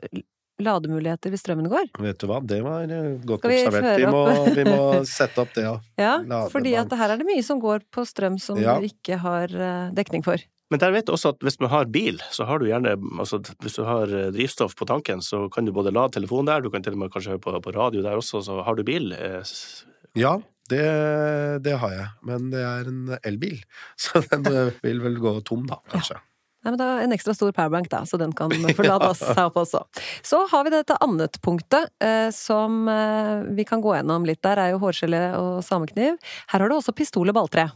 lademuligheter 0.58 1.30
hvis 1.30 1.44
strømmen 1.44 1.68
går. 1.70 1.86
Vet 2.02 2.18
du 2.18 2.26
hva, 2.30 2.40
det 2.42 2.58
var 2.66 2.90
eh, 2.90 3.12
godt 3.22 3.44
Skal 3.44 3.52
vi 3.52 3.58
observert. 3.62 4.00
Vi 4.02 4.10
må, 4.10 4.22
vi 4.58 4.64
må 4.66 4.82
sette 5.08 5.42
opp 5.44 5.54
det, 5.54 5.66
ja. 5.68 5.76
Ja, 6.00 6.44
fordi 6.52 6.74
at 6.80 6.94
her 6.98 7.14
er 7.14 7.20
det 7.20 7.28
mye 7.28 7.44
som 7.46 7.60
går 7.62 7.86
på 7.94 8.04
strøm 8.08 8.40
som 8.42 8.58
Ja. 8.58 8.78
du 8.78 8.88
ikke 8.88 9.20
har 9.22 9.54
eh, 9.54 9.90
dekning 9.94 10.24
for. 10.26 10.42
Men 10.70 10.82
der 10.82 10.92
vet 10.92 11.06
du 11.08 11.14
også 11.14 11.32
at 11.32 11.44
hvis 11.44 11.56
man 11.62 11.70
har 11.72 11.88
bil, 11.92 12.20
så 12.34 12.44
har 12.48 12.60
du 12.60 12.66
gjerne 12.68 12.92
altså 13.18 13.40
Hvis 13.64 13.78
du 13.78 13.84
har 13.88 14.10
eh, 14.12 14.28
drivstoff 14.34 14.76
på 14.76 14.88
tanken, 14.88 15.22
så 15.24 15.46
kan 15.52 15.64
du 15.64 15.72
både 15.72 15.92
lade 15.94 16.12
telefonen 16.18 16.50
der, 16.50 16.60
du 16.64 16.70
kan 16.70 16.84
til 16.84 16.96
og 16.98 17.02
med 17.04 17.12
kanskje 17.14 17.36
høre 17.36 17.44
på, 17.46 17.56
på 17.64 17.74
radio 17.76 18.04
der 18.04 18.20
også, 18.20 18.42
så 18.44 18.60
har 18.66 18.76
du 18.76 18.84
bil. 18.84 19.12
eh, 19.16 19.42
Ja, 20.18 20.36
det, 20.68 20.84
det 21.64 21.78
har 21.80 21.92
jeg, 21.94 22.08
men 22.28 22.50
det 22.52 22.60
er 22.60 22.88
en 22.90 23.18
elbil, 23.24 23.60
så 24.02 24.20
den 24.28 24.44
eh, 24.52 24.74
vil 24.84 25.00
vel 25.04 25.16
gå 25.22 25.38
tom 25.48 25.64
da, 25.68 25.80
kanskje. 25.92 26.20
Nei, 26.66 26.72
men 26.74 26.80
da 26.80 26.86
En 27.04 27.14
ekstra 27.14 27.32
stor 27.36 27.52
powerbank, 27.54 27.86
da, 27.88 28.02
så 28.04 28.18
den 28.20 28.32
kan 28.36 28.50
forlade 28.50 28.88
lade 28.90 29.10
oss 29.14 29.22
her 29.36 29.46
opp 29.46 29.60
også. 29.62 29.84
Så 30.26 30.40
har 30.50 30.66
vi 30.66 30.72
dette 30.74 30.96
annet 31.04 31.38
punktet, 31.40 31.92
eh, 32.02 32.28
som 32.34 32.88
eh, 32.90 33.46
vi 33.56 33.64
kan 33.64 33.80
gå 33.80 33.94
gjennom 33.94 34.26
litt. 34.28 34.42
Der 34.44 34.58
er 34.60 34.72
jo 34.74 34.80
hårgelé 34.82 35.22
og 35.38 35.62
samekniv. 35.64 36.18
Her 36.50 36.64
har 36.64 36.68
du 36.68 36.74
også 36.76 36.92
pistol 36.98 37.30
og 37.30 37.38
balltre. 37.38 37.70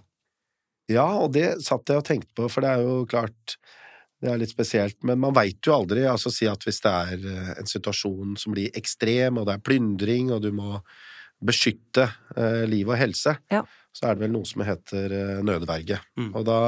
Ja, 0.90 1.06
og 1.22 1.32
det 1.36 1.60
satt 1.62 1.88
jeg 1.88 2.00
og 2.02 2.06
tenkte 2.08 2.32
på, 2.36 2.48
for 2.50 2.64
det 2.64 2.70
er 2.74 2.82
jo 2.82 3.04
klart 3.10 3.56
det 4.22 4.30
er 4.30 4.38
litt 4.38 4.52
spesielt, 4.52 4.98
men 5.02 5.18
man 5.18 5.34
veit 5.34 5.58
jo 5.66 5.74
aldri. 5.74 6.04
Altså 6.06 6.30
si 6.30 6.46
at 6.46 6.62
hvis 6.62 6.78
det 6.84 6.90
er 6.94 7.24
eh, 7.26 7.52
en 7.58 7.66
situasjon 7.66 8.36
som 8.38 8.54
blir 8.54 8.70
ekstrem, 8.78 9.38
og 9.40 9.48
det 9.48 9.56
er 9.56 9.64
plyndring, 9.66 10.30
og 10.30 10.42
du 10.44 10.52
må 10.54 10.76
beskytte 11.42 12.04
eh, 12.36 12.62
liv 12.70 12.86
og 12.92 13.00
helse, 13.00 13.34
Ja. 13.50 13.64
så 13.92 14.06
er 14.06 14.14
det 14.14 14.22
vel 14.28 14.34
noe 14.36 14.46
som 14.46 14.62
heter 14.62 15.10
eh, 15.18 15.40
nødverge. 15.42 15.98
Mm. 16.18 16.32
Og 16.38 16.44
da 16.46 16.58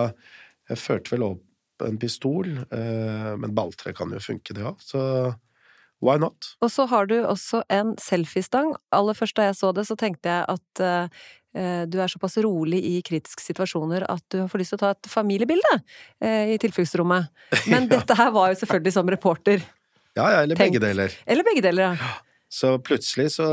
Jeg 0.68 0.78
førte 0.80 1.12
vel 1.12 1.22
opp 1.26 1.82
en 1.84 1.98
pistol, 2.00 2.46
eh, 2.72 3.32
men 3.36 3.54
balltre 3.54 3.92
kan 3.94 4.10
jo 4.10 4.18
funke, 4.22 4.54
det 4.56 4.64
òg. 4.64 4.78
Så 4.80 5.00
why 6.04 6.18
not? 6.20 6.52
Og 6.62 6.70
så 6.72 6.86
har 6.90 7.08
du 7.10 7.16
også 7.22 7.62
en 7.72 7.94
selfiestang. 8.00 8.74
Aller 8.94 9.16
først 9.16 9.36
da 9.38 9.48
jeg 9.48 9.58
så 9.58 9.72
det, 9.76 9.86
så 9.88 9.96
tenkte 9.98 10.30
jeg 10.30 10.44
at 10.54 10.84
uh, 10.84 11.24
du 11.86 12.00
er 12.02 12.10
såpass 12.10 12.36
rolig 12.42 12.80
i 12.82 12.96
kritiske 13.06 13.44
situasjoner 13.44 14.06
at 14.10 14.24
du 14.34 14.40
får 14.50 14.60
lyst 14.60 14.74
til 14.74 14.80
å 14.80 14.82
ta 14.82 14.88
et 14.96 15.06
familiebilde 15.06 15.76
eh, 16.18 16.50
i 16.50 16.56
tilfluktsrommet. 16.58 17.28
Men 17.70 17.86
dette 17.86 18.16
her 18.18 18.32
var 18.34 18.50
jo 18.50 18.58
selvfølgelig 18.58 18.94
som 18.96 19.12
reporter. 19.14 19.62
Ja, 20.18 20.26
ja, 20.32 20.40
eller 20.42 20.58
Tenkt. 20.58 20.80
begge 20.80 20.82
deler. 20.82 21.14
Eller 21.30 21.46
begge 21.46 21.62
deler, 21.62 21.94
ja. 21.94 22.10
Så 22.50 22.72
plutselig 22.82 23.32
så 23.36 23.46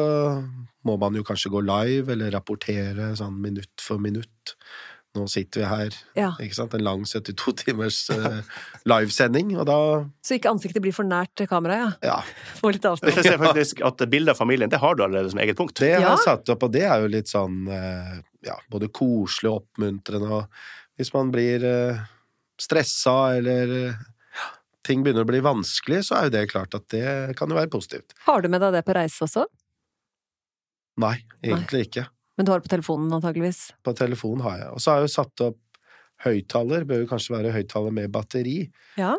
må 0.85 0.95
man 1.01 1.13
jo 1.17 1.23
kanskje 1.25 1.49
gå 1.53 1.61
live, 1.65 2.11
eller 2.13 2.33
rapportere 2.33 3.11
sånn 3.17 3.37
minutt 3.41 3.81
for 3.81 4.01
minutt. 4.01 4.55
Nå 5.17 5.25
sitter 5.27 5.59
vi 5.59 5.67
her, 5.67 5.95
ja. 6.15 6.29
ikke 6.39 6.55
sant, 6.55 6.75
en 6.77 6.85
lang 6.85 7.01
72 7.03 7.51
timers 7.65 7.97
uh, 8.15 8.37
livesending, 8.87 9.49
og 9.59 9.65
da, 9.67 9.75
Så 10.23 10.37
ikke 10.37 10.53
ansiktet 10.53 10.79
blir 10.85 10.95
for 10.95 11.03
nært 11.03 11.43
kameraet, 11.51 11.97
ja. 11.99 12.21
ja, 12.21 12.53
Få 12.61 12.71
litt 12.71 12.87
Jeg 12.87 13.25
ser 13.25 13.35
faktisk 13.41 13.83
at 13.83 14.05
bildet 14.07 14.37
av 14.37 14.39
familien, 14.39 14.71
det 14.71 14.79
har 14.79 14.95
du 14.95 15.03
allerede 15.03 15.33
som 15.33 15.41
eget 15.43 15.59
punkt. 15.59 15.75
det 15.83 15.97
har 15.97 16.05
Ja. 16.05 16.13
jeg 16.15 16.23
satt 16.23 16.53
opp, 16.55 16.63
og 16.63 16.71
det 16.71 16.85
er 16.87 17.03
jo 17.03 17.11
litt 17.11 17.27
sånn, 17.27 17.65
uh, 17.67 18.21
ja, 18.47 18.55
både 18.71 18.87
koselig 18.87 19.51
og 19.51 19.65
oppmuntrende, 19.65 20.31
og 20.31 20.63
hvis 20.95 21.11
man 21.11 21.35
blir 21.35 21.67
uh, 21.67 22.07
stressa, 22.61 23.35
eller 23.35 23.75
eh, 23.87 24.01
ting 24.85 25.03
begynner 25.03 25.25
å 25.25 25.29
bli 25.29 25.41
vanskelig, 25.43 26.03
så 26.07 26.17
er 26.17 26.27
jo 26.27 26.35
det 26.37 26.45
klart 26.53 26.77
at 26.77 26.87
det 26.93 27.35
kan 27.39 27.49
jo 27.51 27.57
være 27.57 27.71
positivt. 27.73 28.15
Har 28.27 28.43
du 28.43 28.49
med 28.53 28.61
deg 28.63 28.77
det 28.77 28.85
på 28.87 28.95
reise 28.97 29.25
også? 29.25 29.47
Nei, 31.01 31.15
egentlig 31.41 31.87
ikke. 31.87 32.05
Men 32.41 32.47
du 32.47 32.55
har 32.55 32.61
det 32.61 32.65
på 32.65 32.71
telefonen 32.73 33.11
antageligvis? 33.13 33.57
På 33.85 33.91
telefonen 33.93 34.41
har 34.41 34.55
jeg. 34.57 34.69
Og 34.73 34.81
så 34.81 34.89
har 34.89 34.95
jeg 34.97 35.05
jo 35.05 35.13
satt 35.13 35.41
opp 35.45 35.59
høyttaler, 36.25 36.87
bør 36.89 37.03
jo 37.03 37.09
kanskje 37.11 37.35
være 37.35 37.51
høyttaler 37.53 37.93
med 37.93 38.09
batteri. 38.15 38.55
Ja. 38.97 39.11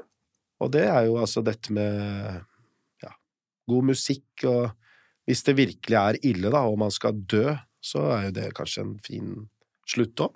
Og 0.59 0.73
det 0.75 0.83
er 0.91 1.07
jo 1.07 1.21
altså 1.23 1.39
dette 1.47 1.71
med 1.71 2.41
ja, 3.05 3.13
god 3.71 3.87
musikk, 3.93 4.27
og 4.51 4.73
hvis 5.31 5.45
det 5.47 5.55
virkelig 5.55 6.01
er 6.01 6.19
ille, 6.27 6.51
da, 6.51 6.65
og 6.67 6.81
man 6.83 6.91
skal 6.91 7.15
dø, 7.15 7.55
så 7.79 8.03
er 8.17 8.27
jo 8.27 8.35
det 8.41 8.49
kanskje 8.59 8.89
en 8.89 8.97
fin 9.07 9.31
slutt 9.87 10.27
òg. 10.27 10.35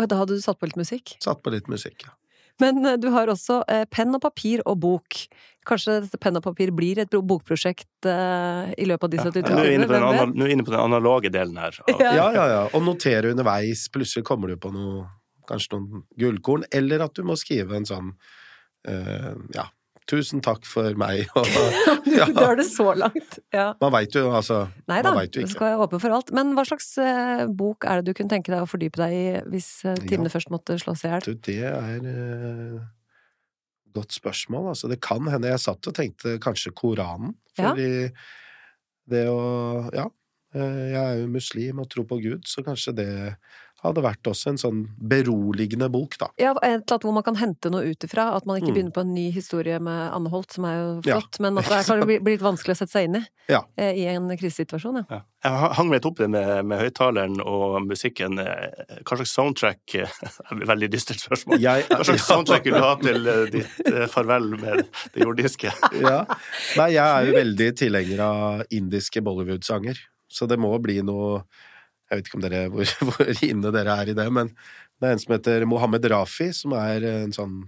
Og 0.00 0.08
da 0.08 0.22
hadde 0.22 0.40
du 0.40 0.44
satt 0.46 0.56
på 0.56 0.70
litt 0.70 0.80
musikk? 0.80 1.18
Satt 1.20 1.44
på 1.44 1.52
litt 1.52 1.68
musikk, 1.68 2.08
ja. 2.08 2.16
Men 2.62 2.84
eh, 2.86 2.96
du 2.96 3.10
har 3.12 3.28
også 3.32 3.60
eh, 3.68 3.84
penn 3.92 4.14
og 4.16 4.22
papir 4.24 4.62
og 4.66 4.78
bok. 4.80 5.18
Kanskje 5.66 5.96
dette 6.04 6.18
penn 6.22 6.38
og 6.38 6.44
papir 6.46 6.70
blir 6.72 6.98
et 7.02 7.10
bokprosjekt 7.10 8.06
eh, 8.06 8.72
i 8.78 8.86
løpet 8.86 9.04
av 9.08 9.10
de 9.10 9.16
Ja. 9.20 9.24
72 9.28 9.50
Nå 9.50 9.58
er 9.60 9.68
vi 9.68 9.74
inne 9.76 9.84
timene? 9.84 9.86
på 9.86 9.92
den 9.92 10.02
Hvem 10.06 10.12
anal- 10.14 10.26
vet? 10.30 10.36
nå 10.36 10.42
er 10.44 10.46
vi 10.52 10.56
inne 10.56 10.66
på 10.68 10.74
den 10.76 10.84
analoge 10.86 11.32
delen 11.34 11.56
her. 11.60 11.78
Ja. 11.90 11.96
Ja, 12.14 12.26
ja, 12.38 12.46
ja. 12.54 12.62
Og 12.72 12.82
notere 12.86 13.30
underveis. 13.34 13.88
Plutselig 13.92 14.24
kommer 14.24 14.48
du 14.48 14.56
på 14.56 14.72
noe, 14.72 15.06
kanskje 15.50 15.76
noen 15.76 16.04
gullkorn, 16.18 16.64
eller 16.72 17.04
at 17.04 17.14
du 17.14 17.22
må 17.26 17.36
skrive 17.38 17.76
en 17.76 17.84
sånn 17.86 18.12
eh, 18.88 19.34
ja, 19.54 19.66
tusen 20.06 20.40
takk 20.44 20.64
for 20.68 20.94
meg, 20.98 21.24
og 21.38 21.46
Du 22.06 22.12
Ja. 22.16 22.26
drar 22.30 22.56
det 22.56 22.66
så 22.70 22.92
langt. 22.96 23.38
Ja. 23.52 23.72
Man 23.82 23.92
veit 23.92 24.14
jo, 24.14 24.28
altså 24.30 24.68
Nei 24.88 25.00
da, 25.02 25.12
du 25.26 25.40
skal 25.50 25.66
være 25.72 25.86
åpen 25.86 26.00
for 26.00 26.14
alt. 26.16 26.30
Men 26.36 26.54
hva 26.56 26.64
slags 26.68 26.92
eh, 27.02 27.44
bok 27.50 27.84
er 27.84 28.00
det 28.00 28.12
du 28.12 28.18
kunne 28.20 28.30
tenke 28.32 28.52
deg 28.54 28.62
å 28.62 28.68
fordype 28.70 29.00
deg 29.02 29.16
i 29.16 29.24
hvis 29.52 29.70
eh, 29.84 29.98
timene 30.06 30.30
først 30.32 30.52
måtte 30.54 30.78
slås 30.80 31.02
i 31.04 31.10
hjel? 31.10 31.26
Du, 31.26 31.34
det 31.50 31.58
er 31.66 32.06
eh, 32.12 32.78
godt 33.96 34.12
spørsmål. 34.16 34.70
Altså, 34.74 34.88
det 34.92 35.00
kan 35.04 35.26
hende 35.32 35.50
jeg 35.50 35.62
satt 35.66 35.90
og 35.90 35.96
tenkte 35.98 36.36
kanskje 36.42 36.72
Koranen, 36.76 37.34
Ja. 37.58 37.72
fordi 37.72 38.12
det 39.08 39.26
å 39.30 39.88
Ja, 39.94 40.06
eh, 40.54 40.82
jeg 40.92 41.02
er 41.02 41.20
jo 41.22 41.28
muslim 41.34 41.80
og 41.82 41.90
tror 41.92 42.06
på 42.10 42.18
Gud, 42.22 42.46
så 42.46 42.62
kanskje 42.66 42.94
det 42.96 43.10
hadde 43.88 44.02
vært 44.04 44.28
også 44.30 44.52
en 44.52 44.58
sånn 44.60 44.80
beroligende 44.98 45.88
bok, 45.92 46.16
da. 46.20 46.28
Ja, 46.40 46.52
et 46.62 46.62
eller 46.62 46.82
annet 46.82 47.06
hvor 47.06 47.14
man 47.16 47.24
kan 47.26 47.36
hente 47.40 47.70
noe 47.72 47.86
ut 47.90 48.04
ifra. 48.06 48.28
At 48.36 48.46
man 48.46 48.60
ikke 48.60 48.70
Mm. 48.72 48.74
begynner 48.76 48.92
på 48.96 49.00
en 49.04 49.14
ny 49.14 49.30
historie 49.32 49.78
med 49.80 50.12
Anne 50.14 50.28
Holt, 50.30 50.52
som 50.52 50.64
er 50.64 50.76
jo 50.76 51.00
Ja. 51.04 51.20
flott, 51.20 51.40
men 51.40 51.58
at 51.58 51.64
det 51.64 51.86
kan 51.86 52.00
bli 52.06 52.18
bli 52.18 52.32
litt 52.36 52.40
vanskelig 52.42 52.74
å 52.74 52.76
sette 52.76 52.90
seg 52.92 53.04
inn 53.04 53.16
i 53.16 53.26
Ja. 53.48 53.62
eh, 53.78 53.92
i 53.94 54.06
en 54.06 54.28
krisesituasjon. 54.36 54.96
Ja. 54.96 55.04
Ja. 55.10 55.20
Jeg 55.44 55.52
ha- 55.60 55.72
hang 55.74 55.90
litt 55.90 56.04
opp 56.04 56.16
det 56.16 56.28
med, 56.28 56.64
med 56.66 56.80
høyttaleren 56.80 57.40
og 57.44 57.86
musikken. 57.86 58.38
Eh, 58.40 58.96
Hva 59.04 59.16
slags 59.16 59.32
soundtrack 59.32 59.94
eh, 59.94 60.08
Veldig 60.66 60.90
dystert 60.90 61.20
spørsmål. 61.22 61.60
Jeg, 61.60 61.84
Hva 61.88 62.04
slags 62.04 62.26
soundtrack 62.26 62.64
vil 62.64 62.74
du 62.74 62.80
ha 62.80 62.96
til 62.96 63.24
ditt 63.50 64.10
farvel 64.10 64.50
med 64.58 64.86
det 65.14 65.22
jordiske? 65.22 65.70
ja. 66.02 66.24
Nei, 66.76 66.90
jeg 66.92 67.04
er 67.04 67.26
jo 67.26 67.32
veldig 67.38 67.76
tilhenger 67.76 68.20
av 68.20 68.64
indiske 68.70 69.22
Bollywood-sanger, 69.22 69.96
så 70.28 70.48
det 70.48 70.58
må 70.58 70.76
bli 70.82 71.00
noe 71.02 71.44
Jeg 72.06 72.20
vet 72.20 72.28
ikke 72.28 72.38
om 72.38 72.44
dere, 72.44 72.66
hvor, 72.72 72.92
hvor 73.10 73.46
inne 73.46 73.72
dere 73.74 73.96
er 74.02 74.12
i 74.12 74.18
det, 74.18 74.28
men 74.32 74.52
det 75.00 75.08
er 75.08 75.16
en 75.16 75.22
som 75.22 75.34
heter 75.36 75.66
Mohammed 75.68 76.06
Rafi, 76.12 76.52
som 76.56 76.74
er 76.78 77.04
en 77.10 77.34
sånn 77.36 77.64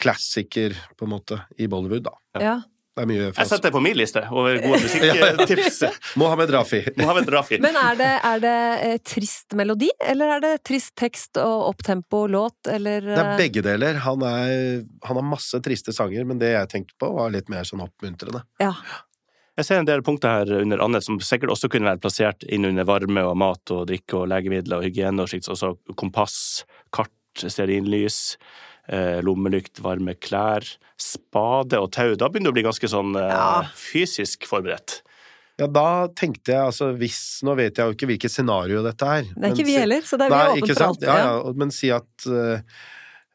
klassiker, 0.00 0.76
på 0.96 1.04
en 1.04 1.12
måte, 1.12 1.42
i 1.60 1.66
Bollywood, 1.68 2.06
da. 2.06 2.14
Ja. 2.40 2.60
Det 2.90 3.04
er 3.04 3.06
mye 3.06 3.26
Jeg 3.28 3.46
setter 3.46 3.68
det 3.68 3.72
på 3.72 3.80
min 3.80 3.94
liste 3.96 4.20
over 4.34 4.56
gode 4.60 4.80
musikktips. 4.84 5.76
Mohammed 6.18 6.50
Rafi. 6.52 6.80
Mohammed 6.98 7.30
Rafi. 7.32 7.60
Men 7.62 7.78
er 7.78 7.98
det, 8.00 8.08
er 8.26 8.42
det 8.42 8.54
eh, 8.88 8.96
trist 9.06 9.54
melodi, 9.56 9.88
eller 10.04 10.34
er 10.36 10.42
det 10.44 10.50
trist 10.66 10.96
tekst 10.98 11.38
og 11.40 11.68
opptempo 11.70 12.24
låt, 12.30 12.58
eller 12.68 13.04
Det 13.06 13.14
er 13.14 13.30
eh, 13.30 13.38
begge 13.38 13.62
deler. 13.64 14.00
Han, 14.04 14.24
er, 14.26 14.82
han 15.06 15.20
har 15.20 15.26
masse 15.26 15.62
triste 15.64 15.94
sanger, 15.96 16.26
men 16.28 16.42
det 16.42 16.50
jeg 16.56 16.72
tenkte 16.74 16.98
på, 17.00 17.12
var 17.14 17.32
litt 17.32 17.48
mer 17.52 17.68
sånn 17.68 17.84
oppmuntrende. 17.86 18.42
Ja. 18.60 18.74
Jeg 19.58 19.66
ser 19.66 19.80
en 19.80 19.88
del 19.88 20.02
punkter 20.06 20.40
her 20.40 20.62
under 20.62 20.80
Anne 20.84 21.00
som 21.04 21.18
sikkert 21.24 21.52
også 21.52 21.68
kunne 21.72 21.88
vært 21.90 22.02
plassert 22.04 22.46
inn 22.48 22.68
under 22.68 22.86
varme 22.88 23.24
og 23.26 23.36
mat 23.40 23.72
og 23.74 23.88
drikke 23.90 24.22
og 24.22 24.30
legemidler 24.30 24.80
og 24.80 24.86
hygiene 24.86 25.24
og 25.24 25.30
slikt. 25.32 25.50
Altså 25.52 25.74
kompass, 26.00 26.64
kart, 26.94 27.12
stearinlys, 27.42 28.38
eh, 28.88 29.18
lommelykt, 29.26 29.82
varme 29.84 30.14
klær, 30.16 30.64
spade 31.00 31.80
og 31.80 31.90
tau. 31.96 32.14
Da 32.14 32.30
begynner 32.30 32.50
du 32.50 32.54
å 32.54 32.58
bli 32.60 32.66
ganske 32.68 32.90
sånn 32.90 33.16
eh, 33.18 33.28
Ja. 33.34 33.62
fysisk 33.76 34.48
forberedt. 34.48 35.00
Ja, 35.60 35.66
da 35.68 36.08
tenkte 36.16 36.54
jeg 36.54 36.62
altså 36.70 36.86
hvis 36.96 37.42
Nå 37.44 37.52
vet 37.58 37.76
jeg 37.76 37.84
jo 37.84 37.92
ikke 37.96 38.08
hvilket 38.08 38.32
scenario 38.32 38.80
dette 38.86 39.04
er. 39.04 39.26
Det 39.28 39.36
er 39.36 39.42
men 39.44 39.52
ikke 39.52 39.68
vi 39.68 39.76
heller, 39.76 40.06
så 40.08 40.16
det 40.16 40.26
er 40.26 40.32
vi 40.32 40.38
Nei, 40.38 40.62
åpne 40.62 40.76
for 40.78 40.86
alt. 40.86 41.04
Ja, 41.04 41.16
ja, 41.20 41.54
men 41.60 41.74
si 41.74 41.90
at 41.92 42.28
eh, 42.30 42.62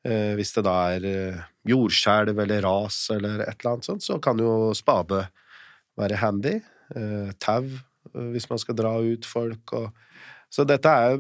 eh, 0.10 0.32
hvis 0.40 0.56
det 0.58 0.64
da 0.66 0.76
er 0.96 1.06
uh, 1.06 1.44
jordskjelv 1.70 2.42
eller 2.46 2.66
ras 2.66 2.98
eller 3.14 3.44
et 3.46 3.60
eller 3.60 3.76
annet 3.76 3.90
sånt, 3.92 4.06
så 4.06 4.18
kan 4.22 4.42
jo 4.42 4.74
spade 4.78 5.28
være 6.00 6.20
handy. 6.22 6.60
Uh, 6.96 7.32
tau, 7.42 7.66
eh, 7.66 8.30
hvis 8.36 8.46
man 8.52 8.62
skal 8.62 8.78
dra 8.78 8.92
ut 9.02 9.26
folk 9.26 9.72
og 9.74 9.88
Så 10.54 10.62
dette 10.70 10.86
er 10.86 11.16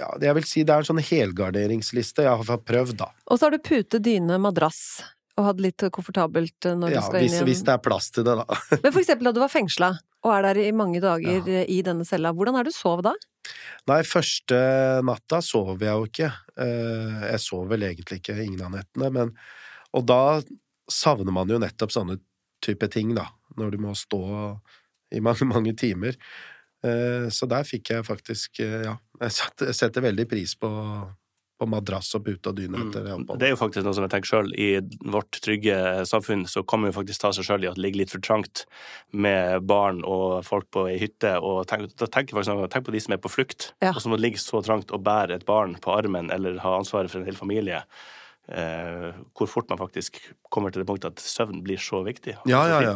ja, 0.00 0.06
jeg 0.16 0.32
vil 0.38 0.46
si 0.48 0.62
det 0.64 0.72
er 0.72 0.80
en 0.80 0.88
sånn 0.88 1.02
helgarderingsliste 1.04 2.24
jeg 2.24 2.44
har 2.48 2.60
prøvd, 2.64 2.94
da. 3.02 3.10
Og 3.28 3.36
så 3.36 3.46
har 3.46 3.52
du 3.52 3.60
pute, 3.60 4.00
dyne, 4.00 4.38
madrass. 4.40 5.02
Og 5.36 5.44
hatt 5.44 5.60
litt 5.60 5.84
komfortabelt 5.92 6.68
eh, 6.68 6.76
når 6.78 6.94
Ja, 6.94 7.02
du 7.02 7.10
skal 7.10 7.24
hvis, 7.24 7.34
inn 7.34 7.36
i 7.36 7.42
en 7.42 7.48
hvis 7.50 7.64
det 7.66 7.74
er 7.74 7.82
plass 7.84 8.08
til 8.14 8.24
det, 8.26 8.38
da. 8.40 8.60
Men 8.82 8.94
for 8.94 9.02
eksempel 9.02 9.28
da 9.28 9.34
du 9.36 9.42
var 9.42 9.52
fengsla, 9.52 9.90
og 10.24 10.32
er 10.34 10.46
der 10.48 10.62
i 10.62 10.70
mange 10.76 11.02
dager 11.04 11.44
ja. 11.48 11.66
i 11.68 11.82
denne 11.84 12.08
cella, 12.08 12.32
hvordan 12.36 12.56
er 12.56 12.64
det 12.64 12.72
du 12.72 12.78
sov 12.78 13.04
da? 13.04 13.12
Nei, 13.88 14.00
første 14.06 14.56
natta 15.06 15.40
sov 15.44 15.80
jeg 15.80 15.92
jo 15.92 16.08
ikke. 16.08 16.32
Eh, 16.60 17.22
Jeg 17.32 17.44
sov 17.44 17.68
vel 17.70 17.86
egentlig 17.88 18.20
ikke 18.20 18.36
ingen 18.40 18.64
av 18.66 18.74
nettene, 18.74 19.12
men 19.12 19.36
Og 19.96 20.04
da 20.06 20.40
savner 20.90 21.32
man 21.34 21.48
jo 21.50 21.58
nettopp 21.62 21.92
sånne 21.94 22.18
type 22.62 22.88
ting, 22.92 23.14
da. 23.14 23.26
Når 23.58 23.70
du 23.74 23.78
må 23.78 23.94
stå 23.98 24.20
i 25.12 25.20
mange, 25.26 25.46
mange 25.50 25.74
timer. 25.76 26.16
Eh, 26.84 27.28
Så 27.28 27.48
der 27.50 27.64
fikk 27.68 27.90
jeg 27.92 28.04
faktisk 28.06 28.60
eh, 28.64 28.84
Ja, 28.88 28.96
jeg 29.20 29.74
setter, 29.76 30.00
veldig 30.06 30.24
pris 30.30 30.54
på, 30.56 30.70
på 31.60 31.66
madrass 31.68 32.14
og 32.16 32.22
pute 32.24 32.48
og 32.48 32.56
dyne 32.56 32.78
etter 32.86 33.02
det 33.04 33.10
Mm. 33.12 33.24
oppholdet. 33.26 33.40
Det 33.42 33.48
er 33.48 33.52
jo 33.52 33.58
faktisk 33.60 33.84
noe 33.84 33.92
som 33.98 34.06
jeg 34.06 34.12
tenker 34.14 34.30
sjøl. 34.30 34.48
I 34.56 34.68
vårt 35.12 35.40
trygge 35.44 35.74
samfunn 36.08 36.46
så 36.48 36.62
kan 36.64 36.80
man 36.80 36.88
jo 36.92 36.96
faktisk 36.96 37.20
ta 37.20 37.32
seg 37.36 37.44
sjøl 37.44 37.66
i 37.66 37.68
at 37.68 37.76
det 37.76 37.84
ligger 37.84 38.00
litt 38.00 38.14
for 38.14 38.22
trangt 38.24 38.62
med 39.12 39.66
barn 39.68 40.00
og 40.08 40.40
folk 40.48 40.70
på 40.72 40.86
ei 40.88 40.96
hytte. 41.02 41.34
Og 41.44 41.66
tenk, 41.68 41.90
da 42.00 42.08
tenker 42.08 42.32
jeg 42.32 42.46
faktisk, 42.46 42.70
tenk 42.72 42.86
på 42.88 42.94
de 42.96 43.00
som 43.04 43.12
er 43.12 43.20
på 43.20 43.28
flukt, 43.34 43.72
Ja. 43.84 43.92
og 43.92 44.00
som 44.00 44.12
ligger 44.16 44.24
ligge 44.24 44.40
så 44.40 44.62
trangt 44.64 44.90
og 44.96 45.04
bære 45.04 45.36
et 45.36 45.44
barn 45.44 45.76
på 45.84 45.92
armen 45.92 46.30
eller 46.32 46.56
ha 46.64 46.78
ansvaret 46.78 47.10
for 47.12 47.20
en 47.20 47.28
hel 47.28 47.36
familie. 47.36 47.82
Eh, 48.50 49.10
hvor 49.38 49.46
fort 49.46 49.68
man 49.70 49.78
faktisk 49.78 50.16
kommer 50.50 50.72
til 50.74 50.82
det 50.82 50.88
punktet 50.88 51.12
at 51.12 51.22
søvn 51.22 51.60
blir 51.62 51.78
så 51.78 52.00
viktig. 52.02 52.34
Ja, 52.50 52.64
ja, 52.66 52.80
ja. 52.82 52.94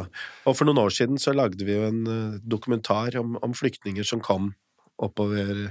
Og 0.50 0.56
for 0.58 0.66
noen 0.66 0.80
år 0.82 0.90
siden 0.94 1.20
så 1.22 1.34
lagde 1.34 1.62
vi 1.62 1.76
jo 1.76 1.84
en 1.86 2.00
eh, 2.10 2.40
dokumentar 2.42 3.14
om, 3.20 3.36
om 3.38 3.54
flyktninger 3.54 4.06
som 4.08 4.22
kom 4.24 4.50
oppover 4.98 5.70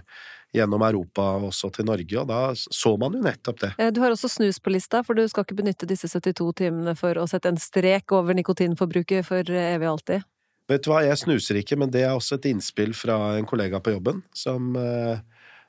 gjennom 0.54 0.84
Europa 0.86 1.26
og 1.40 1.50
også 1.50 1.72
til 1.74 1.88
Norge, 1.90 2.16
og 2.22 2.28
da 2.30 2.42
så 2.56 2.94
man 3.02 3.16
jo 3.18 3.24
nettopp 3.26 3.60
det. 3.64 3.72
Eh, 3.82 3.92
Du 3.92 4.00
har 4.04 4.14
også 4.14 4.32
snus 4.32 4.62
på 4.64 4.72
lista, 4.72 5.04
for 5.04 5.20
du 5.20 5.26
skal 5.28 5.44
ikke 5.44 5.60
benytte 5.60 5.90
disse 5.90 6.08
72 6.08 6.54
timene 6.64 6.96
for 6.96 7.20
å 7.20 7.28
sette 7.28 7.52
en 7.52 7.60
strek 7.60 8.14
over 8.16 8.38
nikotinforbruket 8.40 9.28
for 9.28 9.44
evig 9.44 9.90
og 9.90 9.98
alltid. 9.98 10.30
Vet 10.72 10.86
du 10.86 10.94
hva, 10.94 11.02
jeg 11.04 11.20
snuser 11.20 11.60
ikke, 11.60 11.76
men 11.76 11.92
det 11.92 12.06
er 12.06 12.16
også 12.16 12.38
et 12.38 12.48
innspill 12.54 12.94
fra 12.96 13.36
en 13.36 13.48
kollega 13.50 13.82
på 13.84 13.98
jobben 13.98 14.24
som, 14.32 14.72
eh, 14.80 15.20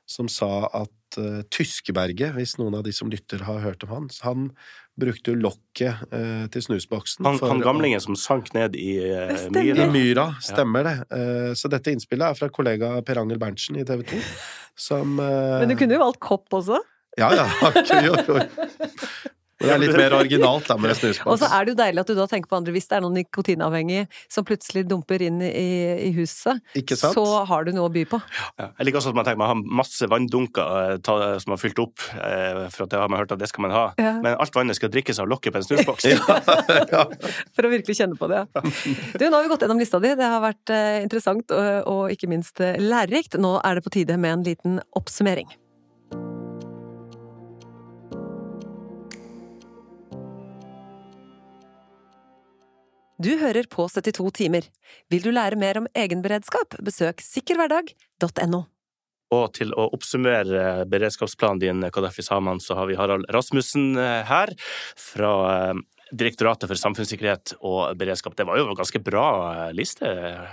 som 0.07 0.29
sa 0.31 0.69
at 0.71 0.93
uh, 1.21 1.43
Tyskeberget, 1.53 2.33
hvis 2.35 2.55
noen 2.61 2.77
av 2.79 2.85
de 2.85 2.93
som 2.95 3.11
lytter 3.11 3.45
har 3.47 3.61
hørt 3.63 3.85
om 3.85 3.93
han, 3.93 4.09
han 4.25 4.49
brukte 4.99 5.33
jo 5.33 5.39
lokket 5.39 6.05
uh, 6.13 6.45
til 6.53 6.65
snusboksen. 6.67 7.25
Han, 7.27 7.39
for 7.41 7.51
han 7.51 7.63
gamlingen 7.63 8.03
som 8.03 8.17
sank 8.19 8.53
ned 8.55 8.77
i 8.79 8.97
uh, 9.03 9.35
myra? 9.55 9.85
I 9.85 9.89
myra. 9.91 10.27
stemmer 10.39 10.85
stemmer 10.85 10.89
det. 10.89 11.55
Så 11.59 11.69
dette 11.71 11.93
innspillet 11.93 12.31
er 12.31 12.39
fra 12.39 12.49
kollega 12.53 12.95
Per 13.05 13.19
Angel 13.21 13.39
Berntsen 13.41 13.79
i 13.79 13.85
TV 13.87 14.05
2, 14.15 14.21
som 14.87 15.15
Men 15.19 15.71
du 15.71 15.77
kunne 15.79 15.97
jo 15.97 16.03
valgt 16.05 16.23
kopp 16.23 16.59
også. 16.61 16.81
Ja, 17.19 17.31
ja. 17.31 17.47
Jo, 18.03 18.17
jo. 18.27 18.41
Det 19.65 19.73
er 19.75 19.81
litt 19.81 19.97
mer 19.97 20.15
originalt 20.17 20.67
da 20.69 20.77
med 20.79 20.93
Og 21.25 21.39
så 21.41 21.49
er 21.49 21.65
det 21.65 21.73
jo 21.73 21.77
deilig 21.79 22.03
at 22.03 22.11
du 22.11 22.15
da 22.17 22.27
tenker 22.29 22.51
på 22.51 22.57
andre. 22.59 22.73
Hvis 22.75 22.87
det 22.89 22.97
er 22.97 23.03
noen 23.05 23.17
nikotinavhengige 23.19 24.05
som 24.31 24.45
plutselig 24.47 24.85
dumper 24.89 25.23
inn 25.25 25.41
i, 25.45 25.49
i 26.07 26.11
huset, 26.15 26.61
Ikke 26.77 26.97
sant? 26.99 27.17
så 27.17 27.43
har 27.49 27.65
du 27.67 27.73
noe 27.75 27.89
å 27.89 27.93
by 27.93 28.05
på. 28.09 28.19
Ja. 28.59 28.69
Jeg 28.79 28.89
liker 28.89 29.01
også 29.01 29.13
at 29.13 29.19
man 29.19 29.27
tenker 29.27 29.41
man 29.41 29.51
har 29.53 29.63
masse 29.81 30.09
vanndunker 30.11 30.77
eh, 30.93 30.95
ta, 31.05 31.17
som 31.41 31.55
har 31.55 31.61
fylt 31.61 31.81
opp, 31.83 32.05
eh, 32.15 32.61
for 32.73 32.85
at 32.85 32.93
det 32.93 33.01
har 33.01 33.11
man 33.11 33.21
hørt 33.23 33.35
at 33.35 33.41
det 33.41 33.49
skal 33.51 33.67
man 33.67 33.75
ha. 33.75 33.85
Ja. 34.01 34.15
Men 34.23 34.37
alt 34.39 34.55
vannet 34.55 34.79
skal 34.79 34.93
drikkes 34.93 35.19
av 35.23 35.29
lokket 35.31 35.55
på 35.55 35.61
en 35.61 35.67
snusboks. 35.69 36.07
ja. 36.09 37.05
For 37.55 37.67
å 37.67 37.73
virkelig 37.73 37.97
kjenne 37.99 38.19
på 38.19 38.29
det. 38.31 38.45
ja. 38.45 38.65
Du, 39.17 39.27
nå 39.27 39.33
har 39.37 39.45
vi 39.45 39.51
gått 39.53 39.65
gjennom 39.65 39.81
lista 39.81 40.01
di. 40.03 40.13
Det 40.17 40.31
har 40.35 40.43
vært 40.43 40.73
eh, 40.75 41.01
interessant 41.05 41.53
og, 41.55 41.91
og 41.91 42.15
ikke 42.15 42.31
minst 42.31 42.61
lærerikt. 42.61 43.39
Nå 43.41 43.57
er 43.65 43.79
det 43.79 43.85
på 43.87 43.95
tide 43.97 44.17
med 44.21 44.39
en 44.39 44.47
liten 44.47 44.81
oppsummering. 44.97 45.49
Du 53.25 53.31
hører 53.41 53.65
på 53.65 53.87
72 53.89 54.27
timer. 54.37 54.65
Vil 55.09 55.23
du 55.23 55.31
lære 55.33 55.57
mer 55.57 55.79
om 55.79 55.87
egenberedskap, 55.97 56.75
besøk 56.85 57.23
sikkerhverdag.no. 57.25 58.59
Og 59.33 59.45
til 59.57 59.71
å 59.73 59.87
oppsummere 59.95 60.85
beredskapsplanen 60.91 61.61
din, 61.63 61.87
Kadafi 61.95 62.21
Saman, 62.21 62.61
så 62.61 62.77
har 62.77 62.85
vi 62.91 62.97
Harald 62.99 63.25
Rasmussen 63.33 63.95
eh, 63.97 64.21
her 64.29 64.53
fra 65.07 65.31
eh, 65.55 65.83
Direktoratet 66.13 66.69
for 66.69 66.77
samfunnssikkerhet 66.77 67.55
og 67.65 67.97
beredskap. 67.97 68.35
Det 68.37 68.45
var 68.45 68.59
jo 68.59 68.67
en 68.69 68.77
ganske 68.77 69.01
bra 69.01 69.25
eh, 69.55 69.71
liste 69.73 70.11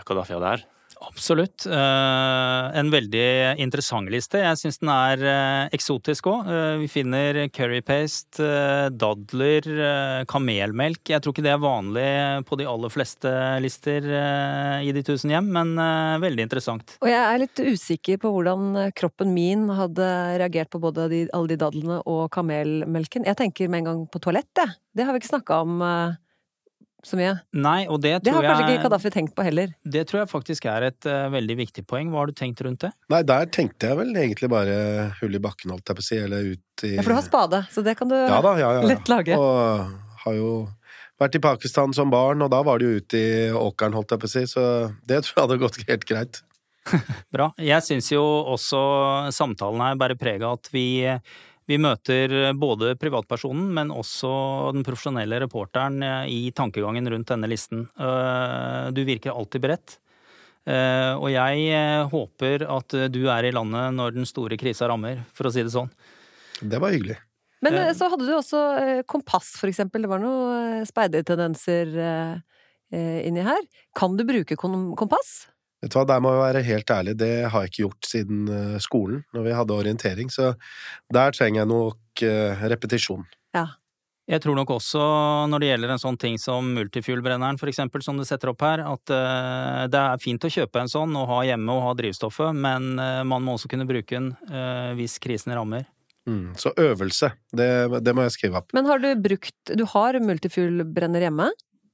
Kadafi 0.08 0.32
hadde 0.38 0.54
her. 0.54 0.64
Absolutt. 1.02 1.66
Eh, 1.66 2.78
en 2.78 2.90
veldig 2.92 3.58
interessant 3.62 4.10
liste. 4.12 4.40
Jeg 4.42 4.60
syns 4.60 4.80
den 4.82 4.90
er 4.92 5.24
eh, 5.26 5.74
eksotisk 5.74 6.28
òg. 6.30 6.50
vi 6.82 6.88
finner 6.90 7.40
currypaste, 7.52 8.42
eh, 8.42 8.88
dadler, 8.94 9.66
eh, 9.66 10.24
kamelmelk. 10.30 11.02
Jeg 11.10 11.22
tror 11.22 11.34
ikke 11.34 11.44
det 11.46 11.54
er 11.54 11.62
vanlig 11.62 12.06
på 12.48 12.58
de 12.60 12.68
aller 12.68 12.92
fleste 12.92 13.32
lister 13.62 14.06
eh, 14.06 14.86
i 14.86 14.94
De 14.94 15.02
tusen 15.06 15.32
hjem, 15.32 15.50
men 15.52 15.74
eh, 15.78 16.20
veldig 16.22 16.46
interessant. 16.46 16.96
Og 17.02 17.10
jeg 17.10 17.20
er 17.20 17.42
litt 17.42 17.62
usikker 17.62 18.20
på 18.22 18.32
hvordan 18.34 18.70
eh, 18.86 18.92
kroppen 18.96 19.34
min 19.34 19.68
hadde 19.74 20.08
reagert 20.42 20.72
på 20.72 20.80
både 20.82 21.08
de, 21.12 21.22
alle 21.34 21.54
de 21.54 21.60
dadlene 21.60 22.00
og 22.06 22.28
kamelmelken. 22.34 23.26
Jeg 23.28 23.38
tenker 23.40 23.70
med 23.72 23.82
en 23.82 23.90
gang 23.90 24.02
på 24.12 24.22
toalett, 24.22 24.50
jeg. 24.58 24.76
Det 24.92 25.06
har 25.06 25.14
vi 25.14 25.22
ikke 25.22 25.32
snakka 25.34 25.62
om 25.64 25.82
eh, 25.86 26.18
så 27.02 27.18
mye. 27.18 27.32
Nei, 27.58 27.80
og 27.90 27.98
det 28.02 28.14
Det 28.22 28.34
har 28.34 28.44
kanskje 28.46 28.66
jeg 28.68 28.78
ikke 28.78 28.86
Kadafi 28.86 29.10
tenkt 29.14 29.34
på 29.34 29.46
heller. 29.46 29.72
Det 29.82 30.04
tror 30.08 30.22
jeg 30.22 30.30
faktisk 30.30 30.68
er 30.70 30.86
et 30.90 31.08
uh, 31.10 31.26
veldig 31.34 31.56
viktig 31.58 31.84
poeng. 31.90 32.12
Hva 32.12 32.22
har 32.22 32.30
du 32.30 32.36
tenkt 32.38 32.62
rundt 32.62 32.84
det? 32.84 32.92
Nei, 33.12 33.22
der 33.26 33.48
tenkte 33.50 33.90
jeg 33.90 33.98
vel 33.98 34.14
egentlig 34.14 34.50
bare 34.52 34.76
hull 35.18 35.34
i 35.34 35.42
bakken, 35.42 35.74
holdt 35.74 35.90
jeg 35.90 35.98
på 35.98 36.04
å 36.04 36.06
si, 36.06 36.20
eller 36.22 36.52
ut 36.54 36.86
i 36.86 36.94
Ja, 36.94 37.02
for 37.02 37.14
du 37.14 37.18
har 37.18 37.26
spade, 37.26 37.64
så 37.74 37.82
det 37.86 37.96
kan 37.98 38.12
du 38.12 38.16
Ja 38.18 38.38
da, 38.44 38.54
ja, 38.60 38.70
ja. 38.78 38.84
ja. 38.84 38.86
lett 38.94 39.10
lage. 39.10 39.38
Og 39.38 40.22
har 40.22 40.38
jo 40.38 40.52
vært 41.22 41.38
i 41.38 41.42
Pakistan 41.42 41.94
som 41.96 42.10
barn, 42.12 42.42
og 42.44 42.50
da 42.54 42.62
var 42.66 42.78
det 42.78 42.88
jo 42.88 43.02
ute 43.02 43.18
i 43.18 43.34
åkeren, 43.50 43.98
holdt 43.98 44.14
jeg 44.14 44.22
på 44.22 44.30
å 44.30 44.34
si, 44.36 44.46
så 44.50 44.64
det 45.02 45.22
tror 45.24 45.34
jeg 45.36 45.46
hadde 45.46 45.62
gått 45.62 45.82
helt 45.88 46.08
greit. 46.08 46.42
Bra. 47.34 47.50
Jeg 47.62 47.84
syns 47.86 48.10
jo 48.10 48.22
også 48.22 48.80
samtalen 49.34 49.82
her 49.84 49.98
bærer 49.98 50.18
preg 50.18 50.42
av 50.42 50.58
at 50.58 50.70
vi, 50.74 50.86
vi 51.72 51.80
møter 51.80 52.52
både 52.60 52.92
privatpersonen, 53.00 53.70
men 53.74 53.90
også 53.96 54.30
den 54.76 54.84
profesjonelle 54.86 55.40
reporteren 55.46 55.98
eh, 56.04 56.28
i 56.28 56.40
tankegangen 56.52 57.08
rundt 57.16 57.32
denne 57.32 57.48
listen. 57.50 57.86
Eh, 57.96 58.90
Du 58.92 59.02
virker 59.08 59.32
alltid 59.32 59.64
beredt. 59.64 59.98
Eh, 60.68 61.12
Og 61.18 61.26
jeg 61.32 61.64
eh, 61.74 62.04
håper 62.12 62.62
at 62.70 62.94
du 63.10 63.22
er 63.32 63.48
i 63.48 63.54
landet 63.56 63.96
når 63.96 64.14
den 64.20 64.28
store 64.28 64.58
krisa 64.60 64.86
rammer, 64.92 65.24
for 65.34 65.48
å 65.48 65.52
si 65.54 65.64
det 65.64 65.72
sånn. 65.74 65.90
Det 66.62 66.78
var 66.78 66.92
hyggelig. 66.94 67.16
Men 67.62 67.74
Eh. 67.74 67.88
eh, 67.88 67.94
så 67.94 68.08
hadde 68.10 68.26
du 68.26 68.32
også 68.36 68.60
eh, 68.82 69.02
kompass, 69.06 69.56
for 69.58 69.70
eksempel. 69.70 70.02
Det 70.02 70.10
var 70.10 70.22
noen 70.22 70.86
speidertendenser 70.86 71.92
eh, 71.98 72.36
eh, 72.92 73.20
inni 73.26 73.42
her. 73.46 73.62
Kan 73.98 74.16
du 74.18 74.24
bruke 74.26 74.56
kom 74.58 74.94
kompass? 74.98 75.48
Vet 75.82 75.90
du 75.90 75.98
hva, 75.98 76.06
der 76.06 76.22
må 76.22 76.30
jeg 76.30 76.42
være 76.44 76.64
helt 76.68 76.90
ærlig, 76.94 77.16
det 77.18 77.32
har 77.50 77.64
jeg 77.64 77.72
ikke 77.72 77.82
gjort 77.82 78.08
siden 78.08 78.42
eh, 78.54 78.80
skolen, 78.82 79.24
når 79.34 79.46
vi 79.48 79.54
hadde 79.58 79.78
orientering, 79.82 80.28
så 80.30 80.52
der 81.12 81.34
trenger 81.34 81.64
jeg 81.64 81.70
nok 81.72 82.22
eh, 82.28 82.66
repetisjon. 82.70 83.24
Ja. 83.56 83.66
Jeg 84.30 84.38
tror 84.44 84.54
nok 84.54 84.70
også 84.70 85.02
når 85.50 85.60
det 85.60 85.68
gjelder 85.72 85.92
en 85.92 86.00
sånn 86.00 86.16
ting 86.22 86.36
som 86.38 86.68
multifuel-brenneren 86.76 87.58
for 87.58 87.68
eksempel, 87.68 88.04
som 88.06 88.14
du 88.16 88.22
setter 88.24 88.52
opp 88.52 88.62
her, 88.62 88.84
at 88.86 89.10
eh, 89.12 89.80
det 89.90 89.98
er 89.98 90.22
fint 90.22 90.46
å 90.46 90.52
kjøpe 90.54 90.84
en 90.84 90.92
sånn 90.92 91.18
og 91.18 91.26
ha 91.32 91.40
hjemme 91.50 91.74
og 91.74 91.82
ha 91.88 91.96
drivstoffet, 91.98 92.54
men 92.54 92.94
man 92.94 93.42
må 93.42 93.56
også 93.58 93.72
kunne 93.72 93.88
bruke 93.90 94.14
den 94.14 94.30
eh, 94.54 94.94
hvis 95.00 95.18
krisen 95.22 95.56
rammer. 95.58 95.88
Mm. 96.30 96.54
Så 96.54 96.70
øvelse, 96.78 97.32
det, 97.50 97.68
det 98.06 98.14
må 98.14 98.22
jeg 98.28 98.36
skrive 98.36 98.62
opp. 98.62 98.70
Men 98.76 98.86
har 98.86 99.02
du 99.02 99.08
brukt 99.18 99.72
Du 99.74 99.82
har 99.90 100.14
multifuel-brenner 100.22 101.26
hjemme? 101.26 101.50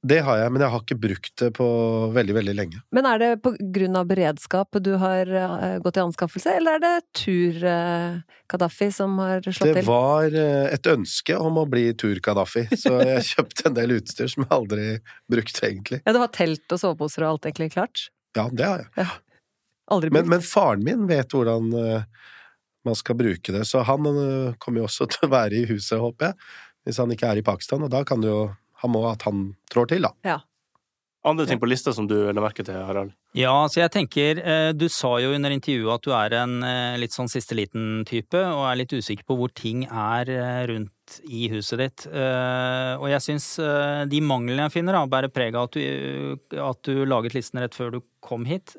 Det 0.07 0.21
har 0.23 0.37
jeg, 0.39 0.51
men 0.55 0.61
jeg 0.63 0.71
har 0.71 0.79
ikke 0.85 0.95
brukt 1.03 1.33
det 1.41 1.49
på 1.57 1.65
veldig, 2.15 2.33
veldig 2.37 2.53
lenge. 2.55 2.77
Men 2.95 3.07
er 3.09 3.19
det 3.19 3.29
på 3.43 3.51
grunn 3.75 3.97
av 3.99 4.05
beredskap 4.07 4.77
du 4.79 4.93
har 5.01 5.27
eh, 5.27 5.73
gått 5.83 5.99
i 5.99 6.03
anskaffelse, 6.05 6.53
eller 6.55 6.77
er 6.77 6.83
det 6.85 6.91
tur-Kadafi 7.19 8.87
som 8.95 9.17
har 9.19 9.41
slått 9.43 9.67
Det 9.67 9.73
til? 9.81 9.87
var 9.89 10.31
eh, 10.39 10.69
et 10.73 10.87
ønske 10.87 11.35
om 11.35 11.59
å 11.59 11.65
bli 11.69 11.89
tur-Kadafi, 11.99 12.67
så 12.79 12.95
jeg 13.03 13.25
kjøpte 13.33 13.67
en 13.69 13.75
del 13.77 13.95
utstyr 13.97 14.31
som 14.31 14.45
jeg 14.45 14.53
aldri 14.55 14.85
brukte, 15.31 15.65
egentlig. 15.67 16.01
Ja, 16.05 16.15
du 16.15 16.21
har 16.23 16.31
telt 16.35 16.75
og 16.75 16.79
soveposer 16.81 17.25
og 17.27 17.33
alt 17.35 17.49
egentlig 17.51 17.71
klart? 17.75 18.05
Ja, 18.37 18.47
det 18.53 18.65
har 18.69 18.85
jeg. 18.85 19.09
Aldri 19.91 20.11
Men, 20.13 20.21
brukt? 20.23 20.31
men 20.35 20.45
faren 20.45 20.83
min 20.85 21.05
vet 21.09 21.33
hvordan 21.35 21.71
eh, 21.75 22.07
man 22.87 22.95
skal 22.95 23.19
bruke 23.19 23.51
det, 23.55 23.65
så 23.67 23.83
han 23.83 24.07
eh, 24.15 24.55
kommer 24.63 24.83
jo 24.83 24.87
også 24.89 25.09
til 25.11 25.27
å 25.27 25.33
være 25.35 25.59
i 25.59 25.67
huset, 25.73 25.99
håper 25.99 26.31
jeg, 26.31 26.39
hvis 26.87 27.03
han 27.03 27.11
ikke 27.13 27.33
er 27.35 27.41
i 27.43 27.45
Pakistan, 27.45 27.83
og 27.83 27.91
da 27.91 28.05
kan 28.07 28.23
du 28.23 28.29
jo 28.31 28.41
Han 28.83 28.93
må 28.95 29.03
at 29.09 29.25
han 29.27 29.49
trår 29.73 29.89
til, 29.91 30.07
da. 30.07 30.13
Andre 31.27 31.43
ting 31.45 31.59
på 31.59 31.67
lista 31.67 31.91
som 31.91 32.05
du 32.07 32.15
la 32.31 32.39
merke 32.39 32.63
til, 32.63 32.77
Harald? 32.79 33.11
Ja, 33.35 33.51
så 33.67 33.81
jeg 33.81 33.91
tenker 33.91 34.39
eh, 34.39 34.69
Du 34.71 34.85
sa 34.89 35.09
jo 35.19 35.33
under 35.35 35.51
intervjuet 35.51 35.91
at 35.97 36.05
du 36.07 36.13
er 36.15 36.35
en 36.39 36.53
eh, 36.63 36.95
litt 37.01 37.11
sånn 37.13 37.27
siste 37.29 37.57
liten-type, 37.59 38.39
og 38.39 38.63
er 38.69 38.79
litt 38.79 38.95
usikker 38.95 39.27
på 39.27 39.35
hvor 39.37 39.51
ting 39.51 39.83
er 39.85 40.31
eh, 40.31 40.61
rundt 40.71 41.19
i 41.27 41.49
huset 41.51 41.81
ditt. 41.83 42.05
Eh, 42.07 42.93
Og 43.03 43.09
jeg 43.11 43.25
syns 43.25 43.49
de 44.09 44.23
manglene 44.23 44.69
jeg 44.69 44.77
finner, 44.79 44.95
da, 44.95 45.03
bærer 45.11 45.33
preg 45.33 45.59
av 45.59 45.67
at 45.67 45.75
du, 45.75 46.39
at 46.55 46.81
du 46.87 47.03
laget 47.03 47.35
listen 47.35 47.59
rett 47.61 47.75
før 47.75 47.97
du 47.97 48.01
kom 48.23 48.47
hit. 48.47 48.77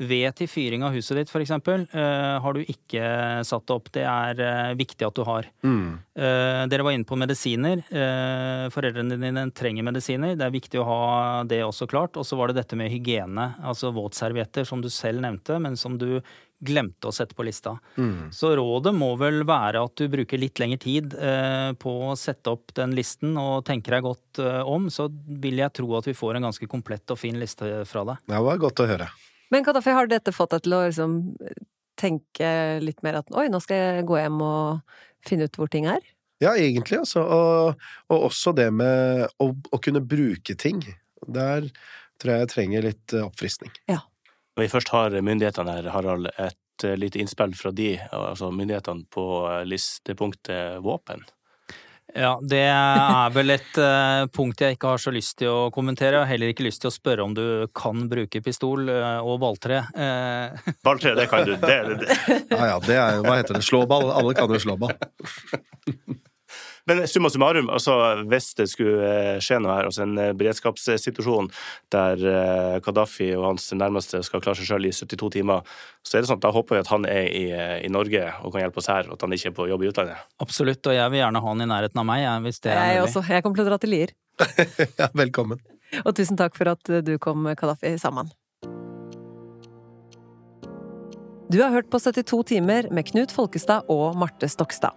Ved 0.00 0.32
til 0.38 0.48
fyring 0.48 0.84
av 0.86 0.94
huset 0.96 1.18
ditt, 1.18 1.30
for 1.32 1.44
eksempel, 1.44 1.84
eh, 1.92 2.36
har 2.40 2.56
du 2.56 2.62
ikke 2.64 3.04
satt 3.46 3.72
opp. 3.74 3.90
Det 3.92 4.06
er 4.08 4.40
uh, 4.40 4.74
viktig 4.78 5.04
at 5.04 5.16
du 5.16 5.24
har. 5.28 5.48
Mm. 5.60 5.98
Uh, 6.16 6.64
dere 6.72 6.86
var 6.86 6.96
inne 6.96 7.08
på 7.08 7.18
medisiner. 7.20 7.82
Uh, 7.92 8.66
foreldrene 8.72 9.18
dine 9.20 9.46
trenger 9.56 9.84
medisiner. 9.84 10.36
Det 10.40 10.46
er 10.46 10.54
viktig 10.56 10.80
å 10.80 10.86
ha 10.88 11.00
det 11.48 11.60
også 11.66 11.88
klart. 11.90 12.16
Og 12.16 12.24
så 12.24 12.38
var 12.40 12.50
det 12.50 12.62
dette 12.62 12.78
med 12.80 12.92
hygiene, 12.92 13.52
altså 13.60 13.92
våtservietter, 13.96 14.64
som 14.68 14.80
du 14.80 14.88
selv 14.92 15.20
nevnte, 15.24 15.60
men 15.60 15.76
som 15.76 16.00
du 16.00 16.22
glemte 16.60 17.08
å 17.08 17.14
sette 17.14 17.34
på 17.36 17.44
lista. 17.46 17.74
Mm. 17.96 18.28
Så 18.34 18.52
rådet 18.58 18.92
må 18.94 19.14
vel 19.20 19.42
være 19.48 19.82
at 19.86 19.96
du 19.96 20.10
bruker 20.12 20.40
litt 20.40 20.60
lengre 20.60 20.80
tid 20.82 21.16
eh, 21.16 21.72
på 21.80 21.94
å 22.10 22.16
sette 22.20 22.52
opp 22.52 22.74
den 22.76 22.94
listen 22.96 23.36
og 23.40 23.64
tenker 23.68 23.96
deg 23.96 24.04
godt 24.04 24.42
eh, 24.44 24.60
om, 24.68 24.90
så 24.92 25.08
vil 25.10 25.62
jeg 25.62 25.74
tro 25.80 25.88
at 25.98 26.10
vi 26.10 26.16
får 26.16 26.36
en 26.36 26.50
ganske 26.50 26.70
komplett 26.70 27.16
og 27.16 27.20
fin 27.20 27.40
liste 27.40 27.82
fra 27.88 28.04
deg. 28.12 28.24
Det 28.28 28.44
var 28.44 28.60
godt 28.60 28.84
å 28.84 28.88
høre. 28.92 29.08
Men 29.50 29.66
Kadafi, 29.66 29.92
har 29.94 30.10
dette 30.10 30.34
fått 30.34 30.54
deg 30.54 30.64
til 30.64 30.76
å 30.76 30.84
liksom 30.86 31.18
tenke 32.00 32.50
litt 32.80 33.02
mer 33.04 33.20
at 33.20 33.30
oi, 33.36 33.48
nå 33.52 33.60
skal 33.62 33.80
jeg 33.80 34.08
gå 34.08 34.18
hjem 34.20 34.40
og 34.44 34.96
finne 35.26 35.48
ut 35.48 35.58
hvor 35.58 35.70
ting 35.72 35.88
er? 35.90 36.04
Ja, 36.40 36.54
egentlig, 36.56 37.02
altså. 37.02 37.20
Og, 37.20 37.82
og 38.08 38.28
også 38.30 38.54
det 38.56 38.70
med 38.72 39.26
å, 39.42 39.50
å 39.52 39.80
kunne 39.82 40.00
bruke 40.00 40.56
ting. 40.56 40.80
Der 41.28 41.66
tror 42.20 42.32
jeg 42.32 42.44
jeg 42.44 42.52
trenger 42.54 42.86
litt 42.86 43.16
oppfriskning. 43.20 43.74
Ja. 43.90 44.00
Når 44.56 44.64
vi 44.64 44.72
først 44.72 44.92
har 44.94 45.14
myndighetene 45.24 45.76
her, 45.76 45.90
Harald, 45.92 46.30
et 46.40 46.86
eh, 46.86 46.96
lite 46.98 47.20
innspill 47.20 47.52
fra 47.56 47.72
de, 47.76 47.94
altså 48.16 48.50
myndighetene 48.54 49.06
på 49.12 49.26
eh, 49.50 49.66
listepunktet 49.68 50.80
våpen. 50.84 51.22
Ja, 52.14 52.32
det 52.42 52.62
er 52.66 53.34
vel 53.34 53.54
et 53.54 53.78
uh, 53.78 54.26
punkt 54.34 54.62
jeg 54.62 54.76
ikke 54.76 54.94
har 54.94 55.02
så 55.02 55.12
lyst 55.14 55.36
til 55.40 55.50
å 55.52 55.68
kommentere. 55.74 56.16
Jeg 56.16 56.24
har 56.24 56.30
heller 56.32 56.54
ikke 56.54 56.66
lyst 56.66 56.82
til 56.82 56.90
å 56.90 56.94
spørre 56.94 57.26
om 57.26 57.34
du 57.36 57.44
kan 57.76 58.06
bruke 58.10 58.42
pistol 58.44 58.88
uh, 58.90 59.20
og 59.22 59.40
balltre. 59.42 59.82
Uh. 59.94 60.72
Balltre, 60.86 61.14
det 61.18 61.28
kan 61.30 61.46
du. 61.46 61.54
Det, 61.60 61.78
det. 62.02 62.18
Ja 62.50 62.72
ja, 62.72 62.80
det 62.86 62.96
er 62.96 63.20
jo 63.20 63.28
Hva 63.28 63.38
heter 63.40 63.58
det? 63.58 63.64
Slåball? 63.66 64.10
Alle 64.14 64.34
kan 64.38 64.50
jo 64.50 64.60
slåball. 64.62 64.96
Men 66.88 67.02
summa 67.10 67.28
summarum, 67.30 67.68
altså 67.70 67.98
hvis 68.30 68.54
det 68.58 68.68
skulle 68.70 69.10
eh, 69.36 69.40
skje 69.42 69.58
noe 69.60 69.74
her, 69.76 69.90
altså 69.90 70.06
en 70.06 70.16
eh, 70.18 70.32
beredskapssituasjon 70.38 71.50
der 71.92 72.80
Kadafi 72.84 73.00
Gaddafi 73.00 73.30
og 73.36 73.44
hans 73.46 73.70
nærmeste 73.72 74.22
skal 74.24 74.42
klare 74.44 74.58
seg 74.58 74.68
sjøl 74.70 74.88
i 74.88 74.92
72 74.92 75.30
timer, 75.36 75.62
så 76.06 76.16
er 76.16 76.22
det 76.22 76.30
sånn 76.30 76.40
at 76.40 76.44
da 76.44 76.52
håper 76.54 76.76
vi 76.76 76.82
at 76.84 76.90
han 76.92 77.06
er 77.08 77.28
i, 77.28 77.44
eh, 77.50 77.76
i 77.86 77.90
Norge 77.92 78.22
og 78.44 78.52
kan 78.54 78.64
hjelpe 78.64 78.80
oss 78.82 78.90
her, 78.90 79.08
og 79.08 79.16
at 79.16 79.26
han 79.26 79.32
ikke 79.36 79.50
er 79.52 79.56
på 79.56 79.68
jobb 79.70 79.84
i 79.84 79.90
utlandet. 79.90 80.16
absolutt, 80.40 80.86
og 80.86 80.94
jeg 80.96 81.10
vil 81.10 81.22
gjerne 81.22 81.42
ha 81.42 81.48
han 81.54 81.60
i 81.60 81.70
nærheten 81.70 82.02
av 82.02 82.06
meg, 82.06 82.26
hvis 82.46 82.60
det 82.60 82.72
er 82.72 82.80
Jeg 82.80 83.00
mulig. 83.00 83.08
også. 83.08 83.24
Jeg 83.28 83.42
kommer 83.42 83.56
til 83.56 83.64
å 83.66 83.70
dra 83.70 83.78
til 83.78 83.90
Lier. 83.90 84.14
Ja, 85.00 85.08
velkommen. 85.14 85.60
Og 86.04 86.14
tusen 86.14 86.36
takk 86.38 86.54
for 86.56 86.70
at 86.70 86.84
du 87.04 87.18
kom, 87.18 87.48
Kadafi, 87.56 87.96
sammen. 87.98 88.30
Du 91.50 91.58
har 91.58 91.72
hørt 91.74 91.88
på 91.90 91.98
72 91.98 92.44
timer 92.46 92.86
med 92.94 93.08
Knut 93.08 93.32
Folkestad 93.34 93.88
og 93.90 94.14
Marte 94.14 94.46
Stokstad. 94.46 94.94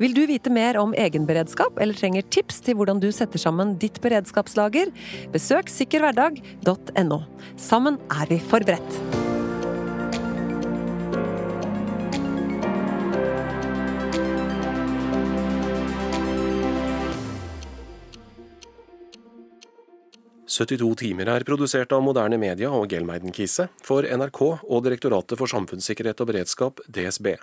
Vil 0.00 0.14
du 0.16 0.22
vite 0.30 0.48
mer 0.48 0.78
om 0.80 0.94
egenberedskap 0.96 1.76
eller 1.76 1.98
trenger 1.98 2.24
tips 2.32 2.62
til 2.64 2.78
hvordan 2.78 3.02
du 3.02 3.10
setter 3.12 3.42
sammen 3.42 3.76
ditt 3.82 4.00
beredskapslager? 4.00 4.94
Besøk 5.34 5.68
sikkerhverdag.no. 5.68 7.20
Sammen 7.60 8.00
er 8.16 8.32
vi 8.32 8.40
forberedt. 8.40 9.29
«72 20.50 20.96
timer 20.98 21.30
er 21.30 21.44
produsert 21.46 21.92
av 21.94 22.02
Moderne 22.02 22.34
Media 22.40 22.72
og 22.74 22.90
Gelmeiden 22.90 23.30
Kise 23.30 23.68
for 23.86 24.02
NRK 24.02 24.40
og 24.58 24.82
Direktoratet 24.82 25.38
for 25.38 25.50
samfunnssikkerhet 25.50 26.24
og 26.24 26.32
beredskap, 26.32 26.82
DSB. 26.90 27.36